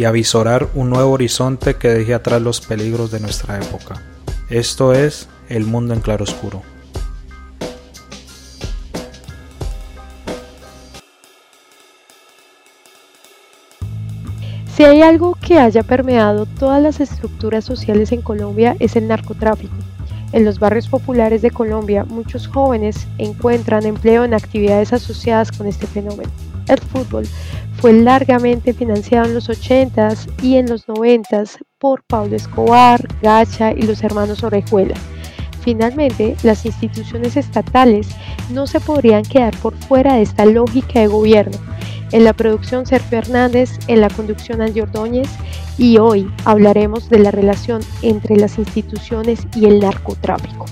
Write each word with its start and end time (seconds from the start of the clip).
y 0.00 0.06
avisorar 0.06 0.66
un 0.74 0.88
nuevo 0.88 1.10
horizonte 1.10 1.74
que 1.74 1.88
deje 1.88 2.14
atrás 2.14 2.40
los 2.40 2.62
peligros 2.62 3.10
de 3.10 3.20
nuestra 3.20 3.58
época. 3.58 4.00
Esto 4.48 4.94
es 4.94 5.28
El 5.50 5.66
Mundo 5.66 5.92
en 5.92 6.00
Claroscuro. 6.00 6.62
Si 14.74 14.84
hay 14.84 15.02
algo 15.02 15.34
que 15.34 15.58
haya 15.58 15.82
permeado 15.82 16.46
todas 16.46 16.82
las 16.82 16.98
estructuras 17.00 17.66
sociales 17.66 18.10
en 18.12 18.22
Colombia 18.22 18.76
es 18.80 18.96
el 18.96 19.06
narcotráfico. 19.06 19.74
En 20.32 20.46
los 20.46 20.58
barrios 20.58 20.88
populares 20.88 21.42
de 21.42 21.50
Colombia, 21.50 22.04
muchos 22.04 22.48
jóvenes 22.48 23.06
encuentran 23.18 23.84
empleo 23.84 24.24
en 24.24 24.32
actividades 24.32 24.94
asociadas 24.94 25.52
con 25.52 25.66
este 25.66 25.86
fenómeno. 25.86 26.30
El 26.68 26.80
fútbol 26.80 27.26
fue 27.80 27.94
largamente 27.94 28.74
financiado 28.74 29.26
en 29.26 29.34
los 29.34 29.48
80s 29.48 30.30
y 30.42 30.56
en 30.56 30.68
los 30.68 30.86
90s 30.86 31.56
por 31.78 32.02
Pablo 32.04 32.36
Escobar, 32.36 33.00
Gacha 33.22 33.72
y 33.72 33.82
los 33.82 34.02
hermanos 34.02 34.42
Orejuela. 34.42 34.94
Finalmente, 35.62 36.36
las 36.42 36.66
instituciones 36.66 37.38
estatales 37.38 38.08
no 38.50 38.66
se 38.66 38.80
podrían 38.80 39.22
quedar 39.22 39.56
por 39.58 39.74
fuera 39.74 40.14
de 40.14 40.22
esta 40.22 40.44
lógica 40.44 41.00
de 41.00 41.06
gobierno. 41.06 41.56
En 42.12 42.24
la 42.24 42.34
producción 42.34 42.84
Sergio 42.84 43.18
Hernández, 43.18 43.78
en 43.86 44.02
la 44.02 44.10
conducción 44.10 44.60
Andy 44.60 44.82
Ordóñez 44.82 45.30
y 45.78 45.96
hoy 45.96 46.30
hablaremos 46.44 47.08
de 47.08 47.20
la 47.20 47.30
relación 47.30 47.80
entre 48.02 48.36
las 48.36 48.58
instituciones 48.58 49.46
y 49.56 49.66
el 49.66 49.80
narcotráfico. 49.80 50.66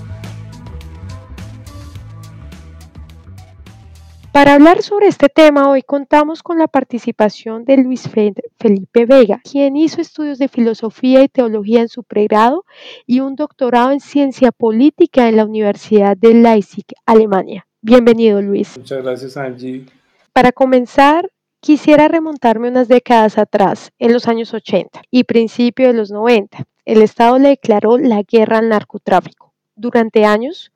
Para 4.39 4.55
hablar 4.55 4.84
sobre 4.84 5.08
este 5.08 5.28
tema, 5.28 5.69
hoy 5.69 5.83
contamos 5.83 6.44
con 6.44 6.58
la 6.58 6.69
participación 6.69 7.64
de 7.64 7.77
Luis 7.78 8.08
Felipe 8.08 9.05
Vega, 9.05 9.41
quien 9.42 9.77
hizo 9.77 10.00
estudios 10.00 10.39
de 10.39 10.47
filosofía 10.47 11.25
y 11.25 11.28
teología 11.28 11.80
en 11.80 11.89
su 11.89 12.05
pregrado 12.05 12.64
y 13.05 13.19
un 13.19 13.34
doctorado 13.34 13.91
en 13.91 13.98
ciencia 13.98 14.53
política 14.53 15.28
en 15.28 15.39
la 15.39 15.45
Universidad 15.45 16.17
de 16.17 16.34
Leipzig, 16.34 16.84
Alemania. 17.05 17.67
Bienvenido, 17.83 18.41
Luis. 18.41 18.78
Muchas 18.78 19.03
gracias, 19.03 19.36
Angie. 19.36 19.86
Para 20.33 20.52
comenzar, 20.52 21.33
quisiera 21.58 22.06
remontarme 22.06 22.69
unas 22.69 22.86
décadas 22.86 23.39
atrás, 23.39 23.91
en 23.98 24.12
los 24.12 24.28
años 24.28 24.55
80 24.55 25.02
y 25.11 25.25
principio 25.25 25.89
de 25.89 25.95
los 25.95 26.12
90. 26.12 26.64
El 26.84 27.02
Estado 27.02 27.41
le 27.41 27.48
declaró 27.48 27.98
la 27.98 28.23
guerra 28.23 28.58
al 28.58 28.69
narcotráfico. 28.69 29.52
Durante 29.75 30.25
años, 30.25 30.70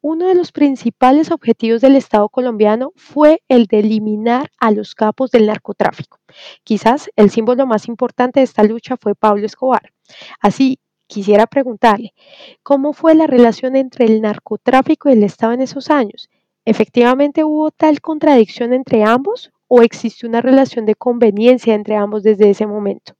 uno 0.00 0.28
de 0.28 0.34
los 0.34 0.52
principales 0.52 1.30
objetivos 1.30 1.80
del 1.80 1.96
Estado 1.96 2.28
colombiano 2.28 2.92
fue 2.94 3.42
el 3.48 3.66
de 3.66 3.80
eliminar 3.80 4.50
a 4.58 4.70
los 4.70 4.94
capos 4.94 5.30
del 5.30 5.46
narcotráfico. 5.46 6.20
Quizás 6.62 7.10
el 7.16 7.30
símbolo 7.30 7.66
más 7.66 7.88
importante 7.88 8.40
de 8.40 8.44
esta 8.44 8.62
lucha 8.62 8.96
fue 8.96 9.14
Pablo 9.14 9.44
Escobar. 9.46 9.92
Así, 10.40 10.78
quisiera 11.08 11.46
preguntarle, 11.46 12.14
¿cómo 12.62 12.92
fue 12.92 13.14
la 13.14 13.26
relación 13.26 13.74
entre 13.74 14.04
el 14.04 14.20
narcotráfico 14.20 15.08
y 15.08 15.12
el 15.12 15.24
Estado 15.24 15.52
en 15.52 15.62
esos 15.62 15.90
años? 15.90 16.28
¿Efectivamente 16.64 17.44
hubo 17.44 17.70
tal 17.70 18.00
contradicción 18.00 18.72
entre 18.72 19.02
ambos 19.02 19.50
o 19.66 19.82
existió 19.82 20.28
una 20.28 20.40
relación 20.40 20.86
de 20.86 20.94
conveniencia 20.94 21.74
entre 21.74 21.96
ambos 21.96 22.22
desde 22.22 22.50
ese 22.50 22.66
momento? 22.66 23.14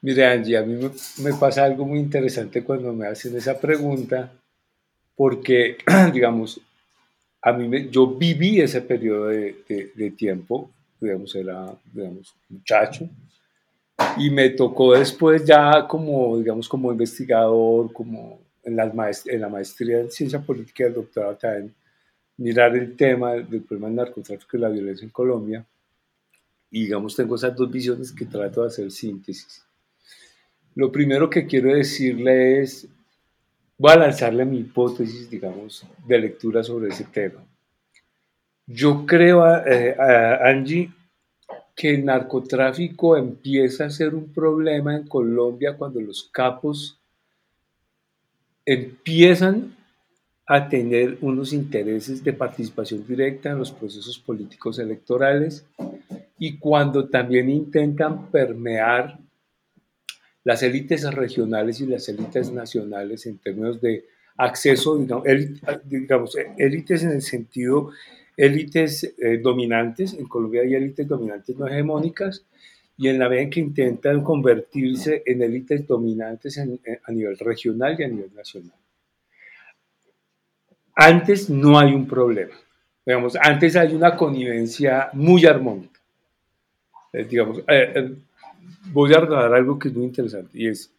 Mire, 0.00 0.26
Angie, 0.26 0.56
a 0.56 0.62
mí 0.62 0.90
me 1.18 1.34
pasa 1.34 1.64
algo 1.64 1.84
muy 1.84 1.98
interesante 1.98 2.64
cuando 2.64 2.92
me 2.92 3.06
hacen 3.06 3.36
esa 3.36 3.58
pregunta 3.60 4.32
porque, 5.20 5.76
digamos, 6.14 6.58
a 7.42 7.52
mí 7.52 7.90
yo 7.90 8.06
viví 8.06 8.58
ese 8.58 8.80
periodo 8.80 9.26
de, 9.26 10.14
tiempo, 10.16 10.70
digamos, 10.98 11.34
era, 11.34 11.66
digamos, 11.92 12.34
muchacho, 12.48 13.06
y 14.16 14.30
me 14.30 14.48
tocó 14.48 14.94
después 14.94 15.44
ya 15.44 15.86
como, 15.86 16.38
digamos, 16.38 16.66
como 16.66 16.90
investigador, 16.90 17.92
como 17.92 18.40
en, 18.64 18.76
las 18.76 19.26
en 19.26 19.42
la 19.42 19.50
maestría 19.50 20.00
en 20.00 20.10
ciencia 20.10 20.40
política 20.40 20.84
del 20.84 20.94
doctorado 20.94 21.36
también, 21.36 21.74
mirar 22.38 22.74
el 22.74 22.96
tema 22.96 23.34
del 23.34 23.60
problema 23.60 23.88
del 23.88 23.96
narcotráfico 23.96 24.56
y 24.56 24.60
la 24.60 24.70
violencia 24.70 25.04
en 25.04 25.10
Colombia, 25.10 25.66
y 26.70 26.84
digamos, 26.84 27.14
tengo 27.14 27.34
esas 27.34 27.54
dos 27.54 27.70
visiones 27.70 28.10
que 28.10 28.24
trato 28.24 28.62
de 28.62 28.68
hacer 28.68 28.90
síntesis. 28.90 29.62
Lo 30.74 30.90
primero 30.90 31.28
que 31.28 31.46
quiero 31.46 31.74
decirle 31.74 32.62
es, 32.62 32.88
voy 33.80 33.92
a 33.92 33.96
lanzarle 33.96 34.44
mi 34.44 34.58
hipótesis, 34.58 35.30
digamos, 35.30 35.86
de 36.06 36.18
lectura 36.18 36.62
sobre 36.62 36.90
ese 36.90 37.04
tema. 37.04 37.42
Yo 38.66 39.06
creo, 39.06 39.42
eh, 39.66 39.96
Angie, 40.44 40.92
que 41.74 41.94
el 41.94 42.04
narcotráfico 42.04 43.16
empieza 43.16 43.86
a 43.86 43.90
ser 43.90 44.14
un 44.14 44.30
problema 44.34 44.94
en 44.94 45.08
Colombia 45.08 45.78
cuando 45.78 45.98
los 45.98 46.28
capos 46.30 47.00
empiezan 48.66 49.74
a 50.46 50.68
tener 50.68 51.16
unos 51.22 51.54
intereses 51.54 52.22
de 52.22 52.34
participación 52.34 53.06
directa 53.06 53.48
en 53.48 53.60
los 53.60 53.72
procesos 53.72 54.18
políticos 54.18 54.78
electorales 54.78 55.64
y 56.38 56.58
cuando 56.58 57.08
también 57.08 57.48
intentan 57.48 58.26
permear 58.26 59.18
las 60.44 60.62
élites 60.62 61.02
regionales 61.12 61.80
y 61.80 61.86
las 61.86 62.08
élites 62.08 62.50
nacionales 62.50 63.26
en 63.26 63.38
términos 63.38 63.80
de 63.80 64.04
acceso, 64.36 64.98
digamos, 65.84 66.36
élites 66.56 67.02
en 67.02 67.10
el 67.10 67.22
sentido, 67.22 67.90
élites 68.36 69.14
eh, 69.18 69.38
dominantes, 69.38 70.14
en 70.14 70.26
Colombia 70.26 70.62
hay 70.62 70.74
élites 70.74 71.06
dominantes 71.06 71.56
no 71.58 71.66
hegemónicas, 71.66 72.44
y 72.96 73.08
en 73.08 73.18
la 73.18 73.28
medida 73.28 73.42
en 73.44 73.50
que 73.50 73.60
intentan 73.60 74.22
convertirse 74.22 75.22
en 75.24 75.42
élites 75.42 75.86
dominantes 75.86 76.58
a 76.58 77.12
nivel 77.12 77.38
regional 77.38 77.96
y 77.98 78.02
a 78.02 78.08
nivel 78.08 78.34
nacional. 78.34 78.76
Antes 80.94 81.48
no 81.48 81.78
hay 81.78 81.94
un 81.94 82.06
problema, 82.06 82.54
digamos, 83.04 83.36
antes 83.36 83.76
hay 83.76 83.94
una 83.94 84.16
connivencia 84.16 85.10
muy 85.12 85.46
armónica. 85.46 86.00
Eh, 87.12 87.24
digamos, 87.24 87.62
eh, 87.68 88.14
voy 88.92 89.12
a 89.14 89.20
recordar 89.20 89.54
algo 89.54 89.78
que 89.78 89.88
es 89.88 89.94
muy 89.94 90.04
interesante 90.04 90.50
y 90.54 90.68
es, 90.68 90.92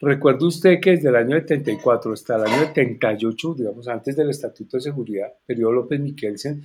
recuerde 0.00 0.46
usted 0.46 0.80
que 0.80 0.92
desde 0.92 1.08
el 1.08 1.16
año 1.16 1.36
74 1.36 2.12
hasta 2.12 2.36
el 2.36 2.44
año 2.44 2.66
78, 2.66 3.54
digamos 3.54 3.88
antes 3.88 4.16
del 4.16 4.30
Estatuto 4.30 4.76
de 4.76 4.82
Seguridad, 4.82 5.32
periodo 5.46 5.72
López 5.72 6.00
Miquelsen, 6.00 6.62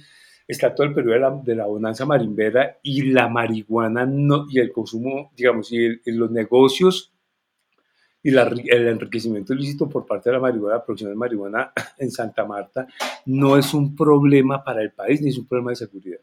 está 0.47 0.73
todo 0.75 0.87
el 0.87 0.93
periodo 0.93 1.41
de 1.43 1.55
la, 1.55 1.65
bonanza 1.65 2.05
marimbera 2.05 2.79
y 2.83 3.03
la 3.03 3.27
marihuana 3.27 4.05
no, 4.05 4.47
y 4.49 4.59
el 4.59 4.71
consumo, 4.71 5.31
digamos, 5.35 5.71
y, 5.71 5.99
los 6.11 6.31
negocios 6.31 7.13
y 8.23 8.29
el 8.29 8.87
enriquecimiento 8.87 9.53
ilícito 9.53 9.89
por 9.89 10.05
parte 10.05 10.29
de 10.29 10.35
la 10.35 10.41
marihuana, 10.41 10.77
la 10.77 10.85
producción 10.85 11.11
de 11.11 11.15
marihuana 11.15 11.71
en 11.97 12.11
Santa 12.11 12.45
Marta, 12.45 12.87
no 13.25 13.57
es 13.57 13.73
un 13.73 13.95
problema 13.95 14.63
para 14.63 14.81
el 14.81 14.91
país 14.91 15.21
ni 15.21 15.29
es 15.29 15.37
un 15.37 15.47
problema 15.47 15.71
de 15.71 15.77
seguridad 15.77 16.19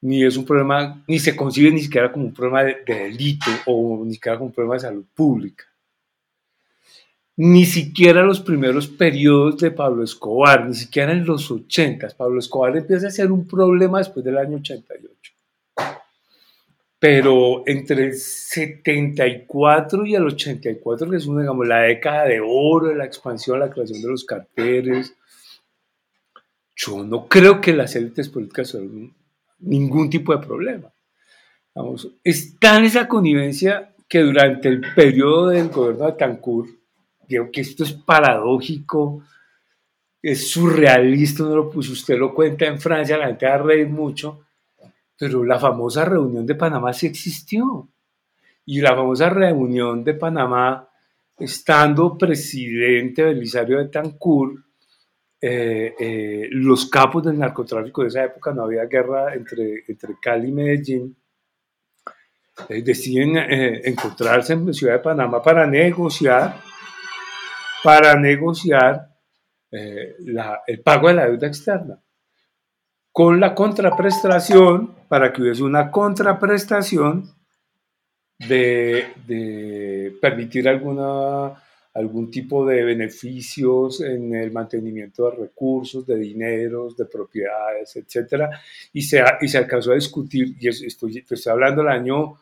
ni 0.00 0.24
es 0.24 0.36
un 0.36 0.44
problema, 0.44 1.02
ni 1.06 1.18
se 1.18 1.34
concibe 1.34 1.70
ni 1.70 1.80
siquiera 1.80 2.12
como 2.12 2.26
un 2.26 2.34
problema 2.34 2.64
de, 2.64 2.82
delito 2.86 3.50
o 3.66 4.02
ni 4.04 4.14
siquiera 4.14 4.38
como 4.38 4.48
un 4.48 4.54
problema 4.54 4.74
de 4.74 4.80
salud 4.80 5.04
pública. 5.14 5.64
Ni 7.36 7.64
siquiera 7.64 8.22
los 8.22 8.40
primeros 8.40 8.88
periodos 8.88 9.58
de 9.58 9.70
Pablo 9.70 10.02
Escobar, 10.02 10.66
ni 10.66 10.74
siquiera 10.74 11.12
en 11.12 11.24
los 11.24 11.50
80. 11.50 12.08
Pablo 12.16 12.40
Escobar 12.40 12.76
empieza 12.76 13.06
a 13.06 13.12
ser 13.12 13.30
un 13.30 13.46
problema 13.46 13.98
después 13.98 14.24
del 14.24 14.38
año 14.38 14.56
88. 14.56 15.32
Pero 16.98 17.62
entre 17.66 18.06
el 18.06 18.14
74 18.16 20.04
y 20.04 20.16
el 20.16 20.26
84, 20.26 21.08
que 21.08 21.16
es 21.16 21.26
una, 21.26 21.42
digamos, 21.42 21.66
la 21.68 21.82
década 21.82 22.24
de 22.24 22.40
oro 22.40 22.88
de 22.88 22.96
la 22.96 23.04
expansión, 23.04 23.60
la 23.60 23.70
creación 23.70 24.02
de 24.02 24.08
los 24.08 24.24
carteles, 24.24 25.14
yo 26.74 27.04
no 27.04 27.28
creo 27.28 27.60
que 27.60 27.72
las 27.72 27.94
élites 27.94 28.28
políticas 28.28 28.68
ningún 29.58 30.08
tipo 30.10 30.36
de 30.36 30.44
problema. 30.44 30.92
Vamos, 31.74 32.10
está 32.24 32.78
en 32.78 32.84
esa 32.84 33.06
connivencia 33.06 33.94
que 34.08 34.20
durante 34.20 34.68
el 34.68 34.80
periodo 34.94 35.48
del 35.48 35.68
gobierno 35.68 36.06
de 36.06 36.12
Tancur, 36.12 36.66
digo 37.28 37.50
que 37.52 37.60
esto 37.60 37.84
es 37.84 37.92
paradójico, 37.92 39.22
es 40.20 40.50
surrealista, 40.50 41.44
no 41.44 41.54
lo 41.54 41.70
puso, 41.70 41.92
usted 41.92 42.18
lo 42.18 42.34
cuenta 42.34 42.66
en 42.66 42.80
Francia, 42.80 43.18
la 43.18 43.28
gente 43.28 43.46
va 43.46 43.54
a 43.54 43.58
reír 43.58 43.88
mucho, 43.88 44.46
pero 45.16 45.44
la 45.44 45.58
famosa 45.58 46.04
reunión 46.04 46.46
de 46.46 46.54
Panamá 46.54 46.92
sí 46.92 47.06
existió. 47.06 47.88
Y 48.64 48.80
la 48.80 48.94
famosa 48.94 49.30
reunión 49.30 50.04
de 50.04 50.14
Panamá 50.14 50.88
estando 51.38 52.18
presidente 52.18 53.22
Belisario 53.22 53.78
de 53.78 53.88
Tancur, 53.88 54.64
eh, 55.40 55.94
eh, 56.00 56.48
los 56.50 56.90
capos 56.90 57.22
del 57.22 57.38
narcotráfico 57.38 58.02
de 58.02 58.08
esa 58.08 58.24
época, 58.24 58.52
no 58.52 58.64
había 58.64 58.86
guerra 58.86 59.34
entre, 59.34 59.84
entre 59.86 60.16
Cali 60.20 60.48
y 60.48 60.52
Medellín, 60.52 61.16
eh, 62.68 62.82
deciden 62.82 63.36
encontrarse 63.36 64.54
en 64.54 64.66
la 64.66 64.72
ciudad 64.72 64.94
de 64.94 64.98
Panamá 64.98 65.40
para 65.40 65.64
negociar, 65.64 66.60
para 67.84 68.18
negociar 68.18 69.14
el 69.70 70.80
pago 70.82 71.08
de 71.08 71.14
la 71.14 71.26
deuda 71.26 71.46
externa, 71.46 72.02
con 73.12 73.38
la 73.38 73.54
contraprestación, 73.54 74.96
para 75.08 75.32
que 75.32 75.42
hubiese 75.42 75.62
una 75.62 75.90
contraprestación 75.90 77.32
de, 78.40 79.12
de 79.26 80.16
permitir 80.20 80.68
alguna 80.68 81.62
algún 81.98 82.30
tipo 82.30 82.64
de 82.64 82.84
beneficios 82.84 84.00
en 84.00 84.32
el 84.34 84.52
mantenimiento 84.52 85.28
de 85.28 85.36
recursos, 85.36 86.06
de 86.06 86.16
dineros, 86.16 86.96
de 86.96 87.06
propiedades, 87.06 87.96
etc. 87.96 88.44
Y 88.92 89.02
se, 89.02 89.22
y 89.40 89.48
se 89.48 89.58
alcanzó 89.58 89.90
a 89.90 89.96
discutir, 89.96 90.54
y 90.60 90.68
estoy, 90.68 91.18
estoy 91.18 91.52
hablando 91.52 91.82
del 91.82 91.90
año, 91.90 92.38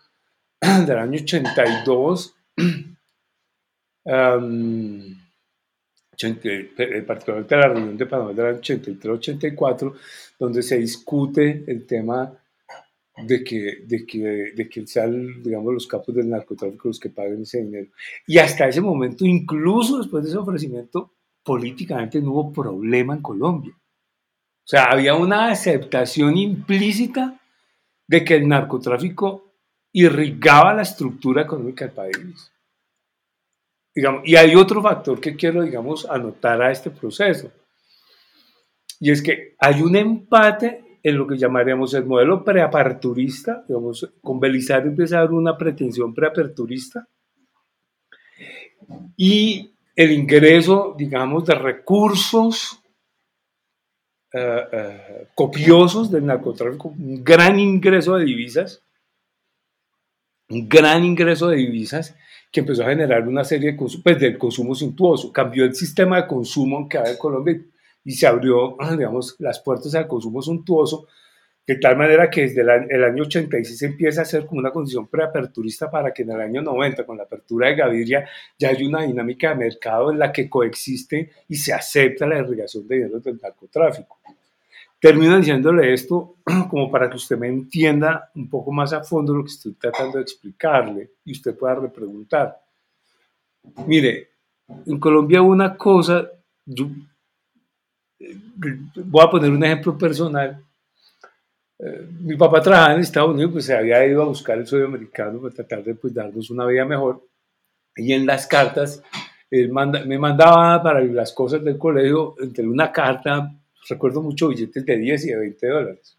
del 0.60 0.98
año 0.98 1.20
82, 1.20 2.34
particularmente 7.06 7.56
la 7.56 7.68
reunión 7.68 7.96
de 7.96 8.06
Panamá 8.06 8.34
del 8.34 8.46
año 8.46 8.60
83-84, 8.60 9.94
donde 10.38 10.62
se 10.62 10.76
discute 10.76 11.64
el 11.66 11.86
tema 11.86 12.30
de 13.16 13.42
que, 13.42 13.84
de 13.86 14.04
que, 14.04 14.52
de 14.54 14.68
que 14.68 14.86
sean, 14.86 15.42
digamos, 15.42 15.72
los 15.72 15.86
capos 15.86 16.14
del 16.14 16.28
narcotráfico 16.28 16.88
los 16.88 17.00
que 17.00 17.10
paguen 17.10 17.42
ese 17.42 17.62
dinero. 17.62 17.90
Y 18.26 18.38
hasta 18.38 18.68
ese 18.68 18.80
momento, 18.80 19.24
incluso 19.24 19.98
después 19.98 20.24
de 20.24 20.30
ese 20.30 20.38
ofrecimiento, 20.38 21.12
políticamente 21.42 22.20
no 22.20 22.32
hubo 22.32 22.52
problema 22.52 23.14
en 23.14 23.22
Colombia. 23.22 23.72
O 23.72 24.68
sea, 24.68 24.84
había 24.84 25.14
una 25.14 25.50
aceptación 25.50 26.36
implícita 26.36 27.40
de 28.06 28.24
que 28.24 28.34
el 28.34 28.48
narcotráfico 28.48 29.54
irrigaba 29.92 30.74
la 30.74 30.82
estructura 30.82 31.42
económica 31.42 31.86
del 31.86 31.94
país. 31.94 32.52
Digamos, 33.94 34.22
y 34.24 34.36
hay 34.36 34.54
otro 34.54 34.82
factor 34.82 35.20
que 35.20 35.36
quiero, 35.36 35.62
digamos, 35.62 36.04
anotar 36.04 36.60
a 36.60 36.70
este 36.70 36.90
proceso. 36.90 37.50
Y 39.00 39.10
es 39.10 39.22
que 39.22 39.54
hay 39.58 39.80
un 39.80 39.96
empate 39.96 40.85
en 41.08 41.16
lo 41.18 41.24
que 41.24 41.38
llamaríamos 41.38 41.94
el 41.94 42.04
modelo 42.04 42.42
preaperturista, 42.42 43.64
digamos, 43.68 44.12
con 44.20 44.40
Belisario 44.40 44.90
empieza 44.90 45.18
a 45.18 45.20
haber 45.20 45.34
una 45.34 45.56
pretensión 45.56 46.12
preaperturista, 46.12 47.06
y 49.16 49.70
el 49.94 50.10
ingreso, 50.10 50.96
digamos, 50.98 51.46
de 51.46 51.54
recursos 51.54 52.82
eh, 54.32 54.64
eh, 54.72 55.28
copiosos 55.36 56.10
del 56.10 56.26
narcotráfico, 56.26 56.88
un 56.88 57.22
gran 57.22 57.60
ingreso 57.60 58.16
de 58.16 58.24
divisas, 58.24 58.82
un 60.48 60.68
gran 60.68 61.04
ingreso 61.04 61.46
de 61.46 61.58
divisas 61.58 62.16
que 62.50 62.60
empezó 62.60 62.82
a 62.82 62.88
generar 62.88 63.28
una 63.28 63.44
serie 63.44 63.70
de 63.70 63.76
consumo, 63.76 64.02
pues, 64.02 64.18
del 64.18 64.38
consumo 64.38 64.74
suntuoso, 64.74 65.32
cambió 65.32 65.66
el 65.66 65.74
sistema 65.76 66.20
de 66.20 66.26
consumo 66.26 66.88
que 66.88 66.98
había 66.98 67.16
Colombia 67.16 67.62
y 68.06 68.12
se 68.12 68.26
abrió, 68.28 68.76
digamos, 68.96 69.34
las 69.40 69.58
puertas 69.58 69.92
al 69.96 70.06
consumo 70.06 70.40
suntuoso, 70.40 71.08
de 71.66 71.74
tal 71.74 71.96
manera 71.96 72.30
que 72.30 72.42
desde 72.42 72.62
el 72.62 73.04
año 73.04 73.24
86 73.24 73.82
empieza 73.82 74.22
a 74.22 74.24
ser 74.24 74.46
como 74.46 74.60
una 74.60 74.70
condición 74.70 75.08
preaperturista 75.08 75.90
para 75.90 76.14
que 76.14 76.22
en 76.22 76.30
el 76.30 76.40
año 76.40 76.62
90, 76.62 77.04
con 77.04 77.16
la 77.16 77.24
apertura 77.24 77.66
de 77.66 77.74
Gaviria, 77.74 78.28
ya 78.56 78.68
hay 78.68 78.86
una 78.86 79.02
dinámica 79.02 79.48
de 79.48 79.56
mercado 79.56 80.12
en 80.12 80.20
la 80.20 80.30
que 80.30 80.48
coexiste 80.48 81.32
y 81.48 81.56
se 81.56 81.72
acepta 81.72 82.28
la 82.28 82.38
irrigación 82.38 82.86
de 82.86 82.94
dinero 82.94 83.18
del 83.18 83.40
narcotráfico. 83.42 84.20
Termino 85.00 85.36
diciéndole 85.36 85.92
esto 85.92 86.36
como 86.70 86.88
para 86.88 87.10
que 87.10 87.16
usted 87.16 87.36
me 87.36 87.48
entienda 87.48 88.30
un 88.36 88.48
poco 88.48 88.70
más 88.70 88.92
a 88.92 89.02
fondo 89.02 89.34
lo 89.34 89.42
que 89.42 89.50
estoy 89.50 89.72
tratando 89.72 90.18
de 90.18 90.22
explicarle 90.22 91.10
y 91.24 91.32
usted 91.32 91.58
pueda 91.58 91.74
repreguntar. 91.74 92.56
Mire, 93.84 94.28
en 94.86 95.00
Colombia 95.00 95.42
una 95.42 95.76
cosa, 95.76 96.30
voy 98.18 99.24
a 99.24 99.30
poner 99.30 99.50
un 99.50 99.64
ejemplo 99.64 99.96
personal. 99.96 100.62
Eh, 101.78 102.08
mi 102.20 102.36
papá 102.36 102.62
trabajaba 102.62 102.94
en 102.94 103.00
Estados 103.00 103.34
Unidos, 103.34 103.52
pues 103.52 103.66
se 103.66 103.76
había 103.76 104.04
ido 104.06 104.22
a 104.22 104.26
buscar 104.26 104.58
el 104.58 104.66
sueño 104.66 104.86
americano 104.86 105.40
para 105.40 105.54
tratar 105.54 105.84
de 105.84 105.94
pues, 105.94 106.14
darnos 106.14 106.50
una 106.50 106.66
vida 106.66 106.84
mejor. 106.84 107.22
Y 107.94 108.12
en 108.12 108.26
las 108.26 108.46
cartas, 108.46 109.02
él 109.50 109.70
me 109.70 110.18
mandaba 110.18 110.82
para 110.82 111.00
las 111.00 111.32
cosas 111.32 111.62
del 111.62 111.78
colegio, 111.78 112.34
entre 112.40 112.66
una 112.66 112.90
carta, 112.92 113.54
recuerdo 113.88 114.22
mucho 114.22 114.48
billetes 114.48 114.84
de 114.84 114.96
10 114.96 115.24
y 115.24 115.28
de 115.28 115.36
20 115.36 115.66
dólares. 115.68 116.18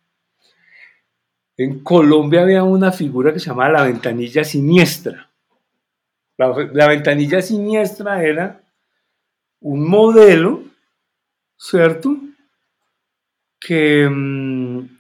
En 1.58 1.80
Colombia 1.80 2.44
había 2.44 2.64
una 2.64 2.92
figura 2.92 3.34
que 3.34 3.40
se 3.40 3.48
llamaba 3.48 3.70
la 3.70 3.84
ventanilla 3.84 4.44
siniestra. 4.44 5.30
la 6.38 6.88
ventanilla 6.88 7.42
siniestra 7.42 8.24
era 8.24 8.62
un 9.60 9.88
modelo 9.88 10.67
¿cierto? 11.58 12.16
Que 13.60 14.08
mm, 14.08 14.98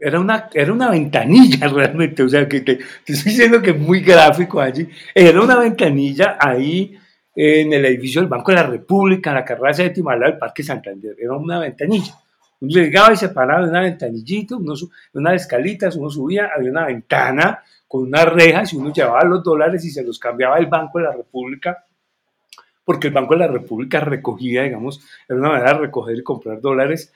era, 0.00 0.20
una, 0.20 0.50
era 0.52 0.72
una 0.72 0.90
ventanilla 0.90 1.66
realmente, 1.72 2.22
o 2.22 2.28
sea, 2.28 2.46
que 2.48 2.60
te, 2.60 2.72
estoy 2.72 3.32
diciendo 3.32 3.62
que 3.62 3.70
es 3.70 3.78
muy 3.78 4.00
gráfico 4.00 4.60
allí. 4.60 4.88
Era 5.14 5.40
una 5.40 5.58
ventanilla 5.58 6.36
ahí 6.38 6.96
en 7.34 7.72
el 7.72 7.84
edificio 7.86 8.20
del 8.20 8.28
Banco 8.28 8.52
de 8.52 8.56
la 8.56 8.66
República, 8.66 9.30
en 9.30 9.36
la 9.36 9.44
carrera 9.44 9.74
séptima 9.74 10.12
al 10.12 10.20
del 10.20 10.38
Parque 10.38 10.62
Santander. 10.62 11.16
Era 11.18 11.36
una 11.36 11.58
ventanilla. 11.58 12.14
Uno 12.60 12.70
llegaba 12.70 13.12
y 13.12 13.16
se 13.16 13.30
paraba 13.30 13.64
de 13.64 13.70
una 13.70 13.80
ventanillita, 13.80 14.56
uno, 14.56 14.74
unas 15.14 15.34
escalitas, 15.34 15.96
uno 15.96 16.08
subía, 16.08 16.50
había 16.54 16.70
una 16.70 16.86
ventana 16.86 17.62
con 17.88 18.02
unas 18.02 18.32
rejas 18.32 18.72
y 18.72 18.76
uno 18.76 18.92
llevaba 18.92 19.24
los 19.24 19.42
dólares 19.42 19.84
y 19.84 19.90
se 19.90 20.02
los 20.02 20.18
cambiaba 20.18 20.58
el 20.58 20.66
Banco 20.66 20.98
de 20.98 21.04
la 21.04 21.12
República 21.12 21.83
porque 22.84 23.08
el 23.08 23.14
Banco 23.14 23.34
de 23.34 23.40
la 23.40 23.48
República 23.48 24.00
recogía, 24.00 24.62
digamos, 24.62 25.00
era 25.28 25.38
una 25.38 25.50
manera 25.50 25.74
de 25.74 25.80
recoger 25.80 26.18
y 26.18 26.22
comprar 26.22 26.60
dólares 26.60 27.12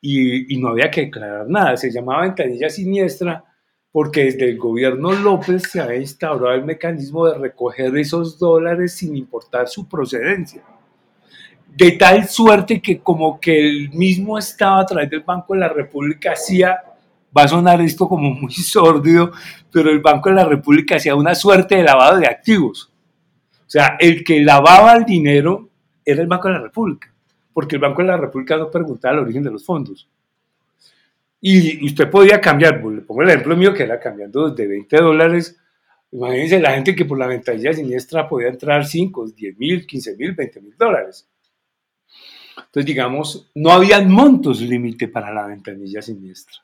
y, 0.00 0.56
no 0.58 0.68
había 0.68 0.90
que 0.90 1.02
declarar 1.02 1.48
nada. 1.48 1.76
Se 1.76 1.90
llamaba 1.90 2.22
ventanilla 2.22 2.68
siniestra 2.68 3.44
porque 3.92 4.24
desde 4.24 4.50
el 4.50 4.58
gobierno 4.58 5.12
López 5.12 5.62
se 5.70 5.80
había 5.80 6.00
instaurado 6.00 6.54
el 6.54 6.64
mecanismo 6.64 7.26
de 7.26 7.38
recoger 7.38 7.96
esos 7.96 8.38
dólares 8.38 8.94
sin 8.94 9.16
importar 9.16 9.68
su 9.68 9.88
procedencia. 9.88 10.62
De 11.74 11.92
tal 11.92 12.26
suerte 12.28 12.80
que 12.80 12.98
como 12.98 13.38
que 13.40 13.58
el 13.58 13.90
mismo 13.90 14.38
Estado 14.38 14.80
a 14.80 14.86
través 14.86 15.10
del 15.10 15.20
Banco 15.20 15.54
de 15.54 15.60
la 15.60 15.68
República 15.68 16.32
hacía, 16.32 16.78
va 17.36 17.42
a 17.42 17.48
sonar 17.48 17.80
esto 17.80 18.08
como 18.08 18.30
muy 18.30 18.52
sórdido, 18.52 19.32
pero 19.72 19.90
el 19.90 20.00
Banco 20.00 20.28
de 20.28 20.36
la 20.36 20.44
República 20.44 20.96
hacía 20.96 21.14
una 21.14 21.34
suerte 21.34 21.76
de 21.76 21.82
lavado 21.82 22.18
de 22.18 22.26
activos 22.26 22.92
o 23.66 23.70
sea, 23.70 23.96
el 23.98 24.22
que 24.22 24.40
lavaba 24.40 24.94
el 24.94 25.04
dinero 25.04 25.70
era 26.04 26.22
el 26.22 26.28
Banco 26.28 26.46
de 26.48 26.54
la 26.54 26.60
República, 26.60 27.12
porque 27.52 27.74
el 27.74 27.82
Banco 27.82 28.02
de 28.02 28.08
la 28.08 28.16
República 28.16 28.56
no 28.56 28.70
preguntaba 28.70 29.14
el 29.14 29.20
origen 29.24 29.42
de 29.42 29.50
los 29.50 29.64
fondos. 29.64 30.08
Y 31.40 31.84
usted 31.84 32.08
podía 32.08 32.40
cambiar, 32.40 32.80
pues, 32.80 32.96
le 32.96 33.02
pongo 33.02 33.22
el 33.22 33.28
ejemplo 33.30 33.56
mío 33.56 33.74
que 33.74 33.82
era 33.82 33.98
cambiando 33.98 34.50
de 34.50 34.66
20 34.66 34.96
dólares. 34.98 35.58
Imagínense 36.12 36.60
la 36.60 36.72
gente 36.72 36.94
que 36.94 37.04
por 37.04 37.18
la 37.18 37.26
ventanilla 37.26 37.72
siniestra 37.72 38.28
podía 38.28 38.48
entrar 38.48 38.86
5, 38.86 39.30
10 39.30 39.58
mil, 39.58 39.86
15 39.86 40.16
mil, 40.16 40.32
20 40.32 40.60
mil 40.60 40.76
dólares. 40.76 41.28
Entonces, 42.56 42.86
digamos, 42.86 43.50
no 43.54 43.70
había 43.70 44.00
montos 44.00 44.60
límite 44.60 45.08
para 45.08 45.32
la 45.32 45.46
ventanilla 45.46 46.00
siniestra. 46.00 46.56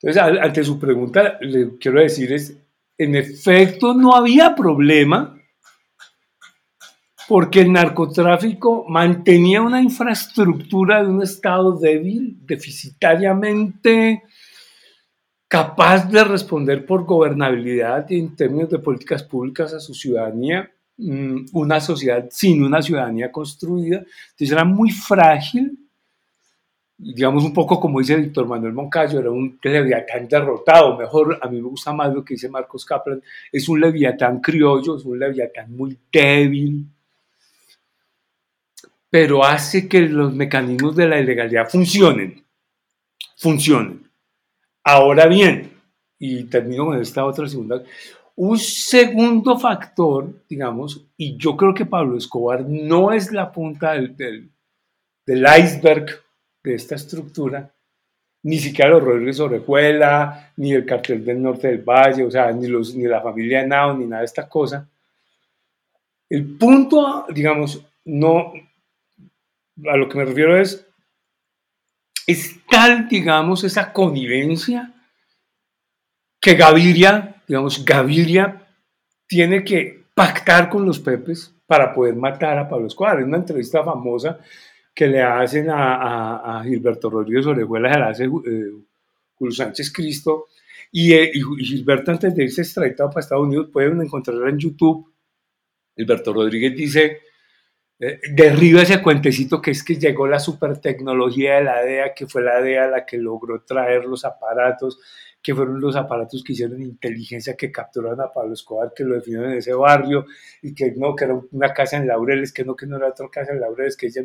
Entonces, 0.00 0.40
ante 0.40 0.64
su 0.64 0.78
pregunta, 0.78 1.36
le 1.40 1.76
quiero 1.78 2.00
decir 2.00 2.32
es, 2.32 2.56
en 2.96 3.16
efecto, 3.16 3.92
no 3.92 4.14
había 4.14 4.54
problema 4.54 5.39
porque 7.30 7.60
el 7.60 7.70
narcotráfico 7.70 8.84
mantenía 8.88 9.62
una 9.62 9.80
infraestructura 9.80 11.00
de 11.00 11.10
un 11.10 11.22
Estado 11.22 11.78
débil, 11.78 12.36
deficitariamente 12.44 14.24
capaz 15.46 16.10
de 16.10 16.24
responder 16.24 16.84
por 16.84 17.04
gobernabilidad 17.04 18.10
y 18.10 18.18
en 18.18 18.34
términos 18.34 18.68
de 18.68 18.80
políticas 18.80 19.22
públicas 19.22 19.72
a 19.72 19.78
su 19.78 19.94
ciudadanía, 19.94 20.72
mm, 20.96 21.44
una 21.52 21.80
sociedad 21.80 22.26
sin 22.32 22.64
una 22.64 22.82
ciudadanía 22.82 23.30
construida, 23.30 23.98
entonces 23.98 24.50
era 24.50 24.64
muy 24.64 24.90
frágil, 24.90 25.78
digamos 26.98 27.44
un 27.44 27.54
poco 27.54 27.78
como 27.78 28.00
dice 28.00 28.16
Víctor 28.16 28.48
Manuel 28.48 28.72
Moncayo, 28.72 29.20
era 29.20 29.30
un 29.30 29.56
leviatán 29.62 30.26
derrotado, 30.26 30.98
mejor, 30.98 31.38
a 31.40 31.48
mí 31.48 31.62
me 31.62 31.68
gusta 31.68 31.92
más 31.92 32.12
lo 32.12 32.24
que 32.24 32.34
dice 32.34 32.48
Marcos 32.48 32.84
Kaplan, 32.84 33.22
es 33.52 33.68
un 33.68 33.80
leviatán 33.80 34.40
criollo, 34.40 34.96
es 34.96 35.04
un 35.04 35.16
leviatán 35.16 35.76
muy 35.76 35.96
débil, 36.12 36.88
pero 39.10 39.44
hace 39.44 39.88
que 39.88 40.00
los 40.02 40.32
mecanismos 40.32 40.94
de 40.94 41.08
la 41.08 41.20
ilegalidad 41.20 41.68
funcionen. 41.68 42.44
Funcionen. 43.36 44.08
Ahora 44.84 45.26
bien, 45.26 45.72
y 46.18 46.44
termino 46.44 46.86
con 46.86 47.00
esta 47.00 47.24
otra 47.24 47.48
segunda, 47.48 47.82
Un 48.36 48.58
segundo 48.58 49.58
factor, 49.58 50.32
digamos, 50.48 51.04
y 51.16 51.36
yo 51.36 51.56
creo 51.56 51.74
que 51.74 51.84
Pablo 51.84 52.16
Escobar 52.16 52.64
no 52.66 53.12
es 53.12 53.32
la 53.32 53.52
punta 53.52 53.92
del, 53.92 54.16
del, 55.26 55.46
iceberg 55.58 56.06
de 56.62 56.74
esta 56.74 56.94
estructura, 56.94 57.70
ni 58.42 58.58
siquiera 58.58 58.92
los 58.92 59.02
Rodríguez 59.02 59.40
Orejuela, 59.40 60.52
ni 60.56 60.72
el 60.72 60.86
cartel 60.86 61.22
del 61.24 61.42
norte 61.42 61.68
del 61.68 61.82
Valle, 61.82 62.24
o 62.24 62.30
sea, 62.30 62.50
ni, 62.52 62.66
los, 62.66 62.94
ni 62.94 63.04
la 63.04 63.20
familia 63.20 63.66
Nao, 63.66 63.94
ni 63.96 64.06
nada 64.06 64.20
de 64.20 64.26
esta 64.26 64.48
cosa. 64.48 64.88
El 66.30 66.56
punto, 66.56 67.26
digamos, 67.28 67.84
no, 68.06 68.52
a 69.88 69.96
lo 69.96 70.08
que 70.08 70.18
me 70.18 70.24
refiero 70.24 70.56
es, 70.56 70.86
es 72.26 72.64
tal, 72.66 73.08
digamos, 73.08 73.64
esa 73.64 73.92
connivencia 73.92 74.94
que 76.40 76.54
Gaviria, 76.54 77.42
digamos, 77.46 77.84
Gaviria 77.84 78.66
tiene 79.26 79.62
que 79.64 80.04
pactar 80.14 80.68
con 80.68 80.84
los 80.84 80.98
Pepes 80.98 81.54
para 81.66 81.92
poder 81.94 82.16
matar 82.16 82.58
a 82.58 82.68
Pablo 82.68 82.86
Escobar. 82.86 83.20
Es 83.20 83.26
una 83.26 83.36
entrevista 83.36 83.84
famosa 83.84 84.38
que 84.94 85.06
le 85.06 85.22
hacen 85.22 85.68
a, 85.70 86.62
Gilberto 86.64 87.10
Rodríguez 87.10 87.46
Orejuela, 87.46 87.92
se 87.92 87.98
la 87.98 88.08
hace 88.08 88.24
eh, 88.24 88.72
Julio 89.34 89.54
Sánchez 89.54 89.92
Cristo, 89.92 90.46
eh, 90.92 91.30
y, 91.32 91.64
Gilberto 91.64 92.10
antes 92.10 92.34
de 92.34 92.44
irse 92.44 92.62
extraditado 92.62 93.10
para 93.10 93.20
Estados 93.20 93.46
Unidos, 93.46 93.68
pueden 93.72 94.00
encontrarla 94.02 94.50
en 94.50 94.58
YouTube. 94.58 95.12
Gilberto 95.96 96.32
Rodríguez 96.32 96.74
dice, 96.74 97.20
eh, 98.00 98.18
derriba 98.32 98.80
ese 98.80 99.02
cuentecito 99.02 99.60
que 99.60 99.72
es 99.72 99.84
que 99.84 99.96
llegó 99.96 100.26
la 100.26 100.40
super 100.40 100.78
tecnología 100.78 101.56
de 101.56 101.64
la 101.64 101.82
DEA, 101.82 102.14
que 102.14 102.26
fue 102.26 102.42
la 102.42 102.62
DEA 102.62 102.88
la 102.88 103.04
que 103.04 103.18
logró 103.18 103.62
traer 103.62 104.06
los 104.06 104.24
aparatos, 104.24 104.98
que 105.42 105.54
fueron 105.54 105.80
los 105.80 105.96
aparatos 105.96 106.42
que 106.42 106.54
hicieron 106.54 106.80
inteligencia, 106.80 107.56
que 107.56 107.70
capturaron 107.70 108.22
a 108.22 108.32
Pablo 108.32 108.54
Escobar, 108.54 108.92
que 108.94 109.04
lo 109.04 109.16
definieron 109.16 109.52
en 109.52 109.58
ese 109.58 109.74
barrio, 109.74 110.24
y 110.62 110.74
que 110.74 110.92
no, 110.96 111.14
que 111.14 111.24
era 111.24 111.38
una 111.52 111.74
casa 111.74 111.98
en 111.98 112.06
Laureles, 112.06 112.52
que 112.52 112.64
no, 112.64 112.74
que 112.74 112.86
no 112.86 112.96
era 112.96 113.08
otra 113.08 113.28
casa 113.30 113.52
en 113.52 113.60
Laureles, 113.60 113.96
que 113.96 114.06
es, 114.06 114.18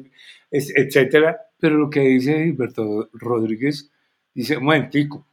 etcétera. 0.51 1.38
Pero 1.60 1.75
lo 1.75 1.89
que 1.89 2.00
dice 2.01 2.46
Gilberto 2.46 3.10
Rodríguez, 3.13 3.91
dice, 4.34 4.58
momentico, 4.58 5.25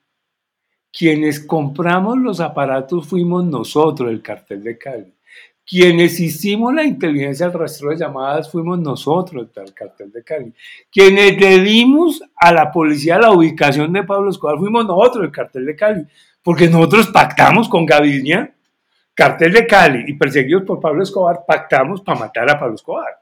quienes 0.93 1.41
compramos 1.41 2.19
los 2.19 2.41
aparatos 2.41 3.07
fuimos 3.07 3.45
nosotros, 3.45 4.11
el 4.11 4.23
cartel 4.23 4.63
de 4.65 4.79
Cali. 4.79 5.15
Quienes 5.65 6.19
hicimos 6.19 6.75
la 6.75 6.85
inteligencia 6.85 7.47
al 7.47 7.53
rastro 7.53 7.91
de 7.91 7.97
llamadas 7.97 8.51
fuimos 8.51 8.81
nosotros, 8.81 9.49
el 9.57 9.73
cartel 9.73 10.11
de 10.11 10.25
Cali. 10.25 10.53
Quienes 10.91 11.41
le 11.41 11.61
dimos 11.61 12.23
a 12.37 12.53
la 12.53 12.71
policía 12.71 13.19
la 13.19 13.31
ubicación 13.31 13.93
de 13.93 14.03
Pablo 14.03 14.31
Escobar 14.31 14.59
fuimos 14.59 14.85
nosotros, 14.85 15.25
el 15.25 15.31
cartel 15.31 15.67
de 15.67 15.77
Cali. 15.77 16.07
Porque 16.43 16.69
nosotros 16.69 17.09
pactamos 17.09 17.69
con 17.69 17.87
Gaviria, 17.87 18.53
cartel 19.15 19.53
de 19.53 19.67
Cali, 19.67 20.05
y 20.09 20.15
perseguidos 20.15 20.65
por 20.65 20.81
Pablo 20.81 21.05
Escobar, 21.05 21.45
pactamos 21.47 22.01
para 22.01 22.19
matar 22.19 22.51
a 22.51 22.59
Pablo 22.59 22.75
Escobar. 22.75 23.21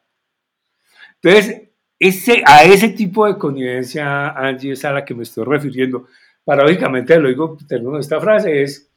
Entonces, 1.23 1.69
ese, 1.99 2.43
a 2.47 2.65
ese 2.65 2.89
tipo 2.89 3.27
de 3.27 3.37
connivencia, 3.37 4.31
Angie, 4.31 4.73
es 4.73 4.85
a 4.87 4.93
la 4.93 5.05
que 5.05 5.15
me 5.15 5.25
estoy 5.25 5.45
refiriendo. 5.45 6.07
Paradójicamente, 6.43 7.21
lo 7.21 7.29
digo, 7.29 7.59
termino 7.69 7.99
esta 7.99 8.19
frase, 8.19 8.63
es 8.63 8.90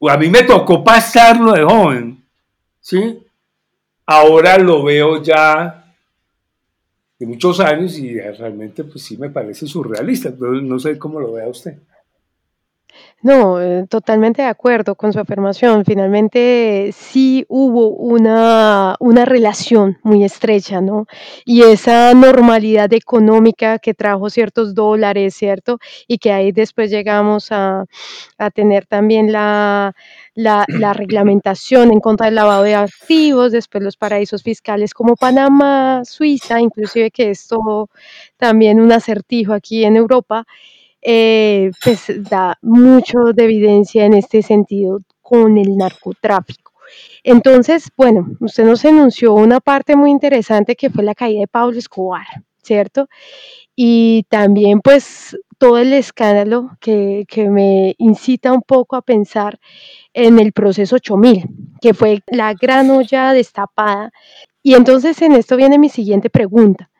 a 0.00 0.16
mí 0.16 0.28
me 0.28 0.42
tocó 0.42 0.84
pasarlo 0.84 1.52
de 1.52 1.64
joven, 1.64 2.24
¿sí? 2.80 3.18
Ahora 4.04 4.58
lo 4.58 4.84
veo 4.84 5.22
ya 5.22 5.94
de 7.18 7.26
muchos 7.26 7.60
años 7.60 7.98
y 7.98 8.18
realmente 8.18 8.84
pues 8.84 9.02
sí 9.02 9.16
me 9.16 9.30
parece 9.30 9.66
surrealista, 9.66 10.32
pero 10.38 10.52
no 10.52 10.78
sé 10.78 10.98
cómo 10.98 11.18
lo 11.18 11.32
vea 11.32 11.48
usted. 11.48 11.78
No, 13.22 13.60
eh, 13.60 13.86
totalmente 13.88 14.42
de 14.42 14.48
acuerdo 14.48 14.94
con 14.94 15.12
su 15.12 15.18
afirmación. 15.18 15.84
Finalmente 15.84 16.90
sí 16.92 17.44
hubo 17.48 17.88
una, 17.88 18.94
una 19.00 19.24
relación 19.24 19.98
muy 20.02 20.22
estrecha, 20.22 20.80
¿no? 20.80 21.06
Y 21.44 21.62
esa 21.62 22.12
normalidad 22.14 22.92
económica 22.92 23.78
que 23.78 23.94
trajo 23.94 24.30
ciertos 24.30 24.74
dólares, 24.74 25.34
¿cierto? 25.34 25.78
Y 26.06 26.18
que 26.18 26.30
ahí 26.30 26.52
después 26.52 26.90
llegamos 26.90 27.50
a, 27.50 27.86
a 28.38 28.50
tener 28.50 28.86
también 28.86 29.32
la, 29.32 29.94
la, 30.34 30.64
la, 30.68 30.92
reglamentación 30.92 31.92
en 31.92 32.00
contra 32.00 32.26
del 32.26 32.36
lavado 32.36 32.62
de 32.64 32.74
activos, 32.74 33.50
después 33.50 33.82
los 33.82 33.96
paraísos 33.96 34.42
fiscales 34.42 34.92
como 34.94 35.16
Panamá, 35.16 36.02
Suiza, 36.04 36.60
inclusive 36.60 37.10
que 37.10 37.30
esto 37.30 37.88
también 38.36 38.78
un 38.80 38.92
acertijo 38.92 39.52
aquí 39.54 39.84
en 39.84 39.96
Europa. 39.96 40.44
Eh, 41.08 41.70
pues 41.84 42.06
da 42.28 42.58
mucho 42.62 43.18
de 43.32 43.44
evidencia 43.44 44.04
en 44.04 44.14
este 44.14 44.42
sentido 44.42 44.98
con 45.22 45.56
el 45.56 45.76
narcotráfico. 45.76 46.72
Entonces, 47.22 47.90
bueno, 47.96 48.26
usted 48.40 48.64
nos 48.64 48.84
enunció 48.84 49.34
una 49.34 49.60
parte 49.60 49.94
muy 49.94 50.10
interesante 50.10 50.74
que 50.74 50.90
fue 50.90 51.04
la 51.04 51.14
caída 51.14 51.40
de 51.42 51.46
Pablo 51.46 51.78
Escobar, 51.78 52.26
¿cierto? 52.60 53.08
Y 53.76 54.24
también 54.30 54.80
pues 54.80 55.36
todo 55.58 55.78
el 55.78 55.92
escándalo 55.92 56.70
que, 56.80 57.24
que 57.28 57.50
me 57.50 57.94
incita 57.98 58.52
un 58.52 58.62
poco 58.62 58.96
a 58.96 59.02
pensar 59.02 59.60
en 60.12 60.40
el 60.40 60.52
proceso 60.52 60.96
8000, 60.96 61.44
que 61.80 61.94
fue 61.94 62.20
la 62.26 62.52
gran 62.54 62.90
olla 62.90 63.32
destapada. 63.32 64.10
Y 64.62 64.74
entonces 64.74 65.22
en 65.22 65.32
esto 65.32 65.56
viene 65.56 65.78
mi 65.78 65.88
siguiente 65.88 66.30
pregunta. 66.30 66.90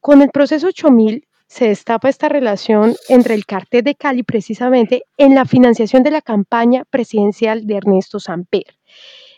Con 0.00 0.22
el 0.22 0.30
proceso 0.30 0.68
8000, 0.68 1.27
se 1.48 1.68
destapa 1.68 2.08
esta 2.10 2.28
relación 2.28 2.94
entre 3.08 3.34
el 3.34 3.46
cartel 3.46 3.82
de 3.82 3.94
Cali 3.94 4.22
precisamente 4.22 5.04
en 5.16 5.34
la 5.34 5.46
financiación 5.46 6.02
de 6.02 6.10
la 6.10 6.20
campaña 6.20 6.84
presidencial 6.84 7.66
de 7.66 7.76
Ernesto 7.76 8.20
Samper. 8.20 8.78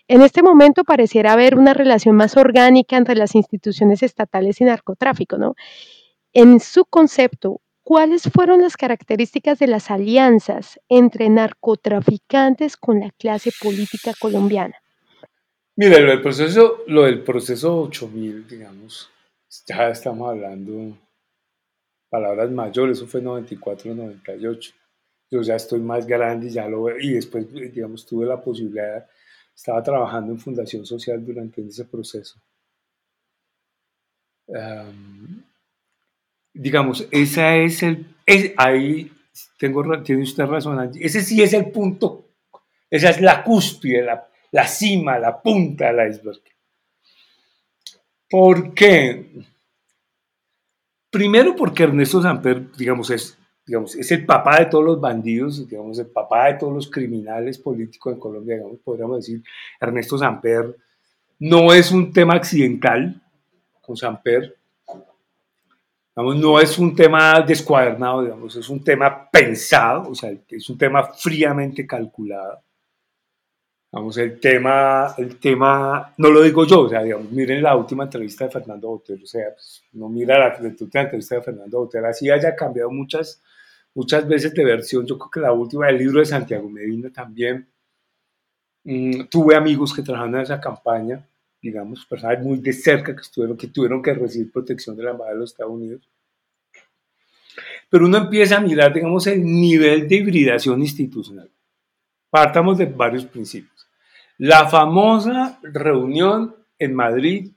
En 0.08 0.22
este 0.22 0.42
momento 0.42 0.82
pareciera 0.82 1.32
haber 1.32 1.56
una 1.56 1.72
relación 1.72 2.16
más 2.16 2.36
orgánica 2.36 2.96
entre 2.96 3.14
las 3.14 3.36
instituciones 3.36 4.02
estatales 4.02 4.60
y 4.60 4.64
narcotráfico, 4.64 5.38
¿no? 5.38 5.54
En 6.32 6.58
su 6.58 6.84
concepto, 6.84 7.60
¿cuáles 7.84 8.22
fueron 8.22 8.60
las 8.60 8.76
características 8.76 9.60
de 9.60 9.68
las 9.68 9.88
alianzas 9.88 10.80
entre 10.88 11.28
narcotraficantes 11.28 12.76
con 12.76 12.98
la 12.98 13.12
clase 13.12 13.52
política 13.62 14.12
colombiana? 14.18 14.74
Mire, 15.76 16.00
lo 16.00 16.10
del 16.10 16.22
proceso, 16.22 16.82
lo 16.88 17.04
del 17.04 17.22
proceso 17.22 17.82
8000, 17.82 18.48
digamos, 18.48 19.10
ya 19.66 19.90
estamos 19.90 20.28
hablando 20.28 20.96
palabras 22.10 22.50
mayores, 22.50 22.98
eso 22.98 23.06
fue 23.06 23.22
94, 23.22 23.94
98. 23.94 24.72
Yo 25.30 25.42
ya 25.42 25.54
estoy 25.54 25.80
más 25.80 26.06
grande 26.06 26.48
y 26.48 26.50
ya 26.50 26.68
lo 26.68 26.84
veo, 26.84 26.98
y 26.98 27.12
después, 27.12 27.50
digamos, 27.52 28.04
tuve 28.04 28.26
la 28.26 28.40
posibilidad, 28.40 29.08
estaba 29.54 29.82
trabajando 29.82 30.32
en 30.32 30.38
Fundación 30.38 30.84
Social 30.84 31.24
durante 31.24 31.62
ese 31.62 31.84
proceso. 31.84 32.40
digamos, 36.52 37.06
esa 37.12 37.56
es 37.56 37.82
el, 37.84 38.06
ahí 38.56 39.10
tengo, 39.58 40.02
tiene 40.02 40.22
usted 40.22 40.44
razón, 40.44 40.90
ese 40.98 41.22
sí 41.22 41.40
es 41.40 41.52
el 41.52 41.70
punto, 41.70 42.30
esa 42.90 43.10
es 43.10 43.20
la 43.20 43.44
cúspide, 43.44 44.02
la, 44.02 44.28
la 44.50 44.66
cima, 44.66 45.18
la 45.18 45.40
punta 45.40 45.92
del 45.92 46.10
iceberg. 46.10 46.42
¿Por 48.28 48.74
qué? 48.74 49.26
Primero 51.10 51.56
porque 51.56 51.82
Ernesto 51.82 52.22
Samper, 52.22 52.70
digamos, 52.76 53.10
es, 53.10 53.36
digamos, 53.66 53.96
es 53.96 54.10
el 54.12 54.24
papá 54.24 54.60
de 54.60 54.66
todos 54.66 54.84
los 54.84 55.00
bandidos, 55.00 55.68
digamos, 55.68 55.98
el 55.98 56.06
papá 56.06 56.46
de 56.46 56.54
todos 56.54 56.72
los 56.72 56.88
criminales 56.88 57.58
políticos 57.58 58.14
en 58.14 58.20
Colombia, 58.20 58.56
digamos, 58.56 58.78
podríamos 58.84 59.16
decir, 59.16 59.42
Ernesto 59.80 60.16
Samper 60.16 60.76
no 61.40 61.72
es 61.72 61.90
un 61.90 62.12
tema 62.12 62.34
accidental 62.34 63.20
con 63.80 63.96
Samper, 63.96 64.56
digamos, 66.14 66.36
no 66.36 66.60
es 66.60 66.78
un 66.78 66.94
tema 66.94 67.40
descuadernado, 67.40 68.22
digamos, 68.22 68.54
es 68.54 68.68
un 68.68 68.84
tema 68.84 69.28
pensado, 69.30 70.10
o 70.10 70.14
sea, 70.14 70.32
es 70.48 70.70
un 70.70 70.78
tema 70.78 71.02
fríamente 71.02 71.86
calculado. 71.86 72.60
Vamos, 73.92 74.16
el 74.18 74.38
tema, 74.38 75.14
el 75.18 75.36
tema, 75.40 76.14
no 76.16 76.30
lo 76.30 76.42
digo 76.42 76.64
yo, 76.64 76.82
o 76.82 76.88
sea, 76.88 77.02
digamos, 77.02 77.32
miren 77.32 77.60
la 77.60 77.74
última 77.74 78.04
entrevista 78.04 78.44
de 78.44 78.52
Fernando 78.52 78.88
Botero, 78.88 79.24
o 79.24 79.26
sea, 79.26 79.52
pues, 79.52 79.82
no 79.92 80.08
mira 80.08 80.38
la, 80.38 80.56
última 80.60 81.02
entrevista 81.02 81.34
de 81.34 81.42
Fernando 81.42 81.80
Botero, 81.80 82.06
así 82.06 82.30
haya 82.30 82.54
cambiado 82.54 82.88
muchas, 82.92 83.42
muchas 83.92 84.28
veces 84.28 84.54
de 84.54 84.64
versión, 84.64 85.04
yo 85.06 85.18
creo 85.18 85.30
que 85.30 85.40
la 85.40 85.52
última, 85.52 85.88
el 85.88 85.98
libro 85.98 86.20
de 86.20 86.26
Santiago 86.26 86.68
Medina 86.68 87.10
también, 87.12 87.68
mm, 88.84 89.24
tuve 89.28 89.56
amigos 89.56 89.92
que 89.92 90.02
trabajaron 90.02 90.36
en 90.36 90.42
esa 90.42 90.60
campaña, 90.60 91.26
digamos, 91.60 92.06
personas 92.06 92.40
muy 92.44 92.58
de 92.60 92.72
cerca 92.72 93.14
que, 93.14 93.22
estuvieron, 93.22 93.56
que 93.56 93.68
tuvieron 93.68 94.02
que 94.02 94.14
recibir 94.14 94.52
protección 94.52 94.96
de 94.96 95.02
la 95.02 95.10
Embajada 95.10 95.34
de 95.34 95.40
los 95.40 95.50
Estados 95.50 95.72
Unidos, 95.72 96.08
pero 97.90 98.06
uno 98.06 98.18
empieza 98.18 98.58
a 98.58 98.60
mirar, 98.60 98.94
digamos, 98.94 99.26
el 99.26 99.44
nivel 99.44 100.08
de 100.08 100.14
hibridación 100.16 100.80
institucional. 100.80 101.50
Partamos 102.30 102.78
de 102.78 102.86
varios 102.86 103.26
principios. 103.26 103.88
La 104.38 104.68
famosa 104.68 105.58
reunión 105.62 106.56
en 106.78 106.94
Madrid 106.94 107.50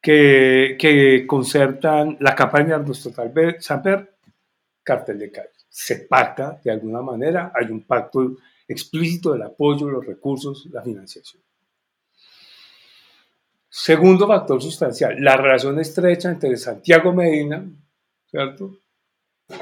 que, 0.00 1.24
concertan 1.26 2.16
la 2.20 2.34
campaña 2.34 2.78
de 2.78 2.86
nuestro 2.86 3.12
Samper, 3.58 4.16
cartel 4.82 5.18
de 5.18 5.32
calle. 5.32 5.50
Se 5.68 6.06
pacta 6.06 6.60
de 6.62 6.70
alguna 6.70 7.02
manera, 7.02 7.52
hay 7.54 7.66
un 7.70 7.82
pacto 7.82 8.36
explícito 8.68 9.32
del 9.32 9.42
apoyo, 9.42 9.90
los 9.90 10.06
recursos, 10.06 10.66
la 10.72 10.82
financiación. 10.82 11.42
Segundo 13.68 14.26
factor 14.26 14.62
sustancial, 14.62 15.16
la 15.20 15.36
relación 15.36 15.78
estrecha 15.80 16.30
entre 16.30 16.56
Santiago 16.56 17.12
Medina, 17.12 17.64
¿cierto? 18.30 18.78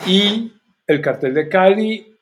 Y 0.07 0.53
el 0.87 1.01
cartel 1.01 1.35
de 1.35 1.49
Cali, 1.49 2.14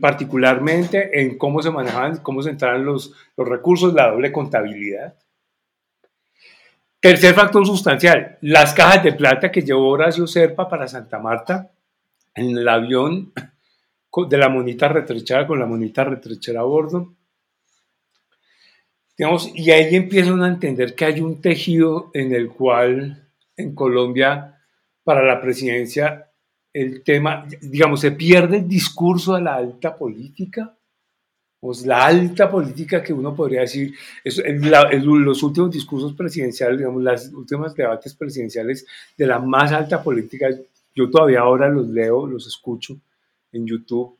particularmente 0.00 1.20
en 1.20 1.38
cómo 1.38 1.62
se 1.62 1.70
manejaban, 1.70 2.18
cómo 2.18 2.42
se 2.42 2.50
entraban 2.50 2.84
los, 2.84 3.14
los 3.36 3.48
recursos, 3.48 3.94
la 3.94 4.10
doble 4.10 4.32
contabilidad. 4.32 5.14
Tercer 7.00 7.34
factor 7.34 7.66
sustancial, 7.66 8.38
las 8.42 8.74
cajas 8.74 9.02
de 9.02 9.12
plata 9.12 9.50
que 9.50 9.62
llevó 9.62 9.88
Horacio 9.88 10.26
Serpa 10.26 10.68
para 10.68 10.86
Santa 10.86 11.18
Marta 11.18 11.72
en 12.34 12.56
el 12.56 12.68
avión 12.68 13.32
de 14.28 14.38
la 14.38 14.48
monita 14.48 14.88
retrechada 14.88 15.46
con 15.46 15.58
la 15.58 15.66
monita 15.66 16.04
retrechera 16.04 16.60
a 16.60 16.64
bordo. 16.64 17.14
Digamos, 19.16 19.50
y 19.54 19.70
ahí 19.70 19.94
empiezan 19.94 20.42
a 20.42 20.48
entender 20.48 20.94
que 20.94 21.04
hay 21.04 21.20
un 21.20 21.40
tejido 21.40 22.10
en 22.14 22.34
el 22.34 22.50
cual 22.50 23.28
en 23.56 23.74
Colombia 23.74 24.60
para 25.02 25.24
la 25.24 25.40
presidencia 25.40 26.31
el 26.72 27.02
tema, 27.02 27.46
digamos, 27.60 28.00
se 28.00 28.12
pierde 28.12 28.58
el 28.58 28.68
discurso 28.68 29.34
de 29.34 29.42
la 29.42 29.56
alta 29.56 29.96
política, 29.96 30.74
pues 31.60 31.86
la 31.86 32.06
alta 32.06 32.50
política 32.50 33.02
que 33.02 33.12
uno 33.12 33.36
podría 33.36 33.60
decir, 33.60 33.94
es, 34.24 34.42
los 35.02 35.42
últimos 35.42 35.70
discursos 35.70 36.14
presidenciales, 36.14 36.78
digamos, 36.78 37.02
las 37.02 37.32
últimas 37.32 37.74
debates 37.74 38.14
presidenciales 38.14 38.86
de 39.16 39.26
la 39.26 39.38
más 39.38 39.70
alta 39.72 40.02
política, 40.02 40.48
yo 40.94 41.08
todavía 41.10 41.40
ahora 41.40 41.68
los 41.68 41.88
leo, 41.88 42.26
los 42.26 42.46
escucho 42.46 42.96
en 43.52 43.66
YouTube, 43.66 44.18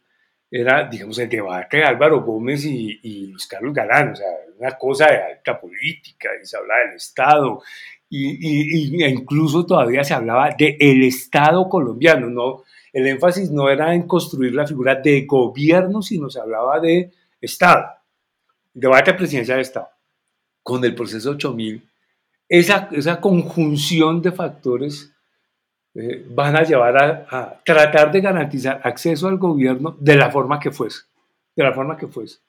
era, 0.51 0.87
digamos, 0.89 1.19
el 1.19 1.31
debate 1.31 1.79
de 1.79 1.85
Álvaro 1.85 2.23
Gómez 2.23 2.65
y, 2.67 3.01
y 3.03 3.27
Luis 3.29 3.47
Carlos 3.47 3.73
Galán, 3.73 4.13
o 4.13 4.17
sea, 4.17 4.29
una 4.59 4.79
cosa 4.79 5.07
de 5.07 5.17
alta 5.17 5.59
política, 5.59 6.29
y 6.41 6.47
se 6.47 6.57
hablaba 6.57 6.81
del 6.83 6.97
Estado, 6.97 7.63
y, 8.15 8.99
y, 8.99 9.05
incluso 9.07 9.65
todavía 9.65 10.05
se 10.05 10.13
hablaba 10.13 10.51
del 10.51 10.77
el 10.79 11.03
Estado 11.05 11.67
colombiano, 11.67 12.29
¿no? 12.29 12.63
El 12.93 13.07
énfasis 13.07 13.51
no 13.51 13.71
era 13.71 13.95
en 13.95 14.03
construir 14.03 14.55
la 14.55 14.67
figura 14.67 14.97
de 14.97 15.23
gobierno, 15.23 16.03
sino 16.03 16.29
se 16.29 16.39
hablaba 16.39 16.79
de 16.79 17.11
Estado, 17.41 17.87
debate 18.75 19.15
presidencial 19.15 19.57
de 19.57 19.63
Estado. 19.63 19.89
Con 20.63 20.85
el 20.85 20.95
proceso 20.95 21.31
8000, 21.31 21.89
esa, 22.51 22.91
esa 22.93 23.19
conjunción 23.19 24.21
de 24.21 24.31
factores 24.31 25.11
eh, 25.95 26.27
van 26.29 26.55
a 26.55 26.65
llevar 26.65 27.27
a, 27.31 27.63
tratar 27.65 28.13
de 28.13 28.21
garantizar 28.21 28.79
acceso 28.85 29.27
al 29.27 29.39
gobierno 29.39 29.97
de 29.99 30.17
la 30.17 30.31
forma 30.31 30.61
que 30.61 30.71
fuese, 30.71 31.01
de 31.57 31.65
la 31.65 31.73
forma 31.73 31.97
que 31.97 32.09
fuese. 32.09 32.41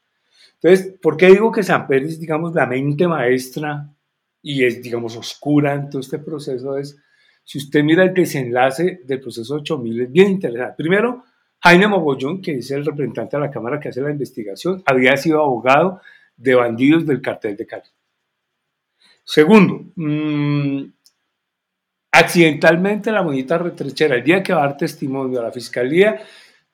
Entonces, 0.55 0.93
¿por 1.01 1.15
qué 1.15 1.27
digo 1.27 1.53
que 1.53 1.63
San 1.63 1.87
Pedro 1.87 2.07
es, 2.07 2.19
digamos, 2.19 2.53
la 2.53 2.65
mente 2.65 3.07
maestra 3.07 3.92
y 4.43 4.63
es, 4.63 4.83
digamos, 4.83 5.17
oscura 5.17 5.73
en 5.73 5.89
todo 5.89 6.01
este 6.01 6.19
proceso? 6.19 6.77
Es, 6.77 6.95
si 7.43 7.57
usted 7.57 7.83
mira 7.83 8.03
el 8.03 8.13
desenlace 8.13 9.01
del 9.03 9.19
proceso 9.19 9.55
8000, 9.55 10.01
es 10.01 10.11
bien 10.11 10.29
interesante. 10.29 10.75
Primero, 10.77 11.23
Jaime 11.61 11.87
Mogollón, 11.87 12.41
que 12.41 12.57
es 12.57 12.69
el 12.69 12.85
representante 12.85 13.37
de 13.37 13.41
la 13.41 13.49
Cámara 13.49 13.79
que 13.79 13.89
hace 13.89 14.01
la 14.01 14.11
investigación, 14.11 14.83
había 14.85 15.17
sido 15.17 15.41
abogado 15.41 15.99
de 16.37 16.53
bandidos 16.53 17.07
del 17.07 17.21
cartel 17.21 17.57
de 17.57 17.65
Cali. 17.65 17.89
Segundo, 19.23 19.85
mmm, 19.95 20.83
Accidentalmente 22.15 23.11
la 23.11 23.23
monita 23.23 23.57
retrechera, 23.57 24.15
el 24.15 24.23
día 24.23 24.43
que 24.43 24.53
va 24.53 24.63
a 24.63 24.67
dar 24.67 24.77
testimonio 24.77 25.39
a 25.39 25.45
la 25.45 25.51
fiscalía, 25.51 26.21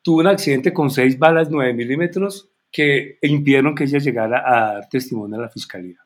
tuvo 0.02 0.20
un 0.20 0.28
accidente 0.28 0.74
con 0.74 0.90
seis 0.90 1.18
balas 1.18 1.50
9 1.50 1.74
milímetros 1.74 2.52
que 2.70 3.18
impidieron 3.22 3.74
que 3.74 3.86
ella 3.86 4.00
llegara 4.00 4.44
a 4.46 4.74
dar 4.74 4.90
testimonio 4.90 5.38
a 5.38 5.44
la 5.44 5.50
fiscalía. 5.50 5.98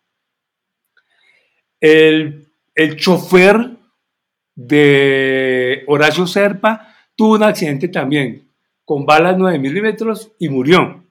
El, 1.83 2.47
el 2.75 2.95
chofer 2.95 3.71
de 4.55 5.83
Horacio 5.87 6.25
Serpa 6.25 6.95
tuvo 7.13 7.35
un 7.35 7.43
accidente 7.43 7.89
también 7.89 8.47
con 8.85 9.05
balas 9.05 9.37
9 9.37 9.59
milímetros 9.59 10.31
y 10.39 10.47
murió. 10.47 11.03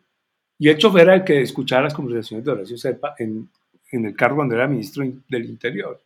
Y 0.59 0.71
el 0.71 0.79
chofer 0.79 1.03
era 1.03 1.15
el 1.17 1.25
que 1.25 1.43
escuchaba 1.43 1.83
las 1.83 1.93
conversaciones 1.93 2.47
de 2.47 2.53
Horacio 2.53 2.79
Serpa 2.79 3.15
en, 3.19 3.51
en 3.91 4.07
el 4.07 4.17
cargo 4.17 4.37
cuando 4.37 4.55
era 4.55 4.67
ministro 4.67 5.05
del 5.29 5.45
Interior. 5.45 6.01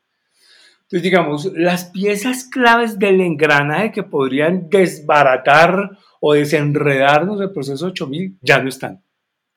Entonces, 0.83 1.03
digamos, 1.03 1.45
las 1.55 1.85
piezas 1.85 2.43
claves 2.43 2.99
del 2.99 3.21
engranaje 3.21 3.93
que 3.93 4.03
podrían 4.03 4.69
desbaratar 4.69 5.97
o 6.21 6.33
desenredarnos 6.35 7.41
el 7.41 7.53
proceso 7.53 7.87
8000 7.87 8.39
ya 8.41 8.61
no 8.61 8.69
están. 8.69 9.01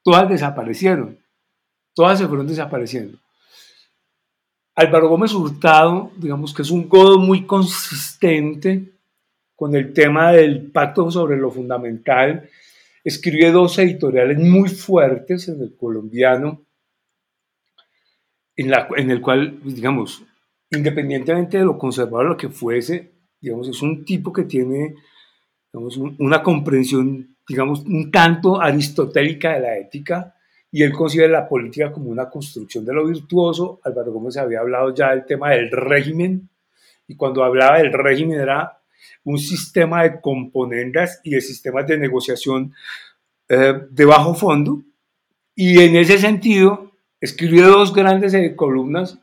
Todas 0.04 0.30
desaparecieron. 0.30 1.17
Todas 1.95 2.19
se 2.19 2.28
fueron 2.28 2.45
desapareciendo. 2.45 3.17
Álvaro 4.80 5.10
Gómez 5.10 5.34
Hurtado, 5.34 6.10
digamos 6.15 6.54
que 6.54 6.62
es 6.62 6.72
un 6.72 6.88
godo 6.88 7.20
muy 7.20 7.46
consistente 7.46 8.94
con 9.54 9.76
el 9.76 9.92
tema 9.92 10.32
del 10.32 10.72
pacto 10.72 11.12
sobre 11.12 11.36
lo 11.36 11.52
fundamental. 11.52 12.50
Escribe 13.04 13.52
dos 13.52 13.78
editoriales 13.78 14.39
muy 14.39 14.70
fuertes 14.70 15.50
en 15.50 15.62
el 15.63 15.76
colombiano, 15.76 16.62
en, 18.56 19.12
el 19.12 19.20
cual, 19.20 19.60
digamos, 19.65 20.24
independientemente 20.72 21.58
de 21.58 21.65
lo 21.65 21.78
conservador 21.78 22.28
lo 22.28 22.38
que 22.38 22.48
fuese, 22.48 23.12
digamos, 23.42 23.68
es 23.68 23.82
un 23.82 24.06
tipo 24.06 24.32
que 24.32 24.44
tiene 24.44 24.96
una 25.74 26.42
comprensión, 26.42 27.36
digamos, 27.46 27.82
un 27.82 28.10
tanto 28.12 28.62
aristotélica 28.62 29.56
de 29.56 29.60
la 29.60 29.78
ética, 29.78 30.36
y 30.72 30.84
él 30.84 30.92
considera 30.92 31.30
la 31.30 31.48
política 31.48 31.92
como 31.92 32.10
una 32.10 32.30
construcción 32.30 32.86
de 32.86 32.94
lo 32.94 33.08
virtuoso. 33.08 33.80
Álvaro 33.84 34.12
Gómez 34.12 34.38
había 34.38 34.60
hablado 34.60 34.94
ya 34.94 35.12
del 35.12 35.26
tema 35.26 35.52
del 35.52 35.72
régimen, 35.72 36.50
y 37.08 37.16
cuando 37.16 37.44
hablaba 37.44 37.80
del 37.80 37.92
régimen 37.92 38.40
era 38.40 38.80
un 39.24 39.40
sistema 39.40 40.04
de 40.04 40.22
componendas 40.22 41.22
y 41.24 41.32
de 41.32 41.42
sistemas 41.42 41.88
de 41.88 41.98
negociación 41.98 42.74
eh, 43.48 43.74
de 43.90 44.06
bajo 44.06 44.36
fondo, 44.36 44.82
y 45.56 45.82
en 45.82 45.96
ese 45.96 46.18
sentido 46.18 46.92
escribió 47.20 47.68
dos 47.68 47.94
grandes 47.94 48.34
columnas 48.56 49.20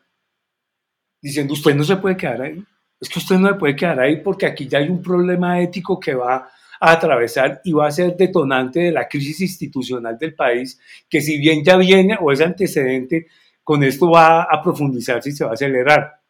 diciendo, 1.22 1.54
usted 1.54 1.74
no 1.74 1.84
se 1.84 1.96
puede 1.96 2.16
quedar 2.16 2.42
ahí. 2.42 2.62
Es 3.00 3.08
que 3.08 3.18
usted 3.18 3.36
no 3.36 3.48
se 3.48 3.54
puede 3.54 3.76
quedar 3.76 4.00
ahí 4.00 4.20
porque 4.20 4.46
aquí 4.46 4.68
ya 4.68 4.78
hay 4.78 4.88
un 4.88 5.02
problema 5.02 5.60
ético 5.60 5.98
que 5.98 6.14
va 6.14 6.50
a 6.80 6.92
atravesar 6.92 7.60
y 7.64 7.72
va 7.72 7.86
a 7.86 7.90
ser 7.90 8.16
detonante 8.16 8.80
de 8.80 8.92
la 8.92 9.08
crisis 9.08 9.40
institucional 9.40 10.18
del 10.18 10.34
país, 10.34 10.80
que 11.08 11.20
si 11.20 11.38
bien 11.38 11.64
ya 11.64 11.76
viene 11.76 12.16
o 12.20 12.32
es 12.32 12.40
antecedente, 12.40 13.26
con 13.62 13.82
esto 13.82 14.10
va 14.10 14.42
a 14.42 14.62
profundizarse 14.62 15.30
y 15.30 15.32
se 15.32 15.44
va 15.44 15.50
a 15.50 15.54
acelerar. 15.54 16.20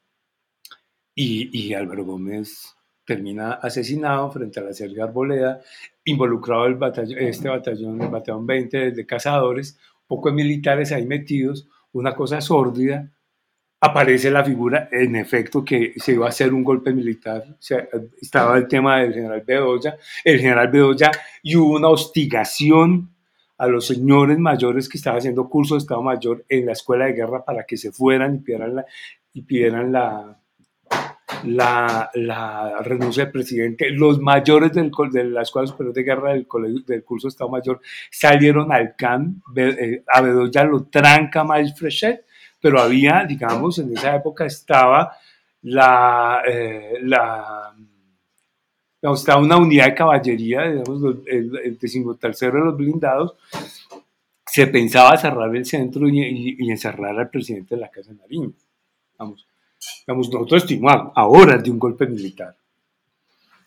Y, 1.14 1.72
Álvaro 1.72 2.04
Gómez 2.04 2.74
termina 3.04 3.52
asesinado 3.52 4.30
frente 4.30 4.60
a 4.60 4.64
la 4.64 4.72
Sergio 4.72 5.04
Arboleda, 5.04 5.60
involucrado 6.04 6.66
el 6.66 6.74
batallón, 6.74 7.18
este 7.18 7.48
batallón, 7.48 8.02
el 8.02 8.08
batallón 8.08 8.46
20 8.46 8.90
de 8.90 9.06
cazadores, 9.06 9.78
pocos 10.06 10.32
militares 10.32 10.92
ahí 10.92 11.06
metidos, 11.06 11.68
una 11.92 12.14
cosa 12.14 12.40
sórdida, 12.40 13.15
aparece 13.80 14.30
la 14.30 14.44
figura, 14.44 14.88
en 14.90 15.16
efecto, 15.16 15.64
que 15.64 15.92
se 15.96 16.12
iba 16.12 16.26
a 16.26 16.30
hacer 16.30 16.52
un 16.52 16.64
golpe 16.64 16.92
militar. 16.92 17.44
estaba 18.20 18.56
el 18.56 18.68
tema 18.68 19.00
del 19.00 19.14
general 19.14 19.42
Bedoya, 19.46 19.96
el 20.24 20.40
general 20.40 20.68
Bedoya, 20.68 21.10
y 21.42 21.56
hubo 21.56 21.76
una 21.76 21.88
hostigación 21.88 23.10
a 23.58 23.66
los 23.66 23.86
señores 23.86 24.38
mayores 24.38 24.88
que 24.88 24.98
estaban 24.98 25.18
haciendo 25.18 25.48
curso 25.48 25.74
de 25.74 25.78
Estado 25.78 26.02
Mayor 26.02 26.44
en 26.48 26.66
la 26.66 26.72
escuela 26.72 27.06
de 27.06 27.14
guerra 27.14 27.44
para 27.44 27.64
que 27.64 27.76
se 27.76 27.90
fueran 27.90 28.34
y 28.34 28.38
pidieran 28.40 28.76
la, 28.76 28.84
y 29.32 29.42
pidieran 29.42 29.92
la, 29.92 30.38
la, 31.44 32.10
la 32.14 32.78
renuncia 32.82 33.24
del 33.24 33.32
presidente. 33.32 33.90
Los 33.90 34.20
mayores 34.20 34.72
del, 34.72 34.90
de 35.10 35.24
la 35.24 35.42
Escuela 35.42 35.66
Superior 35.66 35.94
de 35.94 36.02
Guerra 36.02 36.32
del, 36.34 36.46
del 36.86 37.04
curso 37.04 37.28
de 37.28 37.30
Estado 37.30 37.50
Mayor 37.50 37.80
salieron 38.10 38.72
al 38.72 38.94
CAN, 38.94 39.42
eh, 39.56 40.02
a 40.06 40.20
Bedoya 40.20 40.64
lo 40.64 40.84
tranca 40.84 41.42
Miles 41.42 41.78
Frechet, 41.78 42.25
pero 42.66 42.80
había, 42.80 43.24
digamos, 43.24 43.78
en 43.78 43.96
esa 43.96 44.16
época 44.16 44.44
estaba 44.44 45.16
la, 45.62 46.42
eh, 46.44 46.98
la 47.00 47.72
estaba 49.00 49.40
una 49.40 49.56
unidad 49.56 49.84
de 49.84 49.94
caballería, 49.94 50.62
digamos, 50.62 51.00
el, 51.26 51.56
el 51.62 51.78
decimotercero 51.78 52.58
de 52.58 52.64
los 52.64 52.76
blindados, 52.76 53.36
se 54.44 54.66
pensaba 54.66 55.16
cerrar 55.16 55.54
el 55.54 55.64
centro 55.64 56.08
y, 56.08 56.56
encerrar 56.68 57.16
al 57.16 57.30
presidente 57.30 57.76
de 57.76 57.82
la 57.82 57.88
Casa 57.88 58.10
de 58.10 58.16
Nariño. 58.16 58.52
Vamos, 59.16 59.46
vamos 60.08 60.28
nosotros 60.28 60.64
estimamos 60.64 61.12
ahora 61.14 61.58
de 61.58 61.70
un 61.70 61.78
golpe 61.78 62.08
militar. 62.08 62.56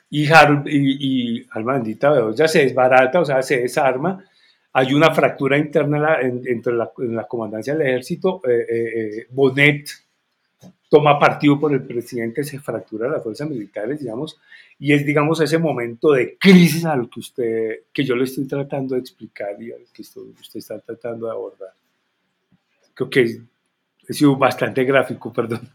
Y, 0.10 0.26
y, 0.26 1.40
y 1.40 1.48
Alma 1.52 1.76
Bendita 1.76 2.34
ya 2.36 2.50
se 2.50 2.66
desbarata, 2.66 3.22
o 3.22 3.26
sea, 3.26 3.42
se 3.44 3.62
desarma, 3.62 4.26
hay 4.73 4.93
una 4.93 5.13
fractura 5.13 5.58
interna 5.58 6.19
entre 6.21 6.73
la, 6.73 6.91
en 6.99 7.15
la 7.15 7.27
comandancia 7.27 7.73
del 7.73 7.88
ejército. 7.88 8.41
Eh, 8.47 8.65
eh, 8.69 9.17
eh, 9.19 9.27
Bonet, 9.32 9.89
toma 10.89 11.17
partido 11.19 11.60
por 11.60 11.73
el 11.73 11.84
presidente, 11.84 12.43
se 12.43 12.60
fractura 12.60 13.10
las 13.10 13.23
fuerzas 13.23 13.49
militares, 13.49 13.99
digamos, 13.99 14.39
y 14.77 14.93
es, 14.93 15.05
digamos, 15.05 15.39
ese 15.41 15.58
momento 15.58 16.12
de 16.12 16.38
crisis 16.38 16.86
a 16.86 16.95
lo 16.95 17.10
que 17.10 17.19
usted, 17.19 17.79
que 17.93 18.03
yo 18.03 18.15
le 18.15 18.23
estoy 18.23 18.47
tratando 18.47 18.95
de 18.95 19.01
explicar 19.01 19.62
y 19.62 19.71
al 19.71 19.86
que 19.93 20.01
usted 20.01 20.60
está 20.60 20.79
tratando 20.79 21.25
de 21.27 21.32
abordar. 21.32 21.73
Creo 22.93 23.10
que 23.10 23.41
he 24.08 24.13
sido 24.13 24.36
bastante 24.36 24.84
gráfico, 24.84 25.32
perdón. 25.34 25.69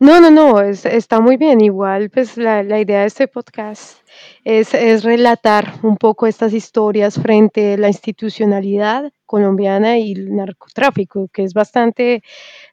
No, 0.00 0.20
no, 0.20 0.30
no, 0.30 0.60
está 0.60 1.20
muy 1.20 1.36
bien. 1.36 1.60
Igual, 1.60 2.08
pues 2.10 2.36
la, 2.36 2.62
idea 2.80 3.00
de 3.00 3.06
este 3.06 3.26
podcast 3.26 3.98
es, 4.44 4.72
es 4.72 5.02
relatar 5.02 5.74
un 5.82 5.96
poco 5.96 6.28
estas 6.28 6.52
historias 6.52 7.16
frente 7.20 7.74
a 7.74 7.76
la 7.76 7.88
institucionalidad 7.88 9.12
colombiana 9.26 9.98
y 9.98 10.12
el 10.12 10.36
narcotráfico, 10.36 11.28
que 11.32 11.42
es 11.42 11.52
bastante 11.52 12.22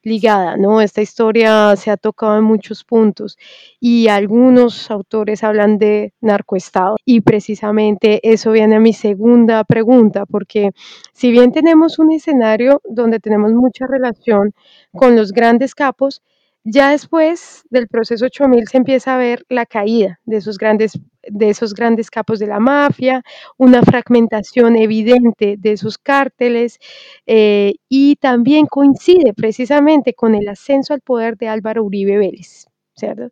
ligada, 0.03 0.55
¿no? 0.55 0.81
Esta 0.81 1.01
historia 1.01 1.75
se 1.77 1.89
ha 1.89 1.97
tocado 1.97 2.37
en 2.37 2.43
muchos 2.43 2.83
puntos 2.83 3.37
y 3.79 4.07
algunos 4.07 4.91
autores 4.91 5.43
hablan 5.43 5.79
de 5.79 6.13
narcoestado 6.21 6.97
y 7.05 7.21
precisamente 7.21 8.19
eso 8.23 8.51
viene 8.51 8.75
a 8.75 8.79
mi 8.79 8.93
segunda 8.93 9.63
pregunta, 9.63 10.27
porque 10.27 10.71
si 11.11 11.31
bien 11.31 11.51
tenemos 11.51 11.97
un 11.97 12.11
escenario 12.11 12.81
donde 12.87 13.19
tenemos 13.19 13.51
mucha 13.51 13.87
relación 13.87 14.53
con 14.93 15.15
los 15.15 15.31
grandes 15.31 15.73
capos, 15.73 16.21
ya 16.65 16.91
después 16.91 17.63
del 17.69 17.87
proceso 17.87 18.25
8000 18.25 18.67
se 18.67 18.77
empieza 18.77 19.15
a 19.15 19.17
ver 19.19 19.45
la 19.49 19.65
caída 19.67 20.19
de 20.25 20.37
esos 20.37 20.57
grandes, 20.57 20.99
de 21.23 21.49
esos 21.49 21.73
grandes 21.75 22.09
capos 22.11 22.39
de 22.39 22.47
la 22.47 22.59
mafia, 22.59 23.23
una 23.57 23.83
fragmentación 23.83 24.75
evidente 24.75 25.55
de 25.59 25.71
esos 25.73 25.97
cárteles 25.99 26.79
eh, 27.27 27.75
y 27.89 28.17
también 28.17 28.65
coincide 28.67 29.33
precisamente 29.35 30.13
con 30.15 30.35
el 30.35 30.47
ascenso 30.49 30.93
al 30.95 31.01
poder 31.01 31.37
de 31.37 31.47
Álvaro 31.49 31.83
Uribe 31.85 32.17
Vélez. 32.17 32.65
¿cierto? 32.97 33.29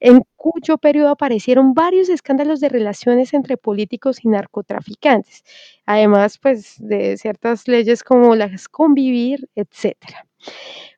En 0.00 0.22
cuyo 0.36 0.78
periodo 0.78 1.10
aparecieron 1.10 1.74
varios 1.74 2.08
escándalos 2.08 2.60
de 2.60 2.68
relaciones 2.68 3.34
entre 3.34 3.56
políticos 3.56 4.24
y 4.24 4.28
narcotraficantes, 4.28 5.44
además 5.86 6.38
pues 6.38 6.76
de 6.78 7.16
ciertas 7.18 7.68
leyes 7.68 8.04
como 8.04 8.34
las 8.36 8.68
convivir, 8.68 9.48
etcétera. 9.54 10.26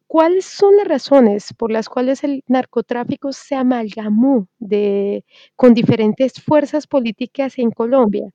¿Cuáles 0.08 0.46
son 0.46 0.74
las 0.78 0.88
razones 0.88 1.52
por 1.52 1.70
las 1.70 1.90
cuales 1.90 2.24
el 2.24 2.42
narcotráfico 2.48 3.30
se 3.30 3.54
amalgamó 3.54 4.48
de, 4.58 5.22
con 5.54 5.74
diferentes 5.74 6.42
fuerzas 6.42 6.86
políticas 6.86 7.58
en 7.58 7.70
Colombia? 7.70 8.30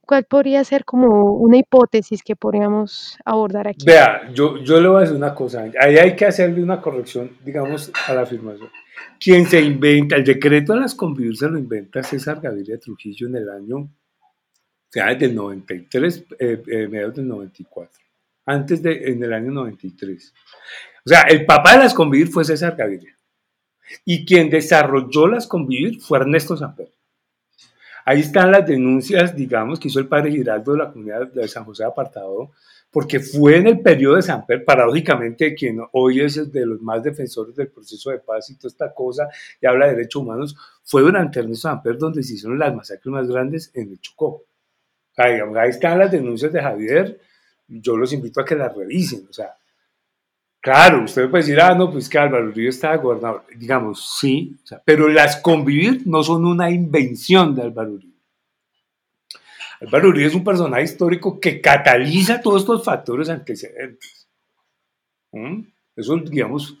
¿Cuál 0.00 0.24
podría 0.24 0.64
ser 0.64 0.84
como 0.84 1.34
una 1.34 1.56
hipótesis 1.56 2.20
que 2.24 2.34
podríamos 2.34 3.16
abordar 3.24 3.68
aquí? 3.68 3.86
Vea, 3.86 4.28
yo, 4.34 4.58
yo 4.58 4.80
le 4.80 4.88
voy 4.88 4.96
a 4.96 5.00
decir 5.02 5.16
una 5.16 5.34
cosa. 5.36 5.70
Ahí 5.80 5.98
hay 5.98 6.16
que 6.16 6.24
hacerle 6.24 6.64
una 6.64 6.80
corrección, 6.80 7.30
digamos, 7.44 7.92
a 8.08 8.14
la 8.14 8.22
afirmación. 8.22 8.68
Quien 9.20 9.46
se 9.46 9.60
inventa, 9.60 10.16
el 10.16 10.24
decreto 10.24 10.72
de 10.72 10.80
las 10.80 10.96
convivir 10.96 11.36
se 11.36 11.48
lo 11.48 11.58
inventa 11.58 12.02
César 12.02 12.40
Gaviria 12.40 12.78
Trujillo 12.80 13.28
en 13.28 13.36
el 13.36 13.48
año, 13.48 13.76
o 13.76 13.90
sea, 14.90 15.12
desde 15.12 15.26
el 15.26 15.34
93, 15.36 16.24
eh, 16.40 16.62
eh, 16.66 16.88
mediados 16.88 17.14
del 17.14 17.28
94, 17.28 18.07
antes 18.48 18.82
de, 18.82 19.10
en 19.10 19.22
el 19.22 19.32
año 19.32 19.52
93. 19.52 20.32
O 21.04 21.08
sea, 21.08 21.22
el 21.22 21.44
papá 21.44 21.72
de 21.72 21.84
las 21.84 21.94
convivir 21.94 22.28
fue 22.28 22.44
César 22.44 22.74
Gaviria. 22.76 23.14
Y 24.04 24.24
quien 24.24 24.48
desarrolló 24.48 25.28
las 25.28 25.46
convivir 25.46 26.00
fue 26.00 26.18
Ernesto 26.18 26.56
Samper. 26.56 26.90
Ahí 28.06 28.20
están 28.20 28.50
las 28.50 28.66
denuncias, 28.66 29.36
digamos, 29.36 29.78
que 29.78 29.88
hizo 29.88 30.00
el 30.00 30.08
padre 30.08 30.30
Giraldo 30.30 30.72
de 30.72 30.78
la 30.78 30.90
comunidad 30.90 31.30
de 31.30 31.46
San 31.46 31.64
José 31.64 31.82
de 31.82 31.90
Apartado, 31.90 32.52
porque 32.90 33.20
fue 33.20 33.58
en 33.58 33.66
el 33.66 33.80
periodo 33.80 34.16
de 34.16 34.22
Samper, 34.22 34.64
paradójicamente, 34.64 35.54
quien 35.54 35.80
hoy 35.92 36.22
es 36.22 36.50
de 36.50 36.64
los 36.64 36.80
más 36.80 37.02
defensores 37.02 37.54
del 37.54 37.68
proceso 37.68 38.10
de 38.10 38.20
paz 38.20 38.48
y 38.48 38.56
toda 38.56 38.68
esta 38.68 38.94
cosa, 38.94 39.28
y 39.60 39.66
habla 39.66 39.86
de 39.88 39.96
derechos 39.96 40.22
humanos, 40.22 40.56
fue 40.84 41.02
durante 41.02 41.40
Ernesto 41.40 41.68
Samper 41.68 41.98
donde 41.98 42.22
se 42.22 42.32
hicieron 42.32 42.58
las 42.58 42.74
masacres 42.74 43.12
más 43.12 43.28
grandes 43.28 43.70
en 43.74 43.90
el 43.90 44.00
Chocó. 44.00 44.44
ahí 45.16 45.68
están 45.68 45.98
las 45.98 46.10
denuncias 46.10 46.50
de 46.50 46.62
Javier, 46.62 47.20
yo 47.68 47.96
los 47.96 48.12
invito 48.12 48.40
a 48.40 48.44
que 48.44 48.56
las 48.56 48.74
revisen, 48.74 49.26
o 49.28 49.32
sea, 49.32 49.54
Claro, 50.60 51.04
usted 51.04 51.30
puede 51.30 51.44
decir, 51.44 51.60
ah, 51.60 51.74
no, 51.74 51.90
pues 51.90 52.08
que 52.08 52.18
Álvaro 52.18 52.48
Uribe 52.48 52.68
estaba 52.68 52.96
gobernador. 52.96 53.44
Digamos, 53.56 54.18
sí, 54.18 54.56
pero 54.84 55.08
las 55.08 55.36
convivir 55.36 56.02
no 56.06 56.22
son 56.22 56.44
una 56.44 56.70
invención 56.70 57.54
de 57.54 57.62
Álvaro 57.62 57.92
Uribe. 57.92 58.18
Álvaro 59.80 60.08
Uribe 60.08 60.26
es 60.26 60.34
un 60.34 60.42
personaje 60.42 60.82
histórico 60.82 61.38
que 61.38 61.60
cataliza 61.60 62.40
todos 62.40 62.62
estos 62.62 62.84
factores 62.84 63.28
antecedentes. 63.28 64.28
¿Mm? 65.30 65.62
Eso, 65.94 66.16
digamos, 66.16 66.76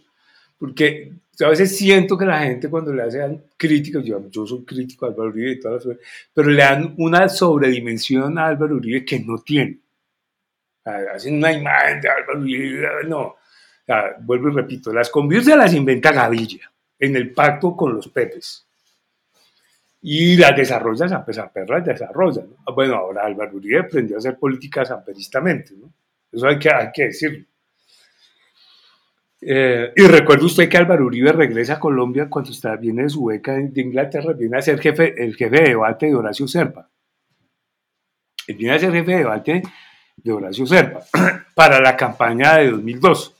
porque 0.58 1.12
a 1.40 1.48
veces 1.48 1.76
siento 1.76 2.18
que 2.18 2.26
la 2.26 2.40
gente 2.40 2.68
cuando 2.68 2.92
le 2.92 3.02
hacen 3.04 3.44
críticas, 3.56 4.04
yo, 4.04 4.28
yo 4.28 4.44
soy 4.44 4.64
crítico 4.64 5.06
de 5.06 5.12
Álvaro 5.12 5.30
Uribe 5.30 5.52
y 5.52 5.60
todas 5.60 5.86
las 5.86 5.96
pero 6.34 6.50
le 6.50 6.62
dan 6.62 6.94
una 6.98 7.28
sobredimensión 7.28 8.36
a 8.38 8.48
Álvaro 8.48 8.74
Uribe 8.74 9.04
que 9.04 9.20
no 9.20 9.38
tiene. 9.38 9.78
Hacen 10.88 11.36
una 11.36 11.52
imagen 11.52 12.00
de 12.00 12.08
Álvaro 12.08 12.40
Uribe, 12.40 12.88
no 13.06 13.36
vuelvo 14.20 14.48
y 14.48 14.52
repito, 14.52 14.92
las 14.92 15.10
se 15.10 15.56
las 15.56 15.74
inventa 15.74 16.12
Gavilla 16.12 16.70
en 16.98 17.16
el 17.16 17.32
pacto 17.32 17.76
con 17.76 17.94
los 17.94 18.08
Pepes. 18.08 18.66
Y 20.00 20.36
las 20.36 20.54
desarrolla 20.54 21.08
San 21.08 21.24
Samper 21.32 21.68
las 21.68 21.84
desarrolla. 21.84 22.42
¿no? 22.42 22.74
Bueno, 22.74 22.94
ahora 22.94 23.24
Álvaro 23.24 23.56
Uribe 23.56 23.80
aprendió 23.80 24.16
a 24.16 24.18
hacer 24.18 24.38
política 24.38 24.84
samperistamente, 24.84 25.74
¿no? 25.76 25.92
Eso 26.30 26.46
hay 26.46 26.58
que, 26.58 26.72
hay 26.72 26.88
que 26.92 27.04
decirlo. 27.04 27.44
Eh, 29.40 29.92
y 29.96 30.02
recuerde 30.06 30.44
usted 30.44 30.68
que 30.68 30.76
Álvaro 30.76 31.06
Uribe 31.06 31.32
regresa 31.32 31.74
a 31.74 31.80
Colombia 31.80 32.28
cuando 32.28 32.50
está, 32.50 32.76
viene 32.76 33.04
de 33.04 33.08
su 33.08 33.24
beca 33.24 33.54
de 33.54 33.80
Inglaterra, 33.80 34.32
viene 34.34 34.58
a 34.58 34.62
ser 34.62 34.78
jefe, 34.80 35.14
el 35.16 35.34
jefe 35.34 35.56
de 35.56 35.68
debate 35.70 36.06
de 36.06 36.14
Horacio 36.14 36.46
Serpa. 36.46 36.88
Él 38.46 38.56
viene 38.56 38.74
a 38.74 38.78
ser 38.78 38.92
jefe 38.92 39.12
de 39.12 39.18
debate 39.18 39.62
de 40.22 40.32
Horacio 40.32 40.66
Serpa 40.66 41.04
para 41.54 41.80
la 41.80 41.96
campaña 41.96 42.56
de 42.58 42.70
2002. 42.70 43.34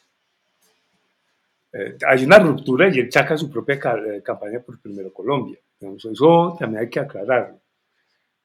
Eh, 1.73 1.97
hay 2.07 2.25
una 2.25 2.39
ruptura 2.39 2.89
y 2.89 2.99
él 2.99 3.13
saca 3.13 3.37
su 3.37 3.51
propia 3.51 3.75
eh, 3.75 4.23
campaña 4.23 4.61
por 4.61 4.81
Primero 4.81 5.13
Colombia. 5.13 5.59
eso 5.81 6.57
también 6.59 6.83
hay 6.83 6.91
que 6.91 7.01
aclararlo. 7.01 7.61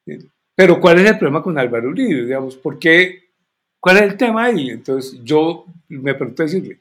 Eh, 0.05 0.19
pero 0.55 0.79
¿cuál 0.79 0.99
es 0.99 1.09
el 1.09 1.17
problema 1.17 1.41
con 1.41 1.57
Álvaro 1.57 1.89
Uribe? 1.89 2.25
Digamos, 2.25 2.55
¿por 2.57 2.77
qué? 2.77 3.31
¿Cuál 3.79 3.97
es 3.97 4.03
el 4.03 4.17
tema 4.17 4.45
ahí? 4.45 4.69
Entonces 4.69 5.19
yo 5.23 5.65
me 5.87 6.13
pregunto 6.13 6.43
decirle, 6.43 6.79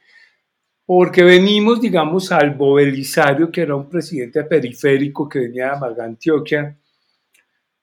porque 0.84 1.22
venimos, 1.22 1.80
digamos, 1.80 2.30
al 2.32 2.50
Belisario, 2.50 3.50
que 3.50 3.62
era 3.62 3.76
un 3.76 3.88
presidente 3.88 4.44
periférico 4.44 5.28
que 5.28 5.40
venía 5.40 5.74
de 5.74 6.02
Antioquia, 6.02 6.76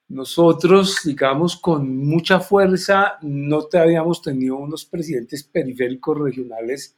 nosotros, 0.09 0.97
digamos, 1.05 1.55
con 1.55 1.97
mucha 1.97 2.39
fuerza, 2.39 3.17
no 3.21 3.67
habíamos 3.73 4.21
tenido 4.21 4.57
unos 4.57 4.85
presidentes 4.85 5.43
periféricos 5.43 6.17
regionales 6.17 6.97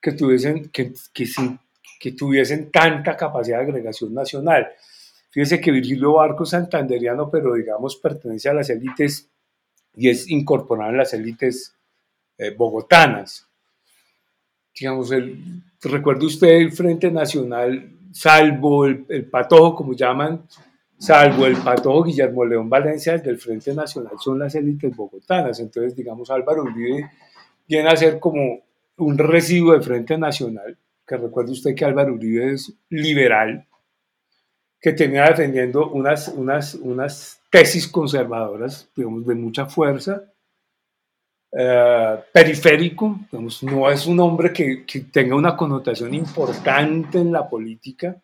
que 0.00 0.12
tuviesen, 0.12 0.68
que, 0.68 0.92
que, 1.12 2.12
tanta 2.70 3.16
capacidad 3.16 3.58
de 3.58 3.64
agregación 3.64 4.14
nacional. 4.14 4.68
Fíjese 5.30 5.60
que 5.60 5.70
Virgilio 5.70 6.14
Barco 6.14 6.44
es 6.44 6.50
santanderiano, 6.50 7.30
pero 7.30 7.54
digamos 7.54 7.96
pertenece 7.96 8.48
a 8.48 8.54
las 8.54 8.70
élites 8.70 9.30
y 9.94 10.08
es 10.08 10.28
incorporado 10.28 10.90
en 10.90 10.98
las 10.98 11.14
élites 11.14 11.74
eh, 12.38 12.54
bogotanas. 12.56 13.46
Digamos, 14.78 15.12
el, 15.12 15.62
recuerde 15.82 16.26
usted 16.26 16.48
el 16.48 16.72
Frente 16.72 17.10
Nacional, 17.10 17.92
salvo 18.12 18.86
el, 18.86 19.28
patojo, 19.30 19.74
como 19.76 19.94
llaman, 19.94 20.46
salvo 21.00 21.46
el 21.46 21.56
patojo 21.56 22.04
Guillermo 22.04 22.44
León 22.44 22.68
Valencia, 22.68 23.16
del 23.16 23.38
Frente 23.38 23.74
Nacional 23.74 24.12
son 24.20 24.38
las 24.38 24.54
élites 24.54 24.94
bogotanas. 24.94 25.58
Entonces, 25.58 25.96
digamos, 25.96 26.30
Álvaro 26.30 26.62
Uribe 26.62 27.10
viene 27.66 27.88
a 27.88 27.96
ser 27.96 28.20
como 28.20 28.60
un 28.98 29.18
residuo 29.18 29.72
de 29.72 29.80
Frente 29.80 30.18
Nacional, 30.18 30.76
que 31.06 31.16
recuerde 31.16 31.52
usted 31.52 31.74
que 31.74 31.86
Álvaro 31.86 32.12
Uribe 32.12 32.52
es 32.52 32.74
liberal, 32.90 33.66
que 34.78 34.92
tenía 34.92 35.24
defendiendo 35.24 35.88
unas, 35.90 36.28
unas, 36.28 36.74
unas 36.74 37.40
tesis 37.50 37.88
conservadoras, 37.88 38.88
digamos, 38.94 39.26
de 39.26 39.34
mucha 39.34 39.64
fuerza, 39.66 40.22
eh, 41.52 42.18
periférico, 42.30 43.20
digamos, 43.32 43.62
no 43.62 43.90
es 43.90 44.06
un 44.06 44.20
hombre 44.20 44.52
que, 44.52 44.84
que, 44.84 45.00
tenga 45.00 45.34
una 45.34 45.56
connotación 45.56 46.12
importante 46.12 47.18
en 47.18 47.32
la 47.32 47.48
política, 47.48 48.16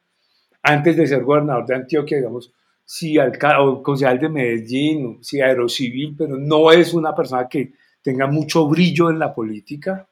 antes 0.63 0.97
de 0.97 1.07
ser 1.07 1.25
gobernador 1.25 1.65
de 1.67 1.75
Antioquia, 1.75 2.19
digamos, 2.19 2.53
sí, 2.87 3.19
alcalde, 3.19 3.83
concejal 3.83 4.19
de 4.19 4.29
Medellín, 4.31 5.19
sí, 5.23 5.43
aerocivil, 5.43 6.15
pero 6.17 6.39
no 6.39 6.73
es 6.73 6.95
una 6.95 7.15
persona 7.15 7.47
que 7.47 7.75
tenga 8.01 8.27
mucho 8.27 8.67
brillo 8.67 9.11
en 9.11 9.19
la 9.19 9.35
política, 9.35 10.09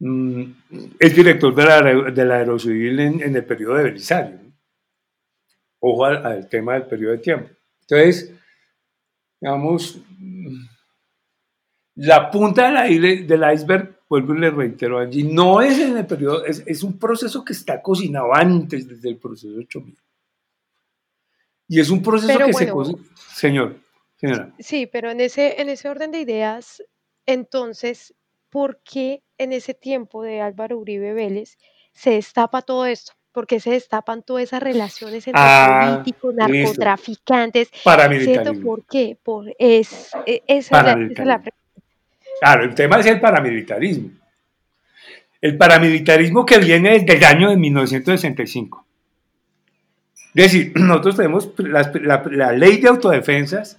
Mm, 0.00 0.42
es 0.98 1.16
director 1.16 1.54
de 1.54 1.64
la, 1.64 2.10
de 2.10 2.24
la 2.24 2.34
Aerocivil 2.36 3.00
en, 3.00 3.22
en, 3.22 3.36
el 3.36 3.44
periodo 3.44 3.76
de 3.76 3.84
Belisario. 3.84 4.38
Ojo 5.80 6.04
al, 6.04 6.48
tema 6.48 6.74
del 6.74 6.86
periodo 6.86 7.12
de 7.12 7.18
tiempo. 7.18 7.50
Entonces, 7.80 8.34
digamos, 9.40 9.98
la 11.94 12.30
punta 12.30 12.82
del, 12.82 13.26
del 13.26 13.52
iceberg 13.54 14.00
vuelvo 14.08 14.34
y 14.34 14.40
le 14.40 14.50
reitero, 14.50 14.98
Angie, 14.98 15.24
no 15.24 15.60
es 15.60 15.78
en 15.78 15.96
el 15.96 16.06
periodo, 16.06 16.44
es, 16.44 16.82
un 16.82 16.98
proceso 16.98 17.44
que 17.44 17.52
está 17.52 17.80
cocinado 17.80 18.34
antes 18.34 18.86
desde 18.86 19.08
el 19.08 19.16
proceso 19.16 19.56
8000. 19.58 19.96
Y 21.68 21.80
es 21.80 21.90
un 21.90 22.02
proceso 22.02 22.38
que 22.38 22.52
se 22.52 22.68
cocina. 22.68 22.98
Señor, 23.34 23.76
señora. 24.16 24.52
Sí, 24.58 24.86
pero 24.86 25.10
en 25.10 25.20
ese, 25.20 25.60
en 25.60 25.68
ese 25.68 25.88
orden 25.88 26.10
de 26.10 26.20
ideas, 26.20 26.82
entonces, 27.26 28.14
¿por 28.50 28.80
qué 28.82 29.22
en 29.38 29.52
ese 29.52 29.74
tiempo 29.74 30.22
de 30.22 30.40
Álvaro 30.40 30.78
Uribe 30.78 31.14
Vélez 31.14 31.56
se 31.92 32.10
destapa 32.10 32.62
todo 32.62 32.86
esto? 32.86 33.12
¿Por 33.32 33.48
qué 33.48 33.58
se 33.58 33.70
destapan 33.70 34.22
todas 34.22 34.44
esas 34.44 34.62
relaciones 34.62 35.26
entre 35.26 35.42
ah, 35.44 35.90
políticos, 35.90 36.34
narcotraficantes? 36.36 37.68
Paramilitarismo. 37.82 38.64
¿Por 38.64 38.86
qué? 38.86 39.18
Por, 39.20 39.52
es, 39.58 40.12
e, 40.24 40.44
esa, 40.46 40.80
es 40.80 40.86
la, 40.86 40.94
pregunta. 40.94 41.50
Claro, 42.40 42.64
el 42.64 42.74
tema 42.76 43.00
es 43.00 43.06
el 43.06 43.20
paramilitarismo. 43.20 44.10
El 45.40 45.56
paramilitarismo 45.56 46.46
que 46.46 46.58
viene 46.58 47.00
desde 47.00 47.16
el 47.16 47.24
año 47.24 47.50
de 47.50 47.56
1965. 47.56 48.86
Es 50.34 50.52
decir, 50.52 50.72
nosotros 50.76 51.16
tenemos 51.16 51.52
la, 51.58 52.52
ley 52.52 52.78
de 52.78 52.88
autodefensas, 52.88 53.78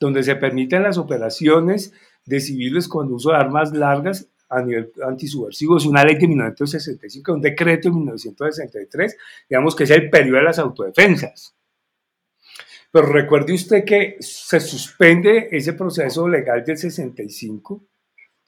donde 0.00 0.22
se 0.22 0.36
permiten 0.36 0.82
las 0.82 0.98
operaciones 0.98 1.92
de 2.26 2.40
civiles 2.40 2.88
con 2.88 3.12
uso 3.12 3.30
de 3.30 3.36
armas 3.36 3.72
largas 3.72 4.28
a 4.48 4.62
nivel 4.62 4.92
antisubversivo. 5.06 5.76
Es 5.76 5.86
una 5.86 6.04
ley 6.04 6.16
de 6.16 6.28
1965, 6.28 7.32
un 7.32 7.40
decreto 7.40 7.88
de 7.88 7.94
1963, 7.94 9.16
digamos 9.48 9.74
que 9.74 9.84
es 9.84 9.90
el 9.90 10.10
periodo 10.10 10.38
de 10.38 10.44
las 10.44 10.58
autodefensas. 10.58 11.54
Pero 12.90 13.06
recuerde 13.06 13.54
usted 13.54 13.84
que 13.84 14.16
se 14.20 14.60
suspende 14.60 15.48
ese 15.50 15.72
proceso 15.72 16.28
legal 16.28 16.62
del 16.64 16.76
65 16.76 17.82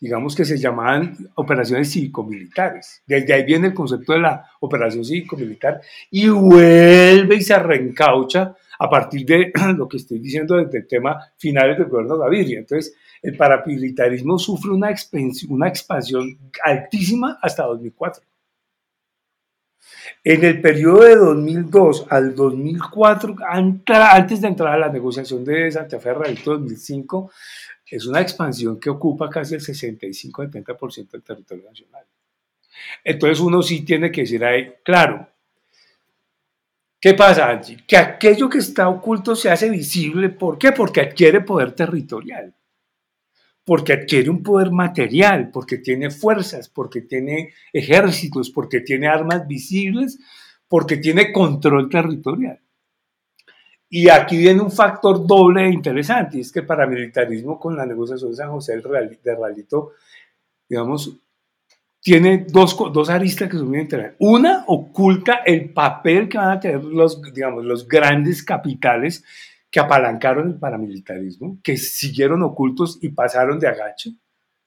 digamos 0.04 0.36
que 0.36 0.44
se 0.44 0.58
llamaban 0.58 1.16
operaciones 1.36 1.90
cívico-militares. 1.90 3.02
Desde 3.06 3.32
ahí 3.32 3.42
viene 3.42 3.68
el 3.68 3.74
concepto 3.74 4.12
de 4.12 4.18
la 4.18 4.50
operación 4.60 5.02
cívico-militar 5.02 5.80
y 6.10 6.28
vuelve 6.28 7.36
y 7.36 7.40
se 7.40 7.58
reencaucha 7.58 8.54
a 8.78 8.90
partir 8.90 9.24
de 9.24 9.50
lo 9.78 9.88
que 9.88 9.96
estoy 9.96 10.18
diciendo 10.18 10.56
desde 10.56 10.80
el 10.80 10.86
tema 10.86 11.18
finales 11.38 11.78
del 11.78 11.88
gobierno 11.88 12.18
Gaviria. 12.18 12.58
Entonces, 12.58 12.94
el 13.22 13.34
paramilitarismo 13.34 14.38
sufre 14.38 14.72
una 14.72 14.90
expansión, 14.90 15.52
una 15.52 15.68
expansión 15.68 16.38
altísima 16.62 17.38
hasta 17.40 17.64
2004. 17.64 18.22
En 20.22 20.44
el 20.44 20.60
periodo 20.60 21.02
de 21.04 21.16
2002 21.16 22.06
al 22.10 22.34
2004, 22.34 23.36
antes 23.48 24.40
de 24.42 24.48
entrar 24.48 24.74
a 24.74 24.78
la 24.78 24.92
negociación 24.92 25.46
de 25.46 25.70
Santa 25.70 25.98
Fe 25.98 26.10
de 26.10 26.38
2005, 26.44 27.30
es 27.90 28.06
una 28.06 28.20
expansión 28.20 28.80
que 28.80 28.90
ocupa 28.90 29.28
casi 29.28 29.54
el 29.54 29.60
65-70% 29.60 31.10
del 31.10 31.22
territorio 31.22 31.64
nacional. 31.64 32.04
Entonces 33.04 33.40
uno 33.40 33.62
sí 33.62 33.84
tiene 33.84 34.10
que 34.10 34.22
decir 34.22 34.44
ahí, 34.44 34.72
claro, 34.82 35.28
¿qué 37.00 37.14
pasa, 37.14 37.50
Angie? 37.50 37.84
Que 37.86 37.96
aquello 37.96 38.48
que 38.48 38.58
está 38.58 38.88
oculto 38.88 39.36
se 39.36 39.50
hace 39.50 39.70
visible. 39.70 40.30
¿Por 40.30 40.58
qué? 40.58 40.72
Porque 40.72 41.00
adquiere 41.00 41.40
poder 41.42 41.72
territorial, 41.72 42.54
porque 43.64 43.92
adquiere 43.92 44.30
un 44.30 44.42
poder 44.42 44.70
material, 44.70 45.50
porque 45.50 45.78
tiene 45.78 46.10
fuerzas, 46.10 46.68
porque 46.68 47.02
tiene 47.02 47.52
ejércitos, 47.72 48.50
porque 48.50 48.80
tiene 48.80 49.08
armas 49.08 49.46
visibles, 49.46 50.18
porque 50.68 50.96
tiene 50.96 51.32
control 51.32 51.88
territorial. 51.88 52.63
Y 53.88 54.08
aquí 54.08 54.36
viene 54.36 54.60
un 54.60 54.72
factor 54.72 55.26
doble 55.26 55.68
interesante, 55.68 56.38
y 56.38 56.40
es 56.40 56.50
que 56.50 56.60
el 56.60 56.66
paramilitarismo 56.66 57.58
con 57.58 57.76
la 57.76 57.86
negociación 57.86 58.30
de 58.30 58.36
San 58.36 58.50
José 58.50 58.80
de 58.80 59.34
Ralito, 59.36 59.92
digamos, 60.68 61.16
tiene 62.00 62.44
dos, 62.48 62.76
dos 62.92 63.08
aristas 63.08 63.48
que 63.48 63.56
son 63.56 63.68
muy 63.68 63.80
interesantes. 63.80 64.18
Una, 64.20 64.64
oculta 64.66 65.40
el 65.46 65.70
papel 65.70 66.28
que 66.28 66.36
van 66.36 66.50
a 66.50 66.60
tener 66.60 66.84
los, 66.84 67.22
digamos, 67.32 67.64
los 67.64 67.88
grandes 67.88 68.42
capitales 68.42 69.24
que 69.70 69.80
apalancaron 69.80 70.48
el 70.48 70.58
paramilitarismo, 70.58 71.58
que 71.62 71.76
siguieron 71.78 72.42
ocultos 72.42 72.98
y 73.00 73.08
pasaron 73.08 73.58
de 73.58 73.68
agache, 73.68 74.14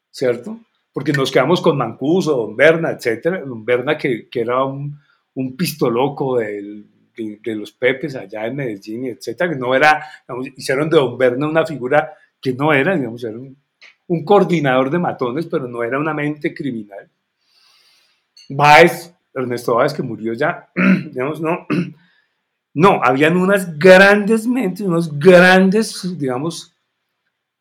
¿cierto? 0.09 0.59
Porque 0.91 1.13
nos 1.13 1.31
quedamos 1.31 1.61
con 1.61 1.77
Mancuso, 1.77 2.35
Don 2.35 2.55
Berna, 2.55 2.89
etcétera. 2.89 3.41
Don 3.45 3.63
Berna, 3.63 3.97
que, 3.97 4.27
que 4.29 4.41
era 4.41 4.63
un, 4.63 4.99
un 5.35 5.55
pistoloco 5.55 6.39
del 6.39 6.87
de, 7.17 7.55
los 7.55 7.71
Pepes 7.71 8.15
allá 8.15 8.45
en 8.45 8.55
Medellín, 8.55 9.05
etcétera, 9.05 9.49
que 9.49 9.57
no 9.57 9.73
era, 9.73 10.05
hicieron 10.55 10.89
de 10.89 10.97
Don 10.97 11.17
Berna 11.17 11.47
una 11.47 11.65
figura 11.65 12.13
que 12.39 12.53
no 12.53 12.73
era, 12.73 12.95
digamos, 12.95 13.23
era 13.23 13.37
un, 13.37 14.25
coordinador 14.25 14.89
de 14.89 14.99
matones, 14.99 15.45
pero 15.47 15.67
no 15.67 15.83
era 15.83 15.99
una 15.99 16.13
mente 16.13 16.53
criminal. 16.53 17.09
Báez, 18.49 19.13
Ernesto 19.33 19.75
Báez, 19.75 19.93
que 19.93 20.03
murió 20.03 20.33
ya, 20.33 20.69
digamos, 21.11 21.41
no, 21.41 21.65
no, 22.73 23.01
habían 23.03 23.35
unas 23.35 23.77
grandes 23.77 24.47
mentes, 24.47 24.81
unos 24.81 25.17
grandes, 25.17 26.17
digamos, 26.17 26.77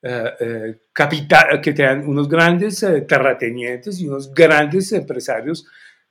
eh, 0.02 0.32
eh, 0.38 0.78
capital, 0.92 1.60
que 1.60 1.72
tenían 1.72 2.06
unos 2.06 2.28
grandes 2.28 2.82
eh, 2.82 3.00
terratenientes 3.00 3.98
y 3.98 4.06
unos 4.06 4.32
grandes 4.32 4.92
empresarios 4.92 5.66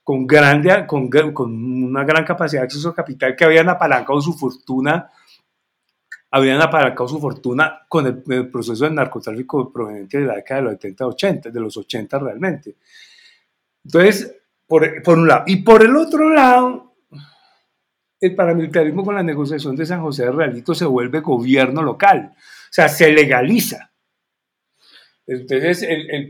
con, 0.06 0.28
grande, 0.28 0.86
con, 0.86 1.10
con 1.10 1.84
una 1.84 2.04
gran 2.04 2.24
capacidad 2.24 2.62
de 2.62 2.66
acceso 2.66 2.90
a 2.90 2.96
capital 2.96 3.36
que 3.36 3.44
habían 3.44 3.68
apalancado 3.68 4.22
su 4.22 4.34
fortuna 4.34 5.10
habían 6.36 6.62
apalancado 6.62 7.08
su 7.08 7.20
fortuna 7.20 7.86
con 7.88 8.06
el, 8.06 8.50
proceso 8.50 8.84
del 8.84 8.94
narcotráfico 8.94 9.72
proveniente 9.72 10.20
de 10.20 10.26
la 10.26 10.36
década 10.36 10.60
de 10.60 10.66
los 10.66 10.74
70, 10.74 11.08
80, 11.08 11.50
de 11.50 11.60
los 11.62 11.78
80 11.78 12.20
realmente. 12.20 12.76
Entonces, 13.86 14.36
por, 14.68 15.02
por, 15.02 15.18
un 15.18 15.30
lado. 15.30 15.44
Y 15.48 15.64
por 15.64 15.82
el 15.82 15.96
otro 15.96 16.30
lado, 16.30 16.98
el 18.20 18.36
paramilitarismo 18.36 19.06
con 19.06 19.16
la 19.16 19.24
negociación 19.24 19.78
de 19.78 19.86
San 19.86 20.02
José 20.02 20.26
de 20.26 20.32
Realito 20.34 20.76
se 20.76 20.84
vuelve 20.84 21.22
gobierno 21.22 21.82
local, 21.82 22.34
o 22.36 22.38
sea, 22.70 22.90
se 22.90 23.10
legaliza. 23.12 23.92
Entonces, 25.26 25.84
el, 25.84 26.10
el, 26.12 26.28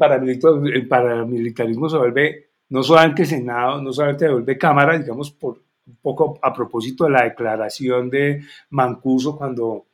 el 0.72 0.88
paramilitarismo 0.88 1.90
se 1.90 1.98
vuelve 1.98 2.45
no 2.70 2.84
solamente 2.84 3.26
Senado, 3.26 3.82
no 3.82 3.94
solamente 3.94 4.28
de 4.28 4.58
Cámara, 4.58 4.98
digamos, 4.98 5.32
por 5.32 5.62
un 5.88 5.98
poco 6.02 6.40
a 6.42 6.54
propósito 6.54 7.04
de 7.04 7.12
la 7.12 7.24
declaración 7.24 8.10
de 8.10 8.44
Mancuso 8.72 9.38
cuando, 9.38 9.86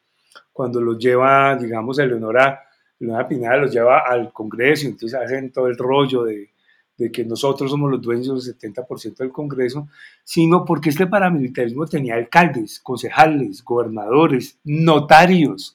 cuando 0.54 0.80
los 0.80 0.98
lleva, 0.98 1.56
digamos, 1.56 2.00
Eleonora, 2.00 2.64
Eleonora 3.00 3.28
Pineda 3.28 3.58
los 3.58 3.72
lleva 3.72 4.00
al 4.00 4.32
Congreso, 4.32 4.88
entonces 4.88 5.20
hacen 5.20 5.52
todo 5.52 5.68
el 5.68 5.78
rollo 5.78 6.24
de, 6.24 6.52
de 6.98 7.12
que 7.12 7.26
nosotros 7.26 7.72
somos 7.72 7.92
los 7.92 8.02
dueños 8.02 8.46
del 8.46 8.74
70% 8.74 9.18
del 9.18 9.32
Congreso, 9.32 9.90
sino 10.24 10.64
porque 10.64 10.90
este 10.92 11.08
paramilitarismo 11.08 11.86
tenía 11.88 12.16
alcaldes, 12.16 12.80
concejales, 12.80 13.64
gobernadores, 13.64 14.60
notarios, 14.64 15.74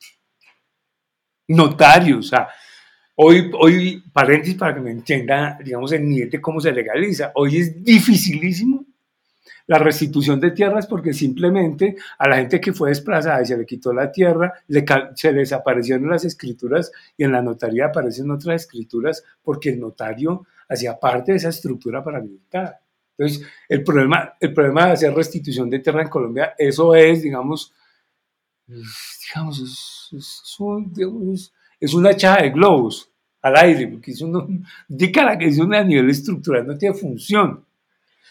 notarios, 1.48 2.18
o 2.18 2.28
sea, 2.28 2.48
Hoy, 3.18 3.50
hoy, 3.58 4.04
paréntesis 4.12 4.56
para 4.56 4.74
que 4.74 4.80
me 4.80 4.90
entienda, 4.90 5.58
digamos, 5.64 5.90
el 5.92 6.06
nivel 6.06 6.40
cómo 6.40 6.60
se 6.60 6.70
legaliza. 6.70 7.32
Hoy 7.34 7.56
es 7.56 7.82
dificilísimo 7.82 8.84
la 9.66 9.78
restitución 9.78 10.38
de 10.38 10.50
tierras 10.50 10.86
porque 10.86 11.14
simplemente 11.14 11.96
a 12.18 12.28
la 12.28 12.36
gente 12.36 12.60
que 12.60 12.74
fue 12.74 12.90
desplazada 12.90 13.40
y 13.42 13.46
se 13.46 13.56
le 13.56 13.64
quitó 13.64 13.92
la 13.94 14.12
tierra, 14.12 14.52
se 15.14 15.32
les 15.32 15.52
aparecieron 15.52 16.10
las 16.10 16.26
escrituras 16.26 16.92
y 17.16 17.24
en 17.24 17.32
la 17.32 17.40
notaría 17.40 17.86
aparecen 17.86 18.30
otras 18.30 18.62
escrituras 18.62 19.24
porque 19.42 19.70
el 19.70 19.80
notario 19.80 20.46
hacía 20.68 20.98
parte 20.98 21.32
de 21.32 21.38
esa 21.38 21.48
estructura 21.48 22.04
paramilitar. 22.04 22.80
Entonces, 23.16 23.46
el 23.68 23.82
problema, 23.82 24.34
el 24.38 24.52
problema 24.52 24.86
de 24.86 24.92
hacer 24.92 25.14
restitución 25.14 25.70
de 25.70 25.78
tierra 25.78 26.02
en 26.02 26.08
Colombia, 26.08 26.54
eso 26.58 26.94
es, 26.94 27.22
digamos, 27.22 27.72
digamos, 28.66 30.12
es, 30.12 30.52
digamos, 30.92 31.52
es 31.80 31.94
una 31.94 32.10
echada 32.10 32.42
de 32.42 32.50
globos 32.50 33.10
al 33.42 33.56
aire, 33.56 33.88
porque 33.88 34.10
es 34.10 34.20
uno, 34.20 34.46
de 34.88 35.12
cara 35.12 35.38
que 35.38 35.46
es 35.46 35.58
una 35.58 35.80
a 35.80 35.84
nivel 35.84 36.10
estructural, 36.10 36.66
no 36.66 36.76
tiene 36.76 36.94
función. 36.94 37.64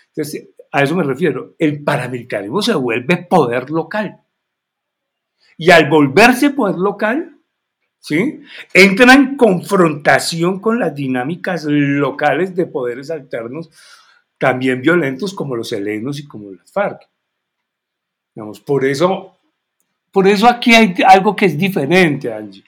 Entonces, 0.08 0.50
a 0.72 0.84
eso 0.84 0.96
me 0.96 1.04
refiero. 1.04 1.56
El 1.58 1.84
paramilitarismo 1.84 2.62
se 2.62 2.74
vuelve 2.74 3.18
poder 3.18 3.70
local. 3.70 4.22
Y 5.58 5.72
al 5.72 5.90
volverse 5.90 6.50
poder 6.50 6.76
local, 6.76 7.38
¿sí? 8.00 8.42
entra 8.74 9.14
en 9.14 9.38
confrontación 9.38 10.60
con 10.60 10.80
las 10.80 10.94
dinámicas 10.94 11.64
locales 11.66 12.54
de 12.56 12.66
poderes 12.66 13.10
alternos, 13.10 13.70
también 14.38 14.82
violentos 14.82 15.34
como 15.34 15.56
los 15.56 15.72
helenos 15.72 16.20
y 16.20 16.28
como 16.28 16.52
las 16.52 16.70
FARC. 16.74 17.08
Digamos, 18.34 18.60
por 18.60 18.84
eso, 18.84 19.38
por 20.12 20.28
eso 20.28 20.50
aquí 20.50 20.76
hay 20.76 20.94
algo 21.08 21.34
que 21.38 21.46
es 21.46 21.58
diferente, 21.58 22.34
Angie 22.34 22.66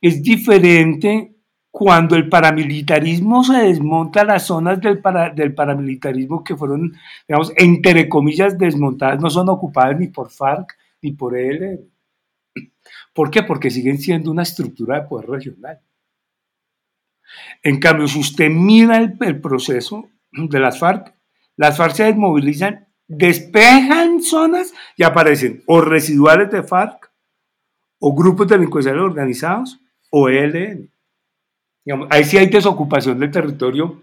es 0.00 0.22
diferente 0.22 1.34
cuando 1.70 2.16
el 2.16 2.28
paramilitarismo 2.28 3.44
se 3.44 3.58
desmonta 3.58 4.24
las 4.24 4.46
zonas 4.46 4.80
del, 4.80 5.00
paramilitarismo 5.00 6.42
que 6.42 6.56
fueron, 6.56 6.92
digamos, 7.28 7.52
entre 7.56 8.08
comillas, 8.08 8.58
desmontadas, 8.58 9.20
no 9.20 9.30
son 9.30 9.48
ocupadas 9.48 9.98
ni 9.98 10.08
por 10.08 10.30
FARC 10.30 10.76
ni 11.02 11.12
por 11.12 11.36
él. 11.36 11.88
¿Por 13.14 13.30
qué? 13.30 13.42
Porque 13.44 13.70
siguen 13.70 13.98
siendo 13.98 14.30
una 14.30 14.42
estructura 14.42 15.00
de 15.00 15.06
poder 15.06 15.30
regional. 15.30 15.80
En 17.62 17.78
cambio, 17.78 18.08
si 18.08 18.18
usted 18.18 18.50
mira 18.50 18.96
el, 18.96 19.16
el 19.20 19.40
proceso 19.40 20.08
de 20.32 20.58
las 20.58 20.78
FARC, 20.78 21.14
las 21.56 21.76
FARC 21.76 21.94
se 21.94 22.04
desmovilizan, 22.04 22.88
despejan 23.06 24.22
zonas 24.22 24.72
y 24.96 25.04
aparecen 25.04 25.62
o 25.66 25.80
residuales 25.80 26.50
de 26.50 26.64
FARC 26.64 27.12
o 28.00 28.14
grupos 28.14 28.48
delincuenciales 28.48 29.02
organizados 29.02 29.80
o 30.10 30.28
ELN. 30.28 30.90
Digamos, 31.84 32.08
ahí 32.10 32.24
sí 32.24 32.36
hay 32.36 32.48
desocupación 32.48 33.18
del 33.18 33.30
territorio 33.30 34.02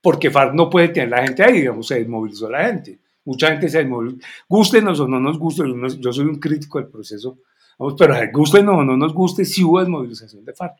porque 0.00 0.30
FARC 0.30 0.54
no 0.54 0.70
puede 0.70 0.88
tener 0.88 1.10
la 1.10 1.22
gente 1.22 1.42
ahí, 1.42 1.60
digamos, 1.60 1.86
se 1.86 1.96
desmovilizó 1.96 2.48
la 2.48 2.66
gente. 2.66 2.98
Mucha 3.24 3.48
gente 3.48 3.68
se 3.68 3.78
desmovilizó. 3.78 4.18
Gústenos 4.48 5.00
o 5.00 5.08
no 5.08 5.20
nos 5.20 5.38
guste, 5.38 5.64
yo 5.98 6.12
soy 6.12 6.24
un 6.24 6.38
crítico 6.38 6.78
del 6.78 6.88
proceso, 6.88 7.38
vamos, 7.78 7.94
pero 7.98 8.14
gusten 8.32 8.68
o 8.68 8.84
no 8.84 8.96
nos 8.96 9.12
guste, 9.12 9.44
sí 9.44 9.62
hubo 9.62 9.80
desmovilización 9.80 10.44
de 10.44 10.54
FARC. 10.54 10.74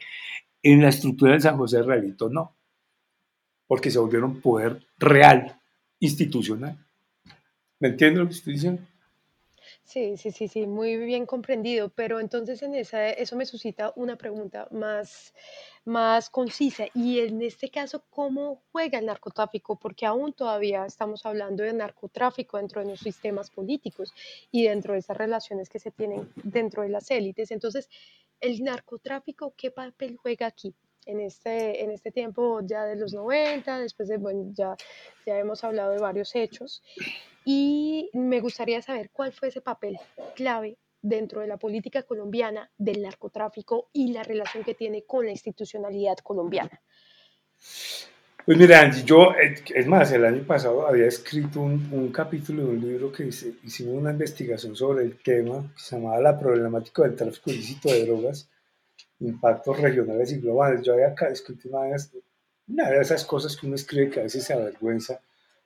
En 0.62 0.82
la 0.82 0.88
estructura 0.88 1.32
del 1.32 1.42
San 1.42 1.56
José 1.56 1.82
Realito 1.82 2.28
no, 2.28 2.56
porque 3.66 3.90
se 3.90 3.98
volvieron 3.98 4.40
poder 4.40 4.86
real, 4.98 5.60
institucional. 6.00 6.76
¿Me 7.80 7.88
entiendes 7.88 8.18
lo 8.18 8.26
que 8.26 8.34
estoy 8.34 8.54
diciendo? 8.54 8.82
Sí, 9.88 10.18
sí, 10.18 10.32
sí, 10.32 10.48
sí, 10.48 10.66
muy 10.66 10.98
bien 10.98 11.24
comprendido, 11.24 11.88
pero 11.88 12.20
entonces 12.20 12.60
en 12.62 12.74
esa, 12.74 13.08
eso 13.08 13.36
me 13.36 13.46
suscita 13.46 13.90
una 13.96 14.16
pregunta 14.16 14.68
más, 14.70 15.32
más 15.86 16.28
concisa 16.28 16.88
y 16.92 17.20
en 17.20 17.40
este 17.40 17.70
caso, 17.70 18.04
¿cómo 18.10 18.62
juega 18.70 18.98
el 18.98 19.06
narcotráfico? 19.06 19.78
Porque 19.80 20.04
aún 20.04 20.34
todavía 20.34 20.84
estamos 20.84 21.24
hablando 21.24 21.62
de 21.62 21.72
narcotráfico 21.72 22.58
dentro 22.58 22.82
de 22.82 22.88
los 22.88 23.00
sistemas 23.00 23.48
políticos 23.48 24.12
y 24.50 24.64
dentro 24.64 24.92
de 24.92 24.98
esas 24.98 25.16
relaciones 25.16 25.70
que 25.70 25.78
se 25.78 25.90
tienen 25.90 26.30
dentro 26.36 26.82
de 26.82 26.90
las 26.90 27.10
élites. 27.10 27.50
Entonces, 27.50 27.88
¿el 28.40 28.62
narcotráfico 28.62 29.54
qué 29.56 29.70
papel 29.70 30.18
juega 30.18 30.48
aquí? 30.48 30.74
En 31.08 31.20
este, 31.20 31.82
en 31.82 31.90
este 31.90 32.12
tiempo 32.12 32.60
ya 32.62 32.84
de 32.84 32.96
los 32.96 33.14
90, 33.14 33.78
después 33.78 34.08
de, 34.08 34.18
bueno, 34.18 34.50
ya, 34.52 34.76
ya 35.24 35.38
hemos 35.38 35.64
hablado 35.64 35.92
de 35.92 35.98
varios 35.98 36.36
hechos. 36.36 36.82
Y 37.46 38.10
me 38.12 38.40
gustaría 38.40 38.82
saber 38.82 39.08
cuál 39.10 39.32
fue 39.32 39.48
ese 39.48 39.62
papel 39.62 39.98
clave 40.36 40.76
dentro 41.00 41.40
de 41.40 41.46
la 41.46 41.56
política 41.56 42.02
colombiana 42.02 42.70
del 42.76 43.00
narcotráfico 43.02 43.88
y 43.92 44.12
la 44.12 44.22
relación 44.22 44.64
que 44.64 44.74
tiene 44.74 45.04
con 45.04 45.24
la 45.24 45.30
institucionalidad 45.30 46.18
colombiana. 46.18 46.78
Pues 48.44 48.56
mira, 48.56 48.80
Angie, 48.80 49.04
yo, 49.04 49.32
es 49.74 49.86
más, 49.86 50.10
el 50.12 50.24
año 50.24 50.42
pasado 50.42 50.86
había 50.86 51.06
escrito 51.06 51.60
un, 51.60 52.10
capítulo 52.12 52.64
de 52.64 52.68
un 52.70 52.80
libro 52.80 53.12
que 53.12 53.24
hicimos 53.24 53.94
una 53.94 54.12
investigación 54.12 54.74
sobre 54.74 55.04
el 55.04 55.18
tema, 55.18 55.70
que 55.74 55.82
se 55.82 55.96
llamaba 55.96 56.20
La 56.20 56.38
problemática 56.38 57.02
del 57.02 57.14
tráfico 57.14 57.50
ilícito 57.50 57.90
de 57.90 58.06
drogas, 58.06 58.48
impactos 59.20 59.80
regionales 59.80 60.32
y 60.32 60.40
globales. 60.40 60.82
Yo 60.82 60.94
había 60.94 61.14
escrito 61.30 61.68
una 61.68 61.84
de, 61.84 61.96
una 62.68 62.90
de 62.90 63.00
esas 63.00 63.24
cosas 63.24 63.56
que 63.56 63.66
uno 63.66 63.74
escribe 63.74 64.10
que 64.10 64.20
a 64.20 64.24
veces 64.24 64.44
se 64.44 64.52
avergüenza, 64.52 65.20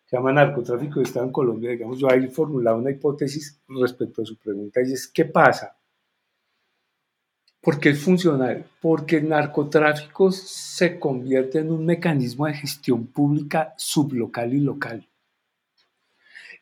se 0.06 0.16
llama 0.16 0.32
narcotráfico 0.32 1.00
y 1.00 1.04
está 1.04 1.20
en 1.20 1.32
Colombia, 1.32 1.70
digamos, 1.70 1.98
yo 1.98 2.10
ahí 2.10 2.28
formulado 2.28 2.78
una 2.78 2.90
hipótesis 2.90 3.60
respecto 3.68 4.22
a 4.22 4.26
su 4.26 4.36
pregunta 4.36 4.80
y 4.82 4.92
es, 4.92 5.08
¿qué 5.08 5.24
pasa? 5.24 5.76
Porque 7.60 7.90
es 7.90 8.00
funcional, 8.00 8.64
porque 8.80 9.18
el 9.18 9.28
narcotráfico 9.28 10.32
se 10.32 10.98
convierte 10.98 11.60
en 11.60 11.70
un 11.70 11.86
mecanismo 11.86 12.46
de 12.46 12.54
gestión 12.54 13.06
pública 13.06 13.72
sublocal 13.76 14.52
y 14.52 14.60
local. 14.60 15.08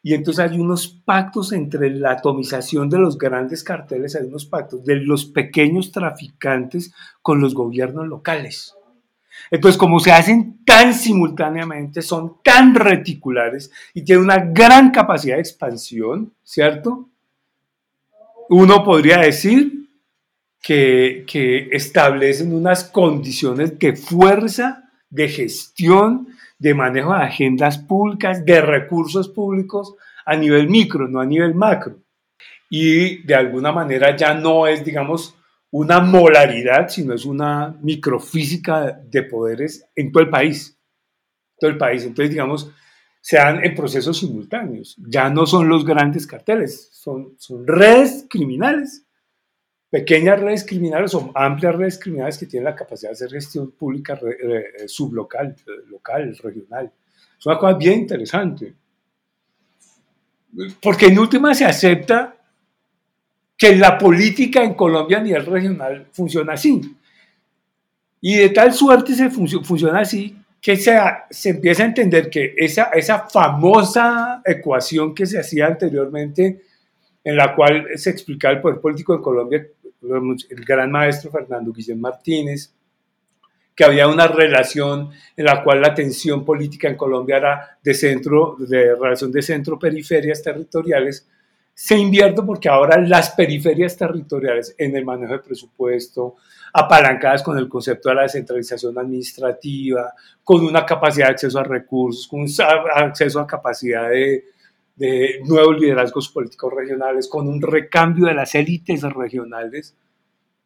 Y 0.02 0.14
entonces 0.14 0.50
hay 0.50 0.58
unos 0.58 0.88
pactos 0.88 1.52
entre 1.52 1.90
la 1.90 2.12
atomización 2.12 2.88
de 2.88 2.98
los 2.98 3.18
grandes 3.18 3.62
carteles, 3.62 4.16
hay 4.16 4.26
unos 4.26 4.46
pactos 4.46 4.84
de 4.84 4.96
los 4.96 5.26
pequeños 5.26 5.92
traficantes 5.92 6.92
con 7.20 7.40
los 7.40 7.54
gobiernos 7.54 8.08
locales. 8.08 8.74
Entonces, 9.50 9.78
como 9.78 10.00
se 10.00 10.12
hacen 10.12 10.58
tan 10.64 10.94
simultáneamente, 10.94 12.02
son 12.02 12.36
tan 12.42 12.74
reticulares 12.74 13.70
y 13.94 14.02
tienen 14.02 14.24
una 14.24 14.38
gran 14.38 14.90
capacidad 14.90 15.36
de 15.36 15.42
expansión, 15.42 16.32
¿cierto? 16.42 17.08
Uno 18.48 18.82
podría 18.82 19.18
decir 19.18 19.88
que, 20.62 21.24
que 21.26 21.68
establecen 21.72 22.54
unas 22.54 22.84
condiciones 22.84 23.78
de 23.78 23.96
fuerza, 23.96 24.90
de 25.08 25.28
gestión, 25.28 26.28
de 26.60 26.74
manejo 26.74 27.12
de 27.14 27.22
agendas 27.22 27.78
públicas, 27.78 28.44
de 28.44 28.60
recursos 28.60 29.28
públicos 29.28 29.96
a 30.26 30.36
nivel 30.36 30.68
micro, 30.68 31.08
no 31.08 31.20
a 31.20 31.26
nivel 31.26 31.54
macro. 31.54 31.96
Y 32.68 33.22
de 33.24 33.34
alguna 33.34 33.72
manera 33.72 34.14
ya 34.14 34.34
no 34.34 34.66
es, 34.66 34.84
digamos, 34.84 35.34
una 35.70 36.00
molaridad, 36.00 36.88
sino 36.88 37.14
es 37.14 37.24
una 37.24 37.76
microfísica 37.80 38.92
de 38.92 39.22
poderes 39.22 39.88
en 39.96 40.12
todo 40.12 40.22
el 40.22 40.28
país. 40.28 40.78
Todo 41.58 41.70
el 41.70 41.78
país. 41.78 42.04
Entonces, 42.04 42.30
digamos, 42.30 42.70
se 43.22 43.38
dan 43.38 43.64
en 43.64 43.74
procesos 43.74 44.18
simultáneos. 44.18 44.96
Ya 44.98 45.30
no 45.30 45.46
son 45.46 45.68
los 45.68 45.84
grandes 45.84 46.26
carteles, 46.26 46.90
son, 46.92 47.34
son 47.38 47.66
redes 47.66 48.26
criminales, 48.28 49.06
pequeñas 49.90 50.40
redes 50.40 50.64
criminales 50.64 51.12
o 51.14 51.32
amplias 51.34 51.74
redes 51.74 51.98
criminales 51.98 52.38
que 52.38 52.46
tienen 52.46 52.64
la 52.64 52.76
capacidad 52.76 53.10
de 53.10 53.14
hacer 53.14 53.30
gestión 53.30 53.72
pública 53.72 54.18
eh, 54.22 54.86
sublocal, 54.86 55.56
local, 55.88 56.36
regional. 56.42 56.92
Es 57.38 57.46
una 57.46 57.58
cosa 57.58 57.76
bien 57.76 58.00
interesante. 58.00 58.72
Porque 60.80 61.06
en 61.06 61.18
última 61.18 61.54
se 61.54 61.64
acepta 61.64 62.36
que 63.56 63.76
la 63.76 63.98
política 63.98 64.62
en 64.62 64.74
Colombia 64.74 65.18
a 65.18 65.22
nivel 65.22 65.44
regional 65.44 66.06
funciona 66.12 66.54
así. 66.54 66.80
Y 68.20 68.36
de 68.36 68.50
tal 68.50 68.72
suerte 68.72 69.14
se 69.14 69.28
funciona 69.30 70.00
así 70.00 70.36
que 70.60 70.76
se, 70.76 70.98
se 71.30 71.50
empieza 71.50 71.82
a 71.82 71.86
entender 71.86 72.28
que 72.28 72.54
esa, 72.56 72.84
esa 72.84 73.28
famosa 73.28 74.42
ecuación 74.44 75.14
que 75.14 75.26
se 75.26 75.38
hacía 75.38 75.66
anteriormente, 75.66 76.60
en 77.24 77.36
la 77.36 77.54
cual 77.54 77.86
se 77.96 78.10
explicaba 78.10 78.54
el 78.54 78.60
poder 78.60 78.80
político 78.80 79.14
en 79.14 79.22
Colombia, 79.22 79.66
el 80.02 80.64
gran 80.64 80.90
maestro 80.90 81.30
Fernando 81.30 81.72
Guillén 81.72 82.00
Martínez, 82.00 82.72
que 83.74 83.84
había 83.84 84.08
una 84.08 84.26
relación 84.26 85.10
en 85.36 85.44
la 85.44 85.62
cual 85.62 85.80
la 85.80 85.94
tensión 85.94 86.44
política 86.44 86.88
en 86.88 86.96
Colombia 86.96 87.36
era 87.36 87.78
de 87.82 87.94
centro, 87.94 88.56
de 88.58 88.94
relación 88.94 89.32
de 89.32 89.42
centro-periferias 89.42 90.42
territoriales, 90.42 91.26
se 91.72 91.96
invierte 91.96 92.42
porque 92.42 92.68
ahora 92.68 93.00
las 93.00 93.30
periferias 93.30 93.96
territoriales 93.96 94.74
en 94.76 94.94
el 94.96 95.04
manejo 95.04 95.32
de 95.32 95.38
presupuesto, 95.38 96.36
apalancadas 96.74 97.42
con 97.42 97.56
el 97.56 97.68
concepto 97.68 98.10
de 98.10 98.16
la 98.16 98.22
descentralización 98.22 98.98
administrativa, 98.98 100.12
con 100.44 100.62
una 100.62 100.84
capacidad 100.84 101.28
de 101.28 101.32
acceso 101.32 101.58
a 101.58 101.64
recursos, 101.64 102.28
con 102.28 102.40
un 102.40 102.48
acceso 102.94 103.40
a 103.40 103.46
capacidad 103.46 104.10
de, 104.10 104.44
de 105.00 105.40
nuevos 105.46 105.80
liderazgos 105.80 106.28
políticos 106.28 106.74
regionales, 106.74 107.26
con 107.26 107.48
un 107.48 107.62
recambio 107.62 108.26
de 108.26 108.34
las 108.34 108.54
élites 108.54 109.00
regionales, 109.02 109.94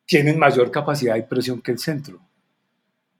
tienen 0.05 0.41
mayor 0.41 0.73
capacidad 0.73 1.15
y 1.15 1.23
presión 1.23 1.63
que 1.63 1.71
el 1.71 1.79
centro. 1.79 2.19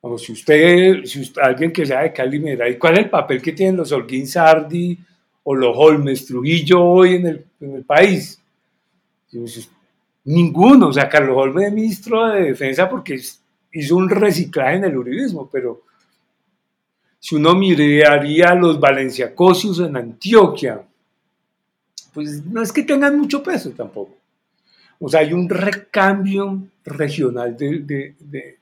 Como 0.01 0.19
si 0.19 0.33
usted, 0.33 1.05
si 1.05 1.33
alguien 1.41 1.73
que 1.73 1.87
sea 1.87 2.03
de 2.03 2.13
Cali 2.13 2.41
me 2.41 2.51
dirá, 2.51 2.69
¿y 2.69 2.77
cuál 2.77 2.95
es 2.95 3.05
el 3.05 3.11
papel 3.11 3.41
que 3.41 3.53
tienen 3.53 3.77
los 3.77 3.93
Holguín 3.93 4.27
Sardi 4.27 4.99
o 5.45 5.55
los 5.55 5.73
Holmes 5.79 6.27
Trujillo 6.27 6.83
hoy 6.83 7.15
en 7.15 7.27
el, 7.29 7.47
en 7.61 7.77
el 7.77 7.85
país? 7.85 8.43
Ninguno, 10.25 10.89
o 10.89 10.93
sea, 10.93 11.09
Carlos 11.09 11.37
Holmes 11.39 11.69
es 11.69 11.73
ministro 11.73 12.29
de 12.29 12.43
Defensa 12.43 12.91
porque 12.91 13.21
hizo 13.73 13.97
un 13.97 14.11
reciclaje 14.11 14.79
en 14.79 14.85
el 14.87 14.97
uribismo, 14.97 15.49
pero 15.49 15.83
si 17.21 17.37
uno 17.37 17.55
miraría 17.55 18.53
los 18.57 18.81
valenciacosios 18.81 19.79
en 19.79 19.97
Antioquia, 19.97 20.85
pues 22.15 22.47
no 22.47 22.63
es 22.63 22.73
que 22.73 22.85
tengan 22.85 23.19
mucho 23.19 23.43
peso 23.43 23.71
tampoco. 23.71 24.17
O 25.01 25.09
sea, 25.09 25.21
hay 25.21 25.33
un 25.33 25.49
recambio 25.49 26.63
regional 26.85 27.57
de, 27.57 27.81
de, 27.81 28.15
de, 28.19 28.59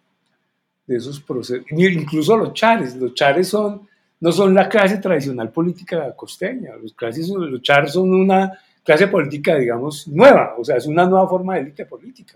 esos 0.88 1.20
procesos. 1.20 1.64
Incluso 1.70 2.36
los 2.36 2.54
chares, 2.54 2.96
los 2.96 3.14
chares 3.14 3.48
son 3.48 3.86
no 4.22 4.30
son 4.30 4.54
la 4.54 4.68
clase 4.68 4.98
tradicional 4.98 5.50
política 5.50 6.14
costeña. 6.14 6.76
Los, 6.76 6.94
clases, 6.94 7.28
los 7.28 7.60
char 7.60 7.90
son 7.90 8.14
una 8.14 8.52
clase 8.84 9.08
política, 9.08 9.56
digamos, 9.56 10.06
nueva, 10.06 10.54
o 10.56 10.64
sea, 10.64 10.76
es 10.76 10.86
una 10.86 11.04
nueva 11.06 11.28
forma 11.28 11.54
de 11.54 11.62
élite 11.62 11.86
política. 11.86 12.34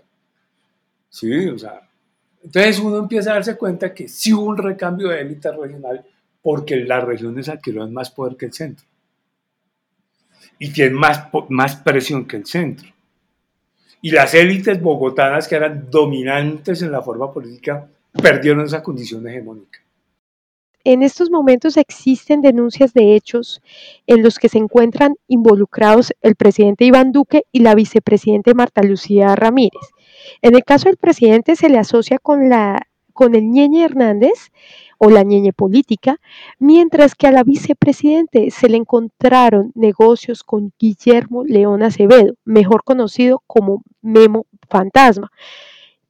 Sí, 1.09 1.47
o 1.47 1.57
sea, 1.57 1.81
entonces 2.43 2.79
uno 2.79 2.97
empieza 2.97 3.31
a 3.31 3.35
darse 3.35 3.55
cuenta 3.55 3.93
que 3.93 4.09
sí 4.09 4.33
hubo 4.33 4.43
un 4.43 4.57
recambio 4.57 5.07
de 5.07 5.21
élite 5.21 5.49
regional 5.49 6.03
porque 6.41 6.75
las 6.75 7.03
regiones 7.05 7.47
adquirieron 7.47 7.93
más 7.93 8.11
poder 8.11 8.35
que 8.35 8.47
el 8.47 8.53
centro 8.53 8.85
y 10.59 10.71
tienen 10.71 10.95
más, 10.95 11.27
más 11.49 11.75
presión 11.77 12.25
que 12.25 12.37
el 12.37 12.45
centro. 12.45 12.87
Y 14.01 14.11
las 14.11 14.33
élites 14.33 14.81
bogotanas 14.81 15.47
que 15.47 15.55
eran 15.55 15.89
dominantes 15.89 16.81
en 16.81 16.91
la 16.91 17.01
forma 17.01 17.31
política 17.31 17.87
perdieron 18.21 18.65
esa 18.65 18.83
condición 18.83 19.27
hegemónica. 19.27 19.79
En 20.83 21.03
estos 21.03 21.29
momentos 21.29 21.75
existen 21.75 22.41
denuncias 22.41 22.93
de 22.93 23.15
hechos 23.15 23.61
en 24.05 24.23
los 24.23 24.39
que 24.39 24.47
se 24.47 24.57
encuentran 24.57 25.15
involucrados 25.27 26.13
el 26.21 26.35
presidente 26.35 26.85
Iván 26.85 27.11
Duque 27.11 27.43
y 27.51 27.59
la 27.59 27.75
vicepresidente 27.75 28.53
Marta 28.53 28.81
Lucía 28.83 29.35
Ramírez. 29.35 29.81
En 30.41 30.55
el 30.55 30.63
caso 30.63 30.87
del 30.87 30.95
presidente 30.95 31.57
se 31.57 31.67
le 31.67 31.77
asocia 31.77 32.19
con, 32.19 32.47
la, 32.47 32.87
con 33.11 33.35
el 33.35 33.49
Ñeñe 33.49 33.83
Hernández 33.83 34.51
o 34.97 35.09
la 35.09 35.23
Ñeñe 35.23 35.53
política, 35.53 36.17
mientras 36.59 37.15
que 37.15 37.27
a 37.27 37.31
la 37.31 37.43
vicepresidente 37.43 38.51
se 38.51 38.69
le 38.69 38.77
encontraron 38.77 39.71
negocios 39.75 40.43
con 40.43 40.73
Guillermo 40.79 41.43
León 41.43 41.83
Acevedo, 41.83 42.35
mejor 42.45 42.83
conocido 42.83 43.41
como 43.47 43.83
Memo 44.01 44.45
Fantasma. 44.69 45.31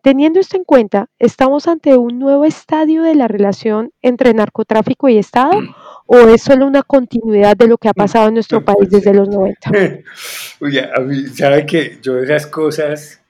Teniendo 0.07 0.39
esto 0.39 0.55
en 0.55 0.63
cuenta, 0.63 1.09
¿estamos 1.19 1.67
ante 1.67 1.97
un 1.97 2.17
nuevo 2.17 2.45
estadio 2.45 3.03
de 3.03 3.13
la 3.13 3.27
relación 3.27 3.91
entre 4.01 4.33
narcotráfico 4.33 5.09
y 5.09 5.17
Estado 5.17 5.51
o 6.05 6.17
es 6.19 6.43
solo 6.43 6.65
una 6.65 6.83
continuidad 6.83 7.57
de 7.57 7.67
lo 7.67 7.77
que 7.77 7.89
ha 7.89 7.93
pasado 7.93 8.29
en 8.29 8.35
nuestro 8.35 8.63
país 8.63 8.89
desde 8.89 9.13
los 9.13 9.27
90? 9.27 9.69
Oye, 10.61 10.89
a 10.95 11.01
mí, 11.01 11.25
¿sabe 11.27 11.65
que 11.65 11.97
Yo 12.01 12.19
esas 12.19 12.47
cosas, 12.47 13.21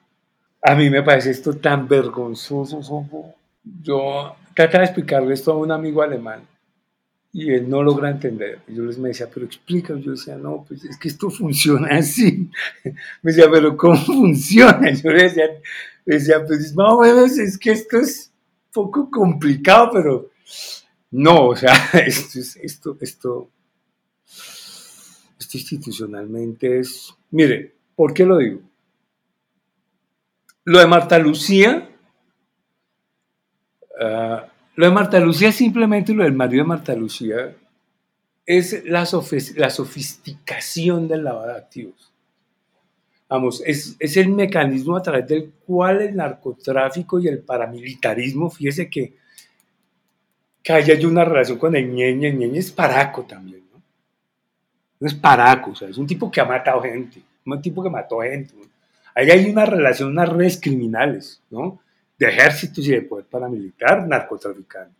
a 0.62 0.76
mí 0.76 0.88
me 0.88 1.02
parece 1.02 1.30
esto 1.30 1.54
tan 1.54 1.88
vergonzoso. 1.88 2.80
Yo 3.82 4.36
trataba 4.58 4.80
de 4.80 4.86
explicarle 4.86 5.34
esto 5.34 5.52
a 5.52 5.56
un 5.56 5.70
amigo 5.70 6.02
alemán 6.02 6.42
y 7.32 7.52
él 7.52 7.70
no 7.70 7.80
logra 7.80 8.10
entender. 8.10 8.62
Yo 8.66 8.82
les 8.82 8.98
me 8.98 9.10
decía, 9.10 9.28
pero 9.32 9.46
explica. 9.46 9.94
Yo 9.96 10.10
decía, 10.10 10.36
no, 10.36 10.64
pues 10.66 10.84
es 10.84 10.98
que 10.98 11.06
esto 11.06 11.30
funciona 11.30 11.96
así. 11.96 12.50
Me 13.22 13.30
decía, 13.30 13.48
pero 13.48 13.76
¿cómo 13.76 13.96
funciona? 13.96 14.90
Yo 15.02 15.10
le 15.10 15.22
decía, 15.22 15.44
decía, 16.04 16.44
pues 16.44 16.74
más 16.74 16.92
o 16.92 17.00
menos 17.02 17.38
es 17.38 17.56
que 17.56 17.70
esto 17.70 17.98
es 17.98 18.32
un 18.66 18.72
poco 18.72 19.08
complicado, 19.08 19.90
pero 19.92 20.30
no, 21.12 21.50
o 21.50 21.56
sea, 21.56 21.72
esto, 22.04 22.40
esto, 22.60 22.96
esto, 23.00 23.50
esto 25.38 25.56
institucionalmente 25.56 26.80
es, 26.80 27.14
mire, 27.30 27.76
¿por 27.94 28.12
qué 28.12 28.24
lo 28.24 28.38
digo? 28.38 28.60
Lo 30.64 30.80
de 30.80 30.86
Marta 30.88 31.16
Lucía, 31.20 31.88
ah, 34.00 34.47
lo 34.78 34.86
de 34.86 34.92
Marta 34.92 35.18
Lucía 35.18 35.50
simplemente 35.50 36.14
lo 36.14 36.22
del 36.22 36.34
marido 36.34 36.62
de 36.62 36.68
Marta 36.68 36.94
Lucía 36.94 37.52
es 38.46 38.84
la, 38.84 39.04
la 39.56 39.70
sofisticación 39.70 41.08
del 41.08 41.24
lavado 41.24 41.48
de 41.48 41.58
activos. 41.58 42.12
Vamos, 43.28 43.60
es, 43.66 43.96
es, 43.98 44.16
el 44.16 44.28
mecanismo 44.28 44.96
a 44.96 45.02
través 45.02 45.26
del 45.26 45.50
cual 45.66 46.02
el 46.02 46.14
narcotráfico 46.14 47.18
y 47.18 47.26
el 47.26 47.40
paramilitarismo, 47.40 48.50
fíjese 48.50 48.88
que, 48.88 49.14
que 50.62 50.72
hay 50.72 51.04
una 51.04 51.24
relación 51.24 51.58
con 51.58 51.74
el 51.74 51.92
ñeñe, 51.92 52.28
el 52.28 52.38
ñeñe 52.38 52.60
es 52.60 52.70
paraco 52.70 53.24
también, 53.24 53.64
¿no? 53.72 53.82
No 55.00 55.08
es 55.08 55.14
paraco, 55.14 55.72
o 55.72 55.74
sea, 55.74 55.88
es 55.88 55.98
un 55.98 56.06
tipo 56.06 56.30
que 56.30 56.40
ha 56.40 56.44
matado 56.44 56.82
gente, 56.82 57.20
un 57.44 57.60
tipo 57.60 57.82
que 57.82 57.90
mató 57.90 58.20
gente. 58.20 58.54
Ahí 59.12 59.28
hay 59.28 59.50
una 59.50 59.66
relación, 59.66 60.10
unas 60.10 60.28
redes 60.28 60.60
criminales, 60.62 61.42
¿no? 61.50 61.80
De 62.18 62.26
ejércitos 62.26 62.86
y 62.86 62.90
de 62.90 63.02
poder 63.02 63.26
paramilitar, 63.26 64.06
narcotraficante 64.06 64.98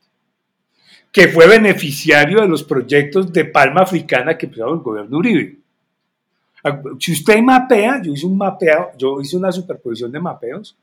que 1.12 1.28
fue 1.28 1.46
beneficiario 1.46 2.40
de 2.40 2.48
los 2.48 2.62
proyectos 2.64 3.32
de 3.32 3.44
palma 3.46 3.82
africana 3.82 4.36
que 4.36 4.46
empezó 4.46 4.72
el 4.72 4.80
gobierno 4.80 5.18
Uribe. 5.18 5.58
Si 6.98 7.12
usted 7.12 7.40
mapea, 7.40 8.02
yo 8.02 8.12
hice 8.12 8.26
un 8.26 8.36
mapeo, 8.36 8.90
yo 8.96 9.20
hice 9.20 9.36
una 9.36 9.52
superposición 9.52 10.12
de 10.12 10.20
mapeos. 10.20 10.76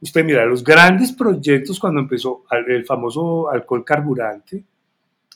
Usted 0.00 0.24
mira 0.24 0.44
los 0.44 0.62
grandes 0.62 1.12
proyectos 1.12 1.80
cuando 1.80 2.00
empezó 2.00 2.44
el 2.68 2.84
famoso 2.84 3.50
alcohol 3.50 3.84
carburante, 3.84 4.62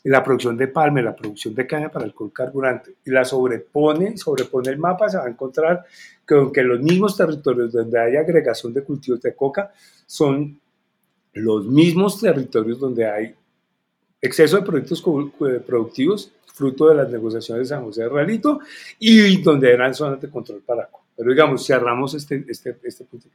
la 0.05 0.23
producción 0.23 0.57
de 0.57 0.69
palma, 0.69 1.01
la 1.01 1.17
producción 1.17 1.55
de 1.55 1.67
caña 1.67 1.89
para 1.89 2.05
alcohol 2.05 2.33
carburante, 2.33 2.97
y 3.05 3.11
la 3.11 3.25
sobrepone, 3.25 4.17
sobrepone 4.17 4.71
el 4.71 4.79
mapa, 4.79 5.09
se 5.09 5.17
va 5.17 5.25
a 5.25 5.29
encontrar 5.29 5.85
que 6.27 6.35
aunque 6.35 6.63
los 6.63 6.81
mismos 6.81 7.17
territorios 7.17 7.73
donde 7.73 8.01
hay 8.01 8.17
agregación 8.17 8.73
de 8.73 8.83
cultivos 8.83 9.21
de 9.21 9.35
coca 9.35 9.73
son 10.13 10.61
los 11.33 11.65
mismos 11.65 12.21
territorios 12.21 12.79
donde 12.79 13.11
hay 13.11 13.35
exceso 14.21 14.57
de 14.59 14.63
proyectos 14.63 15.03
productivos 15.67 16.31
fruto 16.53 16.91
de 16.91 16.97
las 16.97 17.11
negociaciones 17.11 17.67
de 17.67 17.75
San 17.75 17.83
José 17.83 18.03
de 18.03 18.11
Realito 18.11 18.61
y 18.99 19.41
donde 19.41 19.73
eran 19.73 19.95
zonas 19.95 20.21
de 20.21 20.29
control 20.29 20.61
paraco. 20.61 21.03
Pero 21.17 21.31
digamos, 21.31 21.67
cerramos 21.67 22.13
este, 22.13 22.45
este, 22.47 22.77
este 22.85 23.05
punto. 23.05 23.29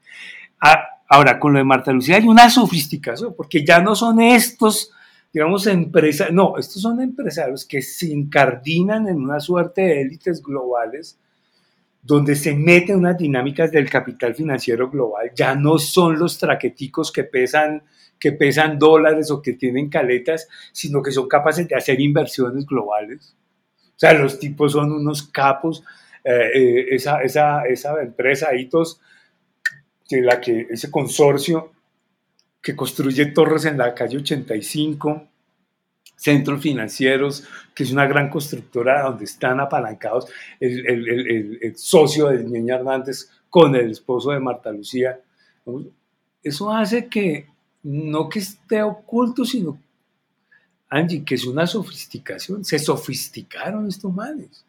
Ah, 0.62 0.84
ahora, 1.10 1.40
con 1.40 1.54
lo 1.54 1.58
de 1.58 1.66
Marta 1.66 1.92
Lucía 1.92 2.18
hay 2.18 2.28
una 2.28 2.48
sofisticación, 2.48 3.34
porque 3.36 3.66
ya 3.66 3.82
no 3.82 3.96
son 3.96 4.22
estos, 4.22 4.92
digamos, 5.34 5.66
empresas, 5.66 6.32
no, 6.32 6.60
estos 6.60 6.80
son 6.80 7.02
empresarios 7.02 7.66
que 7.66 7.82
se 7.82 8.10
incardinan 8.10 9.08
en 9.08 9.18
una 9.18 9.40
suerte 9.40 9.82
de 9.82 10.02
élites 10.02 10.44
globales 10.44 11.18
donde 12.08 12.36
se 12.36 12.56
meten 12.56 12.96
unas 12.96 13.18
dinámicas 13.18 13.70
del 13.70 13.90
capital 13.90 14.34
financiero 14.34 14.90
global, 14.90 15.30
ya 15.36 15.56
no 15.56 15.78
son 15.78 16.18
los 16.18 16.38
traqueticos 16.40 17.12
que 17.12 17.26
pesan 17.26 17.84
que 18.20 18.32
pesan 18.32 18.80
dólares 18.80 19.30
o 19.30 19.42
que 19.42 19.54
tienen 19.54 19.90
caletas, 19.90 20.48
sino 20.72 21.04
que 21.04 21.12
son 21.12 21.28
capaces 21.28 21.68
de 21.68 21.76
hacer 21.76 22.00
inversiones 22.02 22.66
globales. 22.66 23.36
O 23.90 24.00
sea, 24.00 24.14
los 24.14 24.40
tipos 24.40 24.72
son 24.72 24.92
unos 24.92 25.22
capos. 25.22 25.84
Eh, 26.24 26.52
eh, 26.56 26.86
esa, 26.96 27.22
esa, 27.22 27.66
esa, 27.66 28.02
empresa, 28.02 28.56
Hitos, 28.56 29.00
que 30.10 30.22
la 30.22 30.42
que, 30.42 30.66
ese 30.70 30.90
consorcio 30.90 31.72
que 32.62 32.76
construye 32.76 33.28
torres 33.28 33.66
en 33.66 33.78
la 33.78 33.94
calle 33.94 34.18
85, 34.18 35.28
centros 36.16 36.62
financieros, 36.62 37.44
que 37.76 37.84
es 37.84 37.92
una 37.92 38.06
gran 38.08 38.30
constructora 38.30 39.04
donde 39.04 39.26
están 39.26 39.60
apalancados 39.60 40.28
el, 40.60 40.86
el, 40.88 41.10
el, 41.10 41.60
el 41.62 41.78
socio 41.78 42.28
de 42.28 42.44
Niña 42.44 42.76
Hernández 42.76 43.30
con 43.50 43.76
el 43.76 43.92
esposo 43.92 44.32
de 44.32 44.40
Marta 44.40 44.72
Lucía. 44.72 45.20
Eso 46.42 46.72
hace 46.72 47.08
que 47.08 47.48
no 47.84 48.28
que 48.30 48.40
esté 48.40 48.82
oculto, 48.82 49.46
sino, 49.46 49.80
Angie, 50.90 51.24
que 51.24 51.36
es 51.36 51.46
una 51.46 51.68
sofisticación. 51.68 52.64
Se 52.64 52.80
sofisticaron 52.80 53.88
estos 53.88 54.14
males. 54.14 54.66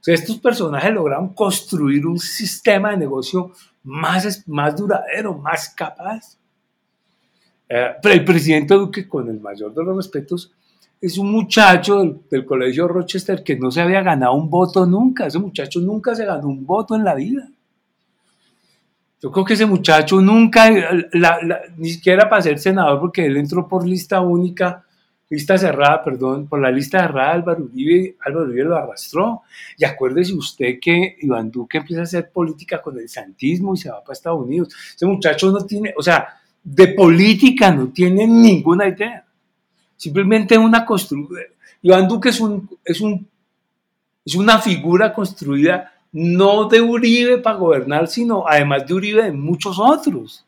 O 0.00 0.04
sea, 0.04 0.14
estos 0.14 0.38
personajes 0.38 0.92
lograron 0.92 1.32
construir 1.32 2.06
un 2.06 2.18
sistema 2.18 2.90
de 2.90 2.96
negocio 2.96 3.52
más, 3.84 4.42
más 4.48 4.76
duradero, 4.76 5.34
más 5.34 5.68
capaz. 5.70 6.36
Eh, 7.68 7.92
pero 8.02 8.14
el 8.14 8.24
presidente 8.24 8.74
Duque, 8.74 9.08
con 9.08 9.28
el 9.28 9.40
mayor 9.40 9.72
de 9.72 9.84
los 9.84 9.96
respetos, 9.96 10.52
es 11.02 11.18
un 11.18 11.32
muchacho 11.32 12.22
del, 12.30 12.46
colegio 12.46 12.86
Rochester 12.86 13.42
que 13.42 13.56
no 13.56 13.72
se 13.72 13.80
había 13.80 14.02
ganado 14.02 14.34
un 14.34 14.48
voto 14.48 14.86
nunca. 14.86 15.26
Ese 15.26 15.40
muchacho 15.40 15.80
nunca 15.80 16.14
se 16.14 16.24
ganó 16.24 16.46
un 16.46 16.64
voto 16.64 16.94
en 16.94 17.02
la 17.02 17.16
vida. 17.16 17.48
Yo 19.20 19.32
creo 19.32 19.44
que 19.44 19.54
ese 19.54 19.66
muchacho 19.66 20.20
nunca, 20.20 20.70
ni 21.76 21.90
siquiera 21.90 22.30
para 22.30 22.42
ser 22.42 22.60
senador, 22.60 23.00
porque 23.00 23.26
él 23.26 23.36
entró 23.36 23.66
por 23.66 23.84
lista 23.84 24.20
única, 24.20 24.84
lista 25.28 25.58
cerrada, 25.58 26.04
perdón, 26.04 26.46
por 26.46 26.60
la 26.60 26.70
lista 26.70 27.00
cerrada, 27.00 27.32
Álvaro 27.32 27.64
Uribe, 27.64 28.16
Álvaro 28.24 28.46
Uribe 28.46 28.64
lo 28.64 28.76
arrastró. 28.76 29.42
Y 29.76 29.84
acuérdese 29.84 30.34
usted 30.34 30.78
que 30.80 31.16
Iván 31.20 31.50
Duque 31.50 31.78
empieza 31.78 32.02
a 32.02 32.04
hacer 32.04 32.30
política 32.30 32.80
con 32.80 32.96
el 32.96 33.08
santismo 33.08 33.74
y 33.74 33.78
se 33.78 33.90
va 33.90 34.04
para 34.04 34.12
Estados 34.12 34.40
Unidos. 34.40 34.68
Ese 34.94 35.06
muchacho 35.06 35.50
no 35.50 35.66
tiene, 35.66 35.92
o 35.96 36.02
sea, 36.02 36.40
de 36.62 36.88
política 36.88 37.72
no 37.72 37.88
tiene 37.88 38.24
ninguna 38.24 38.86
idea. 38.86 39.26
Simplemente 40.02 40.58
una 40.58 40.84
construcción. 40.84 41.44
Iván 41.80 42.08
Duque 42.08 42.30
es, 42.30 42.40
un, 42.40 42.68
es, 42.84 43.00
un, 43.00 43.24
es 44.24 44.34
una 44.34 44.58
figura 44.58 45.12
construida 45.14 45.92
no 46.10 46.66
de 46.66 46.80
Uribe 46.80 47.38
para 47.38 47.56
gobernar, 47.56 48.08
sino 48.08 48.44
además 48.44 48.84
de 48.84 48.94
Uribe 48.94 49.22
de 49.22 49.30
muchos 49.30 49.78
otros. 49.78 50.44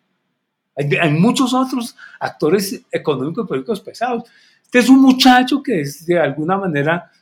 Hay, 0.74 1.12
muchos 1.12 1.54
otros 1.54 1.94
actores 2.18 2.82
económicos 2.90 3.44
y 3.44 3.46
políticos 3.46 3.80
pesados. 3.80 4.24
Este 4.64 4.80
es 4.80 4.88
un 4.88 5.00
muchacho 5.00 5.62
que 5.62 5.82
es 5.82 6.04
de 6.04 6.18
alguna 6.18 6.56
manera 6.56 7.12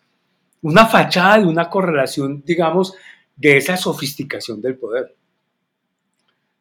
una 0.63 0.87
fachada 0.87 1.41
de 1.41 1.45
una 1.45 1.69
correlación, 1.69 2.43
digamos, 2.47 2.95
de 3.37 3.59
esa 3.59 3.77
sofisticación 3.77 4.63
del 4.63 4.79
poder. 4.79 5.15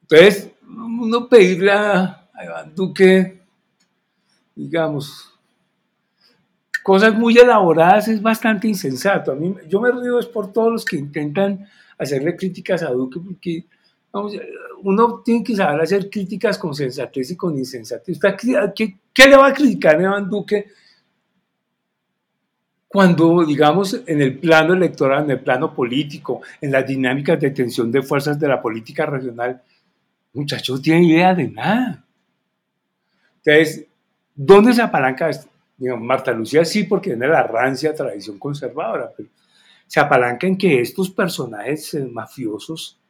Entonces, 0.01 0.51
uno 0.67 1.30
pedirle 1.30 1.72
a, 1.72 2.30
Iván 2.43 2.76
Duque, 2.76 3.41
digamos, 4.53 5.30
cosas 6.84 7.13
muy 7.13 7.38
elaboradas 7.38 8.07
es 8.07 8.21
bastante 8.21 8.67
insensato. 8.67 9.32
A 9.32 9.36
mí, 9.36 9.55
yo 9.67 9.79
me 9.82 9.91
río 9.91 10.19
es 10.19 10.25
por 10.25 10.51
todos 10.51 10.71
los 10.71 10.86
que 10.86 10.97
intentan 10.97 11.67
hacerle 11.97 12.36
críticas 12.36 12.84
a 12.84 12.89
Duque, 12.89 13.19
porque 13.19 13.65
uno 14.84 15.21
tiene 15.23 15.43
que 15.43 15.55
saber 15.55 15.82
hacer 15.82 16.09
críticas 16.09 16.57
con 16.57 16.73
sensatez 16.73 17.32
y 17.32 17.36
con 17.36 17.57
insensatez. 17.57 18.19
¿Qué, 18.75 18.97
qué 19.13 19.27
le 19.27 19.38
va 19.38 19.47
a 19.47 19.53
criticar 19.53 19.95
a 19.97 20.01
Iván 20.01 20.29
Duque 20.29 20.67
cuando, 22.88 23.45
digamos, 23.45 24.01
en 24.05 24.21
el 24.21 24.38
plano 24.38 24.73
electoral, 24.73 25.23
en 25.23 25.32
el 25.32 25.39
plano 25.39 25.73
político, 25.73 26.41
en 26.59 26.71
las 26.71 26.86
dinámicas 26.86 27.39
de 27.39 27.51
tensión 27.51 27.89
de 27.89 28.01
fuerzas 28.01 28.38
de 28.38 28.49
la 28.49 28.61
política 28.61 29.05
regional, 29.05 29.61
muchachos 30.34 30.77
no 30.77 30.82
tienen 30.82 31.05
idea 31.05 31.34
de 31.34 31.47
nada? 31.47 32.03
Entonces, 33.43 33.86
¿dónde 34.36 34.73
se 34.73 34.82
apalanca 34.82 35.29
esto? 35.29 35.51
Marta 35.99 36.32
Lucía 36.32 36.63
sí, 36.63 36.84
porque 36.84 37.11
tiene 37.11 37.27
la 37.27 37.43
rancia 37.43 37.93
tradición 37.93 38.38
conservadora, 38.38 39.11
pero 39.15 39.29
se 39.88 39.99
apalanca 39.99 40.47
en 40.47 40.57
que 40.57 40.82
estos 40.82 41.09
personajes 41.09 41.93
eh, 41.95 42.05
mafiosos 42.05 43.01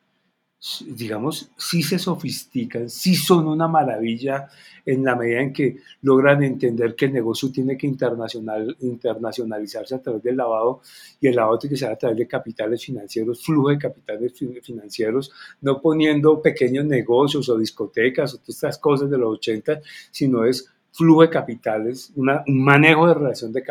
digamos, 0.85 1.49
sí 1.57 1.81
se 1.81 1.97
sofistican, 1.97 2.87
sí 2.87 3.15
son 3.15 3.47
una 3.47 3.67
maravilla 3.67 4.47
en 4.85 5.03
la 5.03 5.15
medida 5.15 5.41
en 5.41 5.51
que 5.51 5.77
logran 6.03 6.43
entender 6.43 6.95
que 6.95 7.05
el 7.05 7.13
negocio 7.13 7.51
tiene 7.51 7.75
que 7.75 7.87
internacional, 7.87 8.77
internacionalizarse 8.81 9.95
a 9.95 10.01
través 10.01 10.21
del 10.21 10.37
lavado 10.37 10.81
y 11.19 11.27
el 11.27 11.35
lavado 11.35 11.57
tiene 11.57 11.73
que 11.73 11.79
ser 11.79 11.91
a 11.91 11.95
través 11.95 12.15
de 12.15 12.27
capitales 12.27 12.85
financieros, 12.85 13.43
flujo 13.43 13.69
de 13.69 13.79
capitales 13.79 14.33
financieros, 14.61 15.31
no 15.61 15.81
poniendo 15.81 16.39
pequeños 16.39 16.85
negocios 16.85 17.49
o 17.49 17.57
discotecas 17.57 18.35
o 18.35 18.37
todas 18.37 18.49
estas 18.49 18.77
cosas 18.77 19.09
de 19.09 19.17
los 19.17 19.37
80, 19.37 19.81
sino 20.11 20.45
es 20.45 20.71
flujo 20.91 21.21
de 21.21 21.29
capitales, 21.29 22.11
un 22.15 22.29
manejo 22.47 23.07
de 23.07 23.13
relación 23.13 23.53
de, 23.53 23.61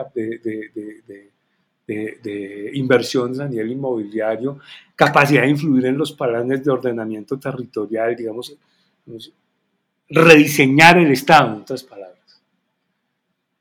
de 0.41 1.31
de, 1.95 2.71
inversiones 2.75 3.41
a 3.41 3.49
nivel 3.49 3.73
inmobiliario, 3.73 4.59
capacidad 4.95 5.43
de 5.43 5.51
influir 5.51 5.87
en 5.87 5.99
los 5.99 6.13
planes 6.13 6.65
de 6.65 6.71
ordenamiento 6.71 7.39
territorial, 7.39 8.15
digamos, 8.15 8.55
rediseñar 10.09 10.99
el 10.99 11.13
Estado, 11.13 11.55
en 11.55 11.61
otras 11.63 11.83
palabras. 11.83 12.19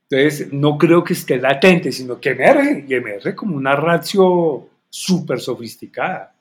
Entonces, 0.09 0.51
no 0.51 0.77
creo 0.77 1.03
que 1.03 1.13
esté 1.13 1.37
latente, 1.37 1.91
sino 1.91 2.19
que 2.19 2.31
emerge, 2.31 2.85
y 2.87 2.93
emerge 2.93 3.35
como 3.35 3.55
una 3.55 3.75
ratio 3.75 4.67
súper 4.89 5.39
sofisticada. 5.39 6.33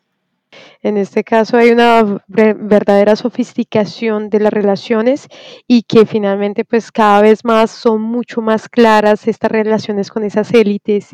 En 0.82 0.96
este 0.96 1.24
caso 1.24 1.56
hay 1.56 1.70
una 1.70 2.22
verdadera 2.26 3.16
sofisticación 3.16 4.30
de 4.30 4.40
las 4.40 4.52
relaciones 4.52 5.28
y 5.66 5.82
que 5.82 6.06
finalmente 6.06 6.64
pues 6.64 6.92
cada 6.92 7.22
vez 7.22 7.44
más 7.44 7.70
son 7.70 8.02
mucho 8.02 8.40
más 8.40 8.68
claras 8.68 9.28
estas 9.28 9.50
relaciones 9.50 10.10
con 10.10 10.24
esas 10.24 10.52
élites 10.52 11.10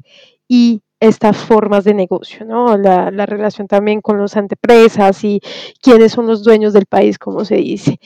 y 0.48 0.82
estas 1.00 1.36
formas 1.36 1.84
de 1.84 1.94
negocio, 1.94 2.46
¿no? 2.46 2.76
La, 2.76 3.10
relación 3.26 3.66
también 3.66 4.00
con 4.00 4.18
los 4.18 4.36
antepresas 4.36 5.22
y 5.24 5.40
quiénes 5.82 6.12
son 6.12 6.26
los 6.26 6.42
dueños 6.42 6.72
del 6.72 6.86
país, 6.86 7.18
como 7.18 7.44
se 7.44 7.56
dice. 7.56 7.98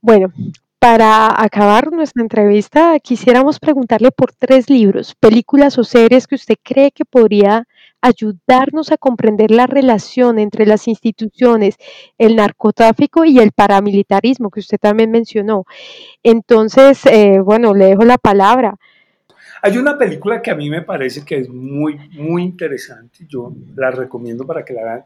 Bueno, 0.00 0.32
para 0.78 1.42
acabar 1.42 1.90
nuestra 1.92 2.22
entrevista, 2.22 2.98
quisiéramos 3.00 3.58
preguntarle 3.58 4.10
por 4.12 4.32
tres 4.32 4.70
libros, 4.70 5.14
películas 5.18 5.78
o 5.78 5.84
series 5.84 6.26
que 6.26 6.36
usted 6.36 6.54
cree 6.62 6.92
que 6.92 7.04
podría 7.04 7.66
ayudarnos 8.00 8.92
a 8.92 8.96
comprender 8.96 9.50
la 9.50 9.66
relación 9.66 10.38
entre 10.38 10.66
las 10.66 10.88
instituciones, 10.88 11.76
el 12.18 12.36
narcotráfico 12.36 13.24
y 13.24 13.38
el 13.38 13.52
paramilitarismo, 13.52 14.50
que 14.50 14.60
usted 14.60 14.78
también 14.78 15.10
mencionó. 15.10 15.64
Entonces, 16.22 17.04
eh, 17.06 17.40
bueno, 17.40 17.74
le 17.74 17.86
dejo 17.86 18.04
la 18.04 18.18
palabra. 18.18 18.76
Hay 19.62 19.76
una 19.76 19.98
película 19.98 20.40
que 20.40 20.50
a 20.50 20.54
mí 20.54 20.70
me 20.70 20.82
parece 20.82 21.24
que 21.24 21.38
es 21.38 21.48
muy, 21.48 21.98
muy 22.10 22.42
interesante. 22.42 23.26
Yo 23.28 23.52
la 23.74 23.90
recomiendo 23.90 24.46
para 24.46 24.64
que 24.64 24.72
la 24.72 24.84
vean. 24.84 25.04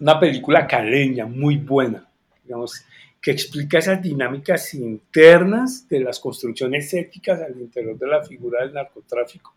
Una 0.00 0.18
película 0.20 0.66
caleña, 0.66 1.26
muy 1.26 1.56
buena, 1.56 2.06
digamos, 2.44 2.84
que 3.20 3.30
explica 3.30 3.78
esas 3.78 4.02
dinámicas 4.02 4.74
internas 4.74 5.88
de 5.88 6.00
las 6.00 6.18
construcciones 6.18 6.92
éticas 6.92 7.40
al 7.40 7.58
interior 7.58 7.96
de 7.96 8.06
la 8.08 8.22
figura 8.22 8.62
del 8.62 8.74
narcotráfico. 8.74 9.54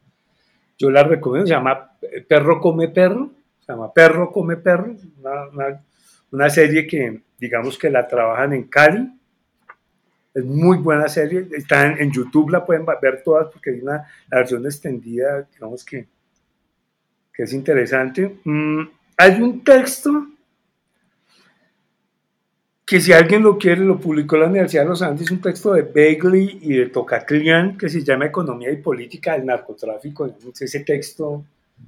Yo 0.77 0.89
la 0.89 1.03
recomiendo, 1.03 1.47
se 1.47 1.53
llama 1.53 1.97
Perro 2.27 2.59
come 2.59 2.89
perro, 2.89 3.31
se 3.59 3.71
llama 3.71 3.93
Perro 3.93 4.31
come 4.31 4.57
perro, 4.57 4.95
una, 5.51 5.81
una 6.31 6.49
serie 6.49 6.85
que 6.85 7.21
digamos 7.37 7.77
que 7.77 7.89
la 7.89 8.07
trabajan 8.07 8.53
en 8.53 8.63
Cali, 8.63 9.11
es 10.35 10.43
muy 10.43 10.77
buena 10.77 11.07
serie. 11.07 11.47
Está 11.51 11.87
en, 11.87 12.11
YouTube, 12.11 12.49
la 12.49 12.65
pueden 12.65 12.85
ver 13.01 13.23
todas 13.23 13.47
porque 13.51 13.71
hay 13.71 13.79
una 13.79 14.05
versión 14.29 14.65
extendida, 14.65 15.47
digamos 15.53 15.83
que, 15.85 16.07
que 17.33 17.43
es 17.43 17.53
interesante. 17.53 18.39
Mm, 18.43 18.81
hay 19.17 19.41
un 19.41 19.63
texto 19.63 20.27
que 22.85 23.01
si 23.01 23.11
alguien 23.11 23.41
lo 23.41 23.57
quiere, 23.57 23.81
lo 23.81 23.99
publicó 23.99 24.37
la 24.37 24.45
Universidad 24.45 24.83
de 24.83 24.89
los 24.89 25.01
Andes, 25.01 25.31
un 25.31 25.41
texto 25.41 25.73
de 25.73 25.81
Begley 25.81 26.59
y 26.61 26.73
de 26.77 26.85
Tocatlian 26.87 27.77
que 27.77 27.89
se 27.89 28.03
llama 28.03 28.27
Economía 28.27 28.71
y 28.71 28.77
Política 28.77 29.33
del 29.33 29.47
Narcotráfico. 29.47 30.35
Ese 30.59 30.81
texto 30.81 31.43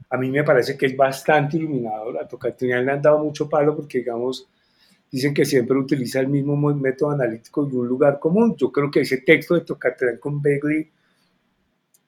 a 0.09 0.17
mí 0.17 0.31
me 0.31 0.43
parece 0.43 0.75
que 0.75 0.87
es 0.87 0.97
bastante 0.97 1.57
iluminador. 1.57 2.17
A 2.17 2.27
Tocatlian 2.27 2.83
le 2.83 2.93
han 2.93 3.01
dado 3.01 3.23
mucho 3.23 3.47
palo 3.47 3.75
porque, 3.75 3.99
digamos, 3.99 4.47
dicen 5.11 5.35
que 5.35 5.45
siempre 5.45 5.77
utiliza 5.77 6.19
el 6.19 6.29
mismo 6.29 6.57
método 6.73 7.11
analítico 7.11 7.69
y 7.71 7.75
un 7.75 7.87
lugar 7.87 8.17
común. 8.19 8.55
Yo 8.57 8.71
creo 8.71 8.89
que 8.89 9.01
ese 9.01 9.17
texto 9.17 9.53
de 9.53 9.61
Tocatrán 9.61 10.17
con 10.17 10.41
Begley 10.41 10.89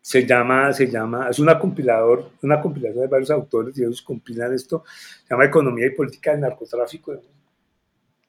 se 0.02 0.26
llama, 0.26 0.74
se 0.74 0.88
llama, 0.88 1.30
es 1.30 1.38
una 1.38 1.60
compilador, 1.60 2.32
una 2.42 2.60
compilación 2.60 3.02
de 3.02 3.08
varios 3.08 3.30
autores 3.30 3.78
y 3.78 3.84
ellos 3.84 4.02
compilan 4.02 4.52
esto, 4.54 4.84
se 4.88 5.30
llama 5.30 5.46
Economía 5.46 5.86
y 5.86 5.92
Política 5.92 6.32
del 6.32 6.42
Narcotráfico. 6.42 7.22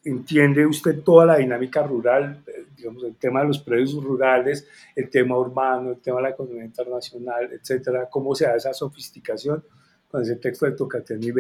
Entiende 0.03 0.67
usted 0.67 1.03
toda 1.03 1.27
la 1.27 1.37
dinámica 1.37 1.83
rural, 1.83 2.43
eh, 2.47 2.65
digamos, 2.77 3.05
el 3.05 3.17
tema 3.17 3.43
de 3.43 3.49
los 3.49 3.59
precios 3.59 4.03
rurales, 4.03 4.67
el 4.97 5.11
tema 5.11 5.37
urbano, 5.37 5.91
el 5.91 5.99
tema 5.99 6.19
de 6.19 6.23
la 6.25 6.31
economía 6.31 6.65
internacional, 6.65 7.51
etcétera, 7.53 8.09
cómo 8.11 8.35
se 8.35 8.47
da 8.47 8.57
esa 8.57 8.73
sofisticación 8.73 9.63
con 10.11 10.23
ese 10.23 10.37
texto 10.37 10.67
de 10.67 10.73
Tocatrán 10.73 11.23
y. 11.23 11.31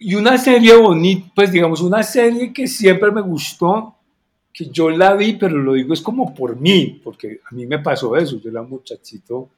Y 0.00 0.14
una 0.14 0.38
serie 0.38 0.76
bonita, 0.76 1.32
pues 1.34 1.50
digamos, 1.50 1.80
una 1.80 2.02
serie 2.02 2.52
que 2.52 2.68
siempre 2.68 3.10
me 3.10 3.20
gustó, 3.20 3.96
que 4.52 4.66
yo 4.66 4.90
la 4.90 5.14
vi, 5.14 5.34
pero 5.34 5.56
lo 5.58 5.72
digo 5.72 5.94
es 5.94 6.00
como 6.00 6.34
por 6.34 6.56
mí, 6.56 7.00
porque 7.02 7.40
a 7.50 7.54
mí 7.54 7.66
me 7.66 7.78
pasó 7.80 8.16
eso, 8.16 8.38
yo 8.38 8.50
era 8.50 8.62
muchachito, 8.62 9.48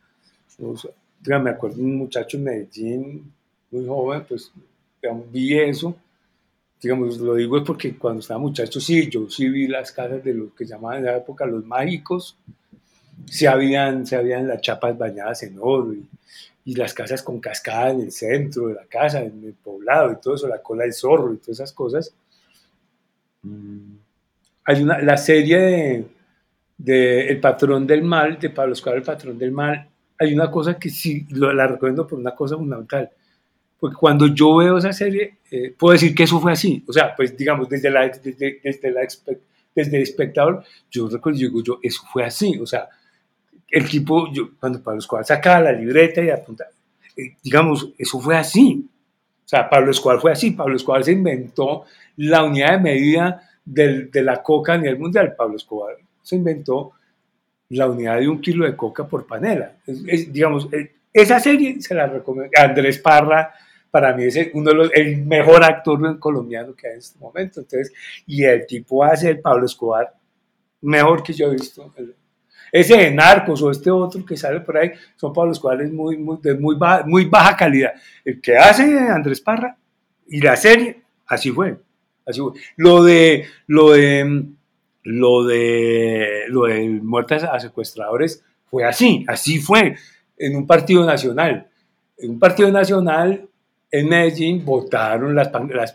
me 1.25 1.51
acuerdo 1.51 1.83
un 1.83 1.97
muchacho 1.97 2.37
en 2.37 2.45
Medellín, 2.45 3.33
muy 3.71 3.87
joven, 3.87 4.25
pues 4.29 4.53
digamos, 5.03 5.31
vi 5.31 5.59
eso, 5.59 5.95
digamos, 6.81 7.19
lo 7.19 7.35
digo 7.35 7.59
es 7.59 7.65
porque 7.65 7.97
cuando 7.97 8.21
estaba 8.21 8.41
muchacho, 8.41 8.81
sí, 8.81 9.09
yo 9.11 9.29
sí 9.29 9.49
vi 9.49 9.67
las 9.67 9.93
casas 9.93 10.23
de 10.25 10.35
los 10.35 10.53
que 10.53 10.65
llamaban 10.65 10.99
en 10.99 11.09
esa 11.09 11.17
época 11.19 11.47
los 11.47 11.65
mágicos, 11.65 12.37
se 13.27 13.47
habían, 13.47 14.07
se 14.07 14.17
habían 14.17 14.49
las 14.49 14.63
chapas 14.63 14.97
bañadas 14.97 15.43
en 15.43 15.57
oro 15.61 15.93
y, 15.93 16.09
y 16.65 16.75
las 16.75 16.95
casas 16.95 17.23
con 17.23 17.41
cascada 17.41 17.91
en 17.91 18.01
el 18.01 18.13
centro 18.13 18.69
de 18.69 18.75
la 18.75 18.85
casa, 18.85 19.21
en 19.21 19.43
el 19.45 19.55
poblado 19.55 20.13
y 20.13 20.21
todo 20.21 20.35
eso, 20.35 20.47
la 20.47 20.63
cola 20.63 20.85
del 20.85 20.93
zorro 20.93 21.33
y 21.33 21.39
todas 21.39 21.59
esas 21.61 21.73
cosas. 21.73 22.15
Mm. 23.43 23.95
Hay 24.65 24.83
una, 24.83 25.01
la 25.01 25.17
serie 25.17 26.07
de, 26.77 27.29
El 27.29 27.41
patrón 27.41 27.87
del 27.87 28.03
mal, 28.03 28.39
de 28.39 28.51
Pablo 28.51 28.75
Escobar, 28.75 28.99
El 28.99 29.05
patrón 29.05 29.39
del 29.39 29.53
mal, 29.53 29.89
hay 30.19 30.35
una 30.35 30.51
cosa 30.51 30.79
que 30.79 30.91
sí, 30.91 31.27
la 31.31 31.67
recomiendo 31.67 32.07
por 32.07 32.19
una 32.19 32.35
cosa 32.35 32.57
fundamental. 32.57 33.11
Porque 33.81 33.97
cuando 33.97 34.27
yo 34.27 34.57
veo 34.57 34.79
esa 34.79 34.93
serie, 34.93 35.39
eh, 35.51 35.75
puedo 35.77 35.95
decir 35.95 36.15
que 36.15 36.25
eso 36.25 36.39
fue 36.39 36.53
así. 36.53 36.85
O 36.87 36.93
sea, 36.93 37.15
pues 37.17 37.37
digamos, 37.37 37.69
desde, 37.69 37.91
la, 37.91 38.09
desde, 38.09 38.61
desde, 38.63 38.91
la, 38.91 39.01
desde 39.75 39.97
el 39.97 40.03
espectador, 40.03 40.63
yo 40.91 41.09
recuerdo, 41.09 41.39
yo 41.39 41.49
digo, 41.49 41.63
yo, 41.63 41.79
eso 41.83 42.03
fue 42.13 42.25
así. 42.25 42.59
O 42.59 42.67
sea, 42.67 42.89
el 43.71 43.89
tipo, 43.89 44.31
yo, 44.33 44.51
cuando 44.61 44.83
Pablo 44.83 44.99
Escobar 44.99 45.25
sacaba 45.25 45.61
la 45.61 45.73
libreta 45.73 46.23
y 46.23 46.31
apuntaba, 46.31 46.71
eh, 47.17 47.37
digamos, 47.43 47.91
eso 47.97 48.21
fue 48.21 48.37
así. 48.37 48.87
O 49.45 49.49
sea, 49.49 49.69
Pablo 49.69 49.91
Escobar 49.91 50.21
fue 50.21 50.33
así. 50.33 50.51
Pablo 50.51 50.77
Escobar 50.77 51.03
se 51.03 51.13
inventó 51.13 51.85
la 52.17 52.45
unidad 52.45 52.73
de 52.73 52.79
medida 52.79 53.51
del, 53.65 54.11
de 54.11 54.23
la 54.23 54.43
coca 54.43 54.75
a 54.75 54.79
nivel 54.79 54.99
mundial. 54.99 55.35
Pablo 55.37 55.57
Escobar 55.57 55.97
se 56.23 56.37
inventó 56.37 56.93
la 57.71 57.89
unidad 57.89 58.19
de 58.19 58.29
un 58.29 58.41
kilo 58.41 58.67
de 58.67 58.77
coca 58.77 59.07
por 59.07 59.27
panela. 59.27 59.73
digamos, 59.87 60.69
eh, 60.73 60.93
esa 61.13 61.41
serie 61.41 61.81
se 61.81 61.95
la 61.95 62.07
recomiendo. 62.07 62.51
Andrés 62.57 62.99
Parra, 62.99 63.55
para 63.91 64.15
mí 64.15 64.25
es 64.25 64.51
uno 64.55 64.71
de 64.71 64.77
los, 64.77 64.91
el 64.95 65.25
mejor 65.25 65.65
actor 65.65 66.19
colombiano 66.19 66.75
que 66.75 66.89
hay 66.89 66.93
en 66.95 66.99
este 66.99 67.19
momento. 67.19 67.61
Entonces, 67.61 67.93
y 68.27 68.45
el 68.45 68.67
tipo 68.67 69.05
hace 69.05 69.31
el 69.31 69.41
Pablo 69.41 69.67
Escobar 69.67 70.15
mejor 70.83 71.23
que 71.23 71.33
yo 71.33 71.49
he 71.49 71.53
visto 71.53 71.93
ese 72.73 72.97
de 72.97 73.11
Narcos 73.11 73.63
o 73.63 73.71
este 73.71 73.91
otro 73.91 74.25
que 74.25 74.37
sale 74.37 74.61
por 74.61 74.77
ahí 74.77 74.93
son 75.17 75.33
para 75.33 75.49
los 75.49 75.59
cuales 75.59 75.93
muy, 75.93 76.17
muy, 76.17 76.39
de 76.41 76.55
muy, 76.55 76.77
baja, 76.77 77.05
muy 77.05 77.25
baja 77.25 77.57
calidad. 77.57 77.93
El 78.25 78.41
que 78.41 78.57
hace 78.57 78.99
Andrés 78.99 79.41
Parra 79.41 79.77
y 80.29 80.41
la 80.41 80.57
serie, 80.57 81.03
así 81.27 81.51
fue. 81.51 81.77
Así 82.25 82.41
fue. 82.41 82.53
Lo 82.77 83.03
de, 83.03 83.47
lo 83.67 83.91
de, 83.91 84.45
lo 85.03 85.45
de, 85.45 86.45
lo 86.49 86.65
de 86.65 86.89
muertes 87.03 87.43
a 87.43 87.59
secuestradores 87.59 88.45
fue 88.67 88.85
así, 88.85 89.25
así 89.27 89.59
fue 89.59 89.97
en 90.39 90.57
un 90.57 90.67
partido 90.67 91.05
nacional. 91.05 91.69
En 92.19 92.33
un 92.33 92.39
partido 92.39 92.71
nacional 92.71 93.49
en 93.91 94.09
Medellín 94.09 94.65
votaron 94.65 95.35
las, 95.35 95.51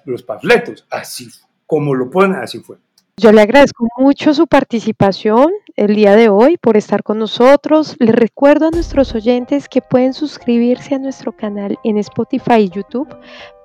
los 0.05 0.23
panfletos, 0.23 0.85
así 0.89 1.27
como 1.65 1.93
lo 1.93 2.09
ponen, 2.09 2.37
así 2.37 2.59
fue. 2.59 2.77
Yo 3.17 3.31
le 3.31 3.41
agradezco 3.41 3.87
mucho 3.97 4.33
su 4.33 4.45
participación 4.45 5.49
el 5.77 5.95
día 5.95 6.17
de 6.17 6.27
hoy 6.27 6.57
por 6.57 6.75
estar 6.75 7.01
con 7.01 7.17
nosotros. 7.17 7.95
Les 7.97 8.13
recuerdo 8.13 8.67
a 8.67 8.71
nuestros 8.71 9.15
oyentes 9.15 9.69
que 9.69 9.81
pueden 9.81 10.13
suscribirse 10.13 10.95
a 10.95 10.99
nuestro 10.99 11.31
canal 11.31 11.79
en 11.85 11.97
Spotify 11.97 12.63
y 12.63 12.69
YouTube 12.69 13.15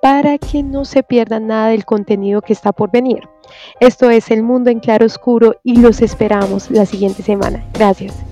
para 0.01 0.37
que 0.37 0.63
no 0.63 0.85
se 0.85 1.03
pierdan 1.03 1.47
nada 1.47 1.67
del 1.67 1.83
contenido 1.83 2.41
que 2.41 2.53
está 2.53 2.71
por 2.71 2.91
venir. 2.91 3.27
Esto 3.81 4.09
es 4.09 4.31
El 4.31 4.41
Mundo 4.41 4.69
en 4.69 4.79
Claro 4.79 5.05
Oscuro 5.05 5.57
y 5.63 5.81
los 5.81 6.01
esperamos 6.01 6.71
la 6.71 6.85
siguiente 6.85 7.21
semana. 7.21 7.61
Gracias. 7.73 8.30